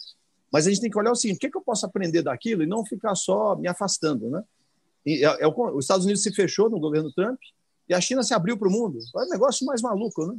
Mas 0.52 0.68
a 0.68 0.70
gente 0.70 0.82
tem 0.82 0.92
que 0.92 0.98
olhar 0.98 1.12
o 1.12 1.16
seguinte: 1.16 1.38
o 1.38 1.40
que, 1.40 1.48
é 1.48 1.50
que 1.50 1.58
eu 1.58 1.64
posso 1.64 1.86
aprender 1.86 2.22
daquilo 2.22 2.64
e 2.64 2.68
não 2.68 2.86
ficar 2.86 3.16
só 3.16 3.56
me 3.56 3.68
afastando? 3.68 4.30
Né? 4.30 4.44
E, 5.06 5.26
é, 5.26 5.44
é, 5.44 5.48
os 5.48 5.84
Estados 5.84 6.06
Unidos 6.06 6.24
se 6.24 6.34
fechou 6.34 6.70
no 6.70 6.80
governo 6.80 7.12
Trump 7.12 7.40
e 7.90 7.94
a 7.94 8.00
China 8.00 8.24
se 8.24 8.34
abriu 8.34 8.58
para 8.58 8.68
o 8.68 8.72
mundo. 8.72 9.00
É 9.16 9.24
um 9.24 9.30
negócio 9.30 9.66
mais 9.66 9.82
maluco. 9.82 10.26
Né? 10.28 10.36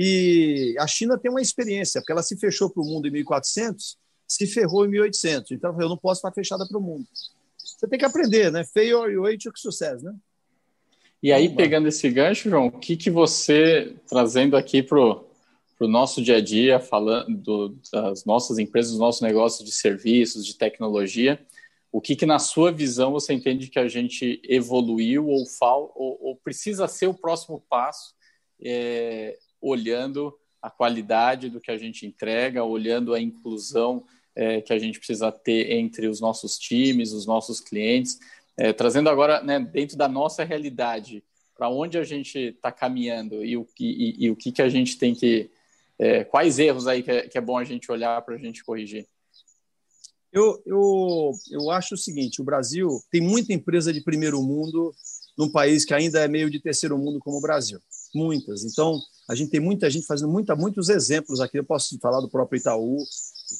E 0.00 0.76
a 0.78 0.86
China 0.86 1.18
tem 1.18 1.28
uma 1.28 1.42
experiência, 1.42 2.00
porque 2.00 2.12
ela 2.12 2.22
se 2.22 2.38
fechou 2.38 2.70
para 2.70 2.82
o 2.82 2.86
mundo 2.86 3.08
em 3.08 3.10
1400, 3.10 3.98
se 4.28 4.46
ferrou 4.46 4.86
em 4.86 4.90
1800. 4.90 5.50
Então, 5.50 5.76
eu 5.80 5.88
não 5.88 5.96
posso 5.96 6.20
estar 6.20 6.32
fechada 6.32 6.64
para 6.68 6.78
o 6.78 6.80
mundo 6.80 7.06
você 7.78 7.86
tem 7.86 7.98
que 7.98 8.04
aprender, 8.04 8.50
né? 8.50 8.64
Fail 8.64 9.22
way 9.22 9.38
to 9.38 9.52
sucesso, 9.54 10.04
né? 10.04 10.14
E 11.22 11.32
aí, 11.32 11.48
pegando 11.48 11.88
esse 11.88 12.08
gancho, 12.10 12.50
João, 12.50 12.66
o 12.66 12.72
que, 12.72 12.96
que 12.96 13.10
você, 13.10 13.96
trazendo 14.08 14.56
aqui 14.56 14.82
para 14.82 14.98
o 14.98 15.88
nosso 15.88 16.22
dia 16.22 16.36
a 16.36 16.40
dia, 16.40 16.78
falando 16.78 17.76
das 17.92 18.24
nossas 18.24 18.58
empresas, 18.58 18.92
dos 18.92 19.00
nossos 19.00 19.20
negócios 19.20 19.68
de 19.68 19.74
serviços, 19.74 20.46
de 20.46 20.56
tecnologia, 20.56 21.40
o 21.90 22.00
que, 22.00 22.14
que 22.14 22.26
na 22.26 22.38
sua 22.38 22.70
visão 22.70 23.12
você 23.12 23.32
entende 23.32 23.68
que 23.68 23.78
a 23.78 23.88
gente 23.88 24.40
evoluiu 24.44 25.26
ou, 25.26 25.46
fal, 25.46 25.92
ou, 25.96 26.18
ou 26.20 26.36
precisa 26.36 26.86
ser 26.86 27.08
o 27.08 27.14
próximo 27.14 27.64
passo, 27.68 28.14
é, 28.62 29.36
olhando 29.60 30.36
a 30.60 30.70
qualidade 30.70 31.48
do 31.48 31.60
que 31.60 31.70
a 31.70 31.78
gente 31.78 32.06
entrega, 32.06 32.64
olhando 32.64 33.14
a 33.14 33.20
inclusão 33.20 34.04
é, 34.34 34.60
que 34.60 34.72
a 34.72 34.78
gente 34.78 34.98
precisa 34.98 35.32
ter 35.32 35.72
entre 35.72 36.06
os 36.06 36.20
nossos 36.20 36.58
times, 36.58 37.12
os 37.12 37.26
nossos 37.26 37.60
clientes, 37.60 38.18
é, 38.56 38.72
trazendo 38.72 39.08
agora 39.08 39.42
né, 39.42 39.58
dentro 39.60 39.96
da 39.96 40.08
nossa 40.08 40.44
realidade, 40.44 41.24
para 41.56 41.68
onde 41.68 41.98
a 41.98 42.04
gente 42.04 42.38
está 42.38 42.70
caminhando 42.70 43.44
e 43.44 43.56
o, 43.56 43.66
e, 43.80 44.26
e, 44.26 44.30
o 44.30 44.36
que, 44.36 44.52
que 44.52 44.62
a 44.62 44.68
gente 44.68 44.96
tem 44.96 45.14
que. 45.14 45.50
É, 45.98 46.22
quais 46.22 46.60
erros 46.60 46.86
aí 46.86 47.02
que 47.02 47.10
é, 47.10 47.28
que 47.28 47.36
é 47.36 47.40
bom 47.40 47.58
a 47.58 47.64
gente 47.64 47.90
olhar 47.90 48.22
para 48.22 48.36
a 48.36 48.38
gente 48.38 48.62
corrigir? 48.62 49.08
Eu, 50.32 50.62
eu, 50.64 51.32
eu 51.50 51.70
acho 51.70 51.94
o 51.94 51.98
seguinte: 51.98 52.40
o 52.40 52.44
Brasil 52.44 52.88
tem 53.10 53.20
muita 53.20 53.52
empresa 53.52 53.92
de 53.92 54.00
primeiro 54.00 54.40
mundo 54.40 54.94
num 55.36 55.50
país 55.50 55.84
que 55.84 55.94
ainda 55.94 56.20
é 56.20 56.28
meio 56.28 56.48
de 56.48 56.60
terceiro 56.60 56.96
mundo 56.96 57.18
como 57.18 57.38
o 57.38 57.40
Brasil. 57.40 57.80
Muitas. 58.14 58.64
Então, 58.64 58.98
a 59.28 59.34
gente 59.34 59.50
tem 59.50 59.60
muita 59.60 59.90
gente 59.90 60.06
fazendo 60.06 60.30
muita, 60.30 60.56
muitos 60.56 60.88
exemplos 60.88 61.40
aqui. 61.40 61.58
Eu 61.58 61.64
posso 61.64 61.98
falar 61.98 62.20
do 62.20 62.30
próprio 62.30 62.58
Itaú, 62.58 62.98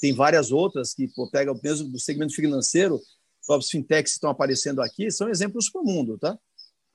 tem 0.01 0.15
várias 0.15 0.51
outras 0.51 0.95
que 0.95 1.09
pô, 1.09 1.29
pegam 1.31 1.59
mesmo 1.63 1.89
do 1.91 1.99
segmento 1.99 2.35
financeiro, 2.35 3.01
próprios 3.47 3.71
fintechs 3.71 4.13
estão 4.13 4.31
aparecendo 4.31 4.83
aqui, 4.83 5.11
são 5.11 5.29
exemplos 5.29 5.71
para 5.71 5.81
o 5.81 5.85
mundo, 5.85 6.19
tá? 6.19 6.39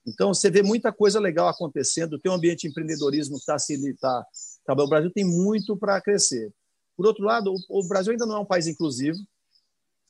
Então, 0.05 0.33
você 0.33 0.51
vê 0.51 0.61
muita 0.61 0.91
coisa 0.91 1.19
legal 1.19 1.47
acontecendo, 1.47 2.19
tem 2.19 2.31
um 2.31 2.35
ambiente 2.35 2.61
de 2.61 2.67
empreendedorismo 2.67 3.35
que 3.35 3.41
está 3.41 3.57
se 3.57 3.95
tá, 3.95 4.25
tá, 4.65 4.73
o 4.73 4.87
Brasil 4.87 5.11
tem 5.11 5.23
muito 5.23 5.77
para 5.77 5.99
crescer. 6.01 6.53
Por 6.95 7.07
outro 7.07 7.23
lado, 7.23 7.53
o, 7.53 7.79
o 7.79 7.87
Brasil 7.87 8.11
ainda 8.11 8.25
não 8.25 8.35
é 8.35 8.39
um 8.39 8.45
país 8.45 8.67
inclusivo, 8.67 9.17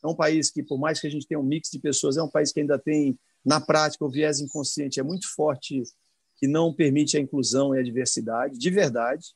é 0.03 0.07
um 0.07 0.15
país 0.15 0.49
que, 0.49 0.63
por 0.63 0.77
mais 0.77 0.99
que 0.99 1.07
a 1.07 1.09
gente 1.09 1.27
tenha 1.27 1.39
um 1.39 1.43
mix 1.43 1.69
de 1.69 1.79
pessoas, 1.79 2.17
é 2.17 2.23
um 2.23 2.29
país 2.29 2.51
que 2.51 2.59
ainda 2.59 2.77
tem, 2.77 3.17
na 3.45 3.61
prática, 3.61 4.03
o 4.03 4.09
viés 4.09 4.41
inconsciente 4.41 4.99
é 4.99 5.03
muito 5.03 5.27
forte, 5.33 5.83
que 6.43 6.47
não 6.49 6.73
permite 6.73 7.15
a 7.15 7.21
inclusão 7.21 7.73
e 7.73 7.79
a 7.79 7.81
diversidade, 7.81 8.57
de 8.57 8.69
verdade. 8.69 9.27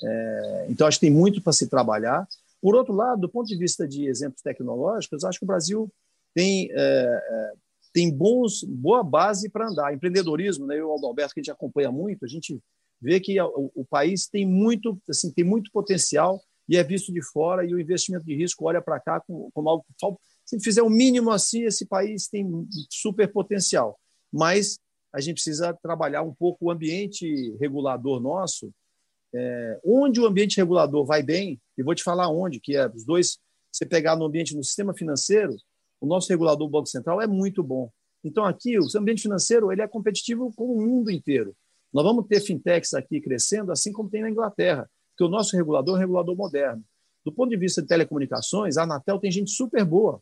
É, 0.00 0.66
então, 0.68 0.86
acho 0.86 1.00
que 1.00 1.06
tem 1.06 1.12
muito 1.12 1.42
para 1.42 1.52
se 1.52 1.68
trabalhar. 1.68 2.24
Por 2.62 2.76
outro 2.76 2.94
lado, 2.94 3.22
do 3.22 3.28
ponto 3.28 3.48
de 3.48 3.58
vista 3.58 3.84
de 3.84 4.06
exemplos 4.06 4.42
tecnológicos, 4.42 5.24
acho 5.24 5.40
que 5.40 5.44
o 5.44 5.48
Brasil 5.48 5.92
tem, 6.32 6.70
é, 6.70 6.76
é, 6.76 7.52
tem 7.92 8.16
bons, 8.16 8.62
boa 8.62 9.02
base 9.02 9.50
para 9.50 9.68
andar. 9.68 9.92
Empreendedorismo, 9.92 10.66
né? 10.66 10.76
eu 10.76 10.78
e 10.78 10.82
o 10.82 11.04
Alberto, 11.04 11.34
que 11.34 11.40
a 11.40 11.42
gente 11.42 11.50
acompanha 11.50 11.90
muito, 11.90 12.24
a 12.24 12.28
gente 12.28 12.62
vê 13.02 13.18
que 13.18 13.40
o, 13.40 13.72
o, 13.74 13.84
país 13.84 14.28
tem 14.28 14.46
muito, 14.46 14.96
assim, 15.10 15.32
tem 15.32 15.44
muito 15.44 15.72
potencial 15.72 16.40
e 16.68 16.76
é 16.76 16.84
visto 16.84 17.12
de 17.12 17.22
fora, 17.22 17.64
e 17.64 17.74
o 17.74 17.80
investimento 17.80 18.24
de 18.24 18.36
risco 18.36 18.68
olha 18.68 18.80
para 18.80 19.00
cá 19.00 19.18
como, 19.18 19.50
como 19.52 19.68
algo. 19.68 19.84
Se 20.44 20.60
fizer 20.60 20.82
o 20.82 20.88
mínimo 20.88 21.32
assim, 21.32 21.64
esse 21.64 21.84
país 21.86 22.28
tem 22.28 22.48
super 22.88 23.32
potencial. 23.32 23.98
Mas 24.32 24.78
a 25.16 25.20
gente 25.20 25.34
precisa 25.34 25.72
trabalhar 25.72 26.22
um 26.22 26.34
pouco 26.34 26.66
o 26.66 26.70
ambiente 26.70 27.56
regulador 27.58 28.20
nosso 28.20 28.70
é, 29.34 29.80
onde 29.84 30.20
o 30.20 30.26
ambiente 30.26 30.56
regulador 30.56 31.04
vai 31.04 31.22
bem, 31.22 31.60
e 31.76 31.82
vou 31.82 31.94
te 31.94 32.02
falar 32.02 32.28
onde, 32.28 32.60
que 32.60 32.76
é 32.76 32.86
os 32.88 33.04
dois, 33.04 33.38
você 33.72 33.84
pegar 33.84 34.16
no 34.16 34.24
ambiente 34.24 34.56
no 34.56 34.62
sistema 34.62 34.94
financeiro, 34.94 35.54
o 36.00 36.06
nosso 36.06 36.28
regulador, 36.28 36.66
o 36.66 36.70
Banco 36.70 36.86
Central, 36.86 37.20
é 37.20 37.26
muito 37.26 37.62
bom. 37.62 37.90
Então, 38.24 38.44
aqui, 38.44 38.78
o 38.78 38.86
ambiente 38.98 39.22
financeiro 39.22 39.70
ele 39.70 39.82
é 39.82 39.88
competitivo 39.88 40.52
com 40.54 40.64
o 40.64 40.80
mundo 40.80 41.10
inteiro. 41.10 41.54
Nós 41.92 42.04
vamos 42.04 42.26
ter 42.26 42.40
fintechs 42.40 42.94
aqui 42.94 43.20
crescendo, 43.20 43.72
assim 43.72 43.92
como 43.92 44.10
tem 44.10 44.22
na 44.22 44.30
Inglaterra, 44.30 44.88
porque 45.10 45.24
o 45.24 45.28
nosso 45.28 45.56
regulador 45.56 45.94
é 45.94 45.98
um 45.98 46.00
regulador 46.00 46.36
moderno. 46.36 46.82
Do 47.24 47.32
ponto 47.32 47.50
de 47.50 47.56
vista 47.56 47.82
de 47.82 47.88
telecomunicações, 47.88 48.76
a 48.76 48.82
Anatel 48.82 49.18
tem 49.18 49.30
gente 49.30 49.50
super 49.50 49.84
boa. 49.84 50.20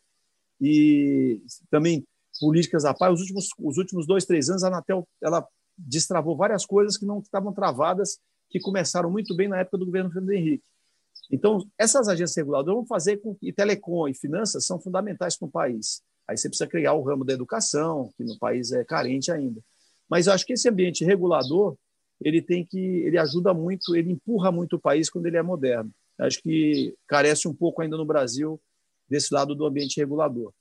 E 0.60 1.40
também 1.70 2.04
políticas 2.40 2.84
à 2.84 2.94
paz. 2.94 3.14
Os 3.14 3.20
últimos, 3.20 3.48
os 3.58 3.78
últimos 3.78 4.06
dois, 4.06 4.24
três 4.24 4.48
anos, 4.48 4.64
a 4.64 4.68
Anatel 4.68 5.06
ela 5.22 5.46
destravou 5.76 6.36
várias 6.36 6.64
coisas 6.64 6.96
que 6.96 7.06
não 7.06 7.18
estavam 7.18 7.52
travadas 7.52 8.18
que 8.48 8.60
começaram 8.60 9.10
muito 9.10 9.34
bem 9.34 9.48
na 9.48 9.58
época 9.58 9.78
do 9.78 9.86
governo 9.86 10.10
Fernando 10.10 10.32
Henrique. 10.32 10.64
Então, 11.30 11.66
essas 11.78 12.08
agências 12.08 12.36
reguladoras 12.36 12.76
vão 12.76 12.86
fazer 12.86 13.16
com 13.18 13.34
que 13.34 13.52
telecom 13.52 14.08
e 14.08 14.14
finanças 14.14 14.66
são 14.66 14.78
fundamentais 14.78 15.36
para 15.36 15.48
o 15.48 15.50
país. 15.50 16.02
Aí 16.28 16.36
você 16.36 16.48
precisa 16.48 16.68
criar 16.68 16.94
o 16.94 17.02
ramo 17.02 17.24
da 17.24 17.32
educação, 17.32 18.10
que 18.16 18.24
no 18.24 18.38
país 18.38 18.72
é 18.72 18.84
carente 18.84 19.30
ainda. 19.30 19.60
Mas 20.08 20.26
eu 20.26 20.32
acho 20.32 20.44
que 20.46 20.52
esse 20.52 20.68
ambiente 20.68 21.04
regulador, 21.04 21.76
ele 22.20 22.40
tem 22.40 22.64
que, 22.64 22.78
ele 22.78 23.18
ajuda 23.18 23.52
muito, 23.52 23.96
ele 23.96 24.12
empurra 24.12 24.52
muito 24.52 24.76
o 24.76 24.80
país 24.80 25.10
quando 25.10 25.26
ele 25.26 25.36
é 25.36 25.42
moderno. 25.42 25.90
Eu 26.18 26.26
acho 26.26 26.40
que 26.40 26.94
carece 27.08 27.48
um 27.48 27.54
pouco 27.54 27.82
ainda 27.82 27.96
no 27.96 28.04
Brasil 28.04 28.60
desse 29.08 29.34
lado 29.34 29.54
do 29.54 29.66
ambiente 29.66 29.98
regulador. 29.98 30.52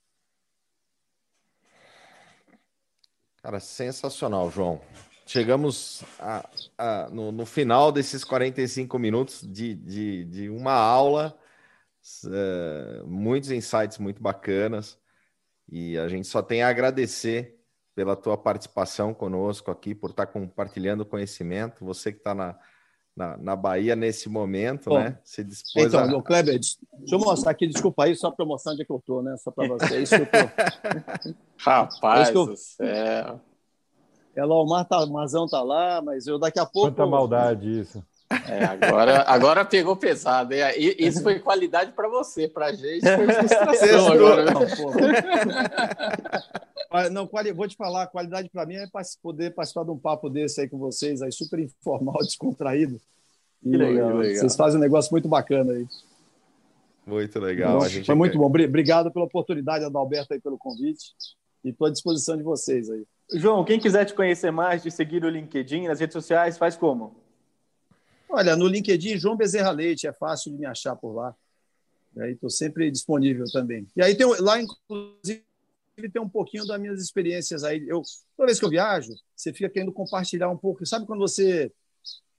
Cara, 3.44 3.60
sensacional, 3.60 4.50
João. 4.50 4.80
Chegamos 5.26 6.02
a, 6.18 6.50
a, 6.78 7.10
no, 7.10 7.30
no, 7.30 7.46
final 7.46 7.92
desses 7.92 8.24
45 8.24 8.98
minutos 8.98 9.42
de, 9.42 9.76
de, 9.76 10.24
de 10.24 10.50
uma 10.50 10.72
aula, 10.72 11.38
uh, 12.24 13.06
muitos 13.06 13.52
insights 13.52 13.98
muito 13.98 14.24
bacanas, 14.24 14.98
e 15.70 15.98
a 15.98 16.08
gente 16.08 16.26
só 16.26 16.42
tem 16.42 16.64
a 16.64 16.70
agradecer 16.70 17.60
pela 17.94 18.16
tua 18.16 18.38
participação 18.38 19.14
conosco 19.14 19.70
aqui, 19.70 19.94
por 19.94 20.12
estar 20.12 20.28
compartilhando 20.28 21.06
conhecimento. 21.06 21.84
Você 21.84 22.14
que 22.14 22.20
está 22.20 22.34
na, 22.34 22.58
na, 23.16 23.38
na 23.38 23.56
Bahia 23.56 23.96
nesse 23.96 24.28
momento, 24.28 24.90
Bom, 24.90 25.00
né? 25.00 25.18
Se 25.24 25.44
dispôs 25.44 25.94
então, 25.94 26.18
a... 26.18 26.24
Kleber, 26.24 26.60
deixa 26.60 27.16
eu 27.16 27.20
mostrar 27.20 27.52
aqui, 27.52 27.68
desculpa 27.68 28.06
aí, 28.06 28.16
só 28.16 28.32
para 28.32 28.46
mostrar 28.46 28.74
onde 28.74 28.82
é 28.82 28.86
que 28.86 28.92
eu 28.92 29.02
tô, 29.06 29.22
né? 29.22 29.36
Só 29.38 29.52
para 29.52 29.68
você. 29.68 29.96
É 29.96 30.02
isso 30.02 30.16
que 30.16 30.22
eu 30.22 30.26
tô. 30.26 31.34
Rapaz 31.58 32.30
é 32.30 32.32
eu... 32.34 32.46
do 32.46 32.58
céu. 32.58 33.40
É 34.36 34.44
lá, 34.44 34.56
o 34.56 34.66
Mar 34.66 34.84
tá, 34.84 35.04
o 35.04 35.12
Marzão 35.12 35.48
tá 35.48 35.62
lá, 35.62 36.02
mas 36.02 36.26
eu 36.26 36.40
daqui 36.40 36.60
a 36.60 36.66
pouco. 36.66 36.90
Quanta 36.90 37.06
maldade 37.06 37.80
isso. 37.80 38.04
É, 38.50 38.64
agora, 38.66 39.24
agora 39.28 39.66
pegou 39.66 39.96
pesado. 39.96 40.54
E, 40.54 40.96
isso 41.00 41.22
foi 41.22 41.40
qualidade 41.40 41.92
para 41.92 42.08
você, 42.08 42.48
para 42.48 42.68
a 42.68 42.74
gente 42.74 43.02
foi 43.02 43.28
frustração 43.34 44.12
agora. 44.12 44.46
Não, 47.12 47.28
não, 47.28 47.30
vou 47.56 47.68
te 47.68 47.76
falar, 47.76 48.08
qualidade 48.08 48.50
para 48.50 48.66
mim 48.66 48.76
é 48.76 48.86
poder 49.22 49.54
participar 49.54 49.84
de 49.84 49.92
um 49.92 49.98
papo 49.98 50.30
desse 50.30 50.62
aí 50.62 50.70
com 50.70 50.78
vocês, 50.78 51.22
aí 51.22 51.32
super 51.32 51.60
informal, 51.60 52.18
descontraído. 52.26 53.00
E 53.64 53.78
legal, 53.78 54.18
legal. 54.18 54.36
Vocês 54.36 54.56
fazem 54.56 54.78
um 54.78 54.82
negócio 54.82 55.12
muito 55.12 55.28
bacana 55.28 55.74
aí. 55.74 55.88
Muito 57.06 57.40
legal. 57.40 57.86
Então, 57.86 58.06
foi 58.06 58.16
muito 58.16 58.38
bom. 58.38 58.46
Obrigado 58.46 59.12
pela 59.12 59.26
oportunidade, 59.26 59.86
Adalberto, 59.86 60.34
aí, 60.34 60.40
pelo 60.40 60.58
convite. 60.58 61.14
E 61.64 61.70
estou 61.70 61.88
à 61.88 61.90
disposição 61.92 62.38
de 62.38 62.44
vocês 62.44 62.90
aí. 62.90 63.04
João, 63.36 63.64
quem 63.64 63.80
quiser 63.80 64.06
te 64.06 64.14
conhecer 64.14 64.52
mais, 64.52 64.84
te 64.84 64.92
seguir 64.92 65.22
no 65.22 65.30
LinkedIn, 65.30 65.88
nas 65.88 66.00
redes 66.00 66.14
sociais, 66.14 66.58
faz 66.58 66.76
como? 66.76 67.16
Olha, 68.36 68.56
no 68.56 68.68
LinkedIn, 68.68 69.20
João 69.20 69.38
Bezerra 69.38 69.70
Leite, 69.70 70.08
é 70.08 70.12
fácil 70.12 70.52
de 70.52 70.58
me 70.58 70.66
achar 70.66 70.96
por 70.96 71.14
lá. 71.14 71.36
Estou 72.18 72.50
sempre 72.50 72.90
disponível 72.90 73.46
também. 73.52 73.88
E 73.96 74.02
aí 74.02 74.16
tem 74.16 74.26
lá, 74.40 74.60
inclusive, 74.60 75.44
tem 76.12 76.20
um 76.20 76.28
pouquinho 76.28 76.66
das 76.66 76.82
minhas 76.82 77.00
experiências 77.00 77.64
aí. 77.64 77.88
Eu, 77.88 78.02
toda 78.36 78.48
vez 78.48 78.58
que 78.58 78.66
eu 78.66 78.72
viajo, 78.72 79.14
você 79.36 79.54
fica 79.54 79.70
querendo 79.70 79.94
compartilhar 79.94 80.50
um 80.50 80.58
pouco. 80.58 80.84
Sabe 80.84 81.06
quando 81.06 81.20
você 81.20 81.72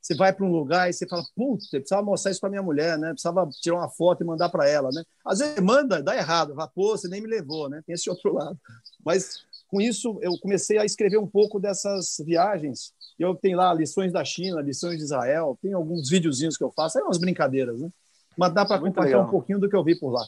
você 0.03 0.14
vai 0.16 0.34
para 0.34 0.45
um 0.45 0.51
lugar 0.51 0.90
e 0.90 0.92
você 0.92 1.07
fala, 1.07 1.24
putz, 1.34 1.72
eu 1.72 1.80
precisava 1.80 2.03
mostrar 2.03 2.30
isso 2.30 2.40
para 2.40 2.51
minha 2.51 2.62
mulher, 2.62 2.99
né? 2.99 3.12
Precisava 3.12 3.49
tirar 3.62 3.76
uma 3.76 3.88
foto 3.88 4.22
e 4.22 4.26
mandar 4.26 4.51
para 4.51 4.68
ela, 4.68 4.90
né? 4.92 5.03
Às 5.24 5.38
vezes 5.38 5.59
manda, 5.61 6.03
dá 6.03 6.14
errado, 6.14 6.55
fala, 6.55 6.68
pô, 6.68 6.90
você 6.90 7.09
nem 7.09 7.22
me 7.22 7.26
levou, 7.26 7.70
né? 7.70 7.82
Tem 7.86 7.95
esse 7.95 8.11
outro 8.11 8.34
lado. 8.34 8.59
Mas 9.03 9.47
com 9.68 9.80
isso 9.80 10.18
eu 10.20 10.36
comecei 10.40 10.76
a 10.76 10.84
escrever 10.84 11.18
um 11.18 11.26
pouco 11.26 11.59
dessas 11.59 12.16
viagens 12.18 12.92
eu 13.19 13.35
tenho 13.35 13.57
lá 13.57 13.73
lições 13.73 14.12
da 14.12 14.25
China, 14.25 14.61
lições 14.61 14.99
de 14.99 15.05
Israel, 15.05 15.59
tem 15.62 15.73
alguns 15.73 16.09
videozinhos 16.09 16.57
que 16.57 16.65
eu 16.65 16.71
faço, 16.71 16.99
é 16.99 17.03
umas 17.03 17.19
brincadeiras, 17.19 17.81
né? 17.81 17.91
Mas 18.37 18.53
dá 18.53 18.65
para 18.65 18.81
compartilhar 18.81 19.19
legal. 19.19 19.29
um 19.29 19.31
pouquinho 19.31 19.61
do 19.61 19.69
que 19.69 19.77
eu 19.77 19.85
vi 19.85 19.95
por 19.95 20.11
lá. 20.11 20.27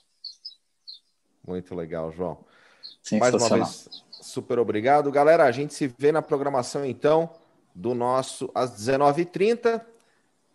Muito 1.47 1.75
legal, 1.75 2.13
João. 2.13 2.39
Mais 3.19 3.35
uma 3.35 3.49
vez, 3.49 3.89
super 4.11 4.59
obrigado. 4.59 5.11
Galera, 5.11 5.45
a 5.45 5.51
gente 5.51 5.75
se 5.75 5.93
vê 5.99 6.13
na 6.13 6.23
programação, 6.23 6.85
então, 6.85 7.31
do 7.75 7.95
nosso 7.95 8.51
às 8.55 8.71
19h30. 8.73 9.81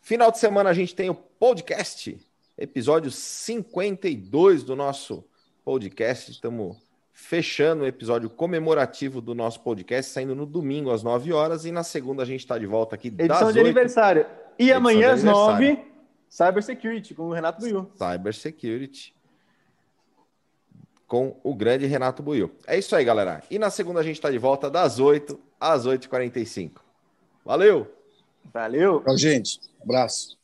Final 0.02 0.32
de 0.32 0.40
semana 0.40 0.70
a 0.70 0.74
gente 0.74 0.96
tem 0.96 1.10
o 1.10 1.16
podcast, 1.16 2.18
episódio 2.58 3.12
52 3.12 4.64
do 4.64 4.76
nosso 4.76 5.24
podcast. 5.64 6.32
Estamos 6.32 6.78
fechando 7.22 7.84
o 7.84 7.88
episódio 7.88 8.30
comemorativo 8.30 9.22
do 9.22 9.36
nosso 9.36 9.62
podcast, 9.62 10.12
saindo 10.12 10.36
no 10.36 10.46
domingo 10.46 10.90
às 10.90 11.04
9 11.04 11.32
horas 11.32 11.66
e 11.66 11.72
na 11.72 11.84
segunda 11.84 12.24
a 12.24 12.26
gente 12.26 12.40
está 12.40 12.58
de 12.58 12.66
volta 12.66 12.96
aqui 12.96 13.10
Edição 13.10 13.52
de 13.52 13.60
8... 13.60 13.62
aniversário. 13.62 14.26
E 14.58 14.64
Edição 14.64 14.78
amanhã 14.78 15.14
às 15.14 15.24
9, 15.24 15.80
Cyber 16.28 16.64
Security 16.64 17.14
com 17.14 17.24
o 17.30 17.32
Renato 17.32 17.62
Buiu. 17.62 17.90
Cyber 17.96 18.34
Security 18.34 19.14
com 21.08 21.40
o 21.44 21.54
grande 21.54 21.86
Renato 21.86 22.24
Buiu. 22.24 22.52
É 22.66 22.78
isso 22.78 22.96
aí, 22.96 23.06
galera. 23.06 23.44
E 23.52 23.60
na 23.60 23.70
segunda 23.70 24.00
a 24.00 24.04
gente 24.04 24.16
está 24.16 24.32
de 24.32 24.40
volta 24.40 24.70
das 24.70 25.00
8 25.00 25.40
às 25.60 25.86
8h45. 25.86 26.72
Valeu! 27.46 27.88
Valeu! 28.52 29.02
Tchau, 29.04 29.18
gente. 29.18 29.60
abraço. 29.84 30.41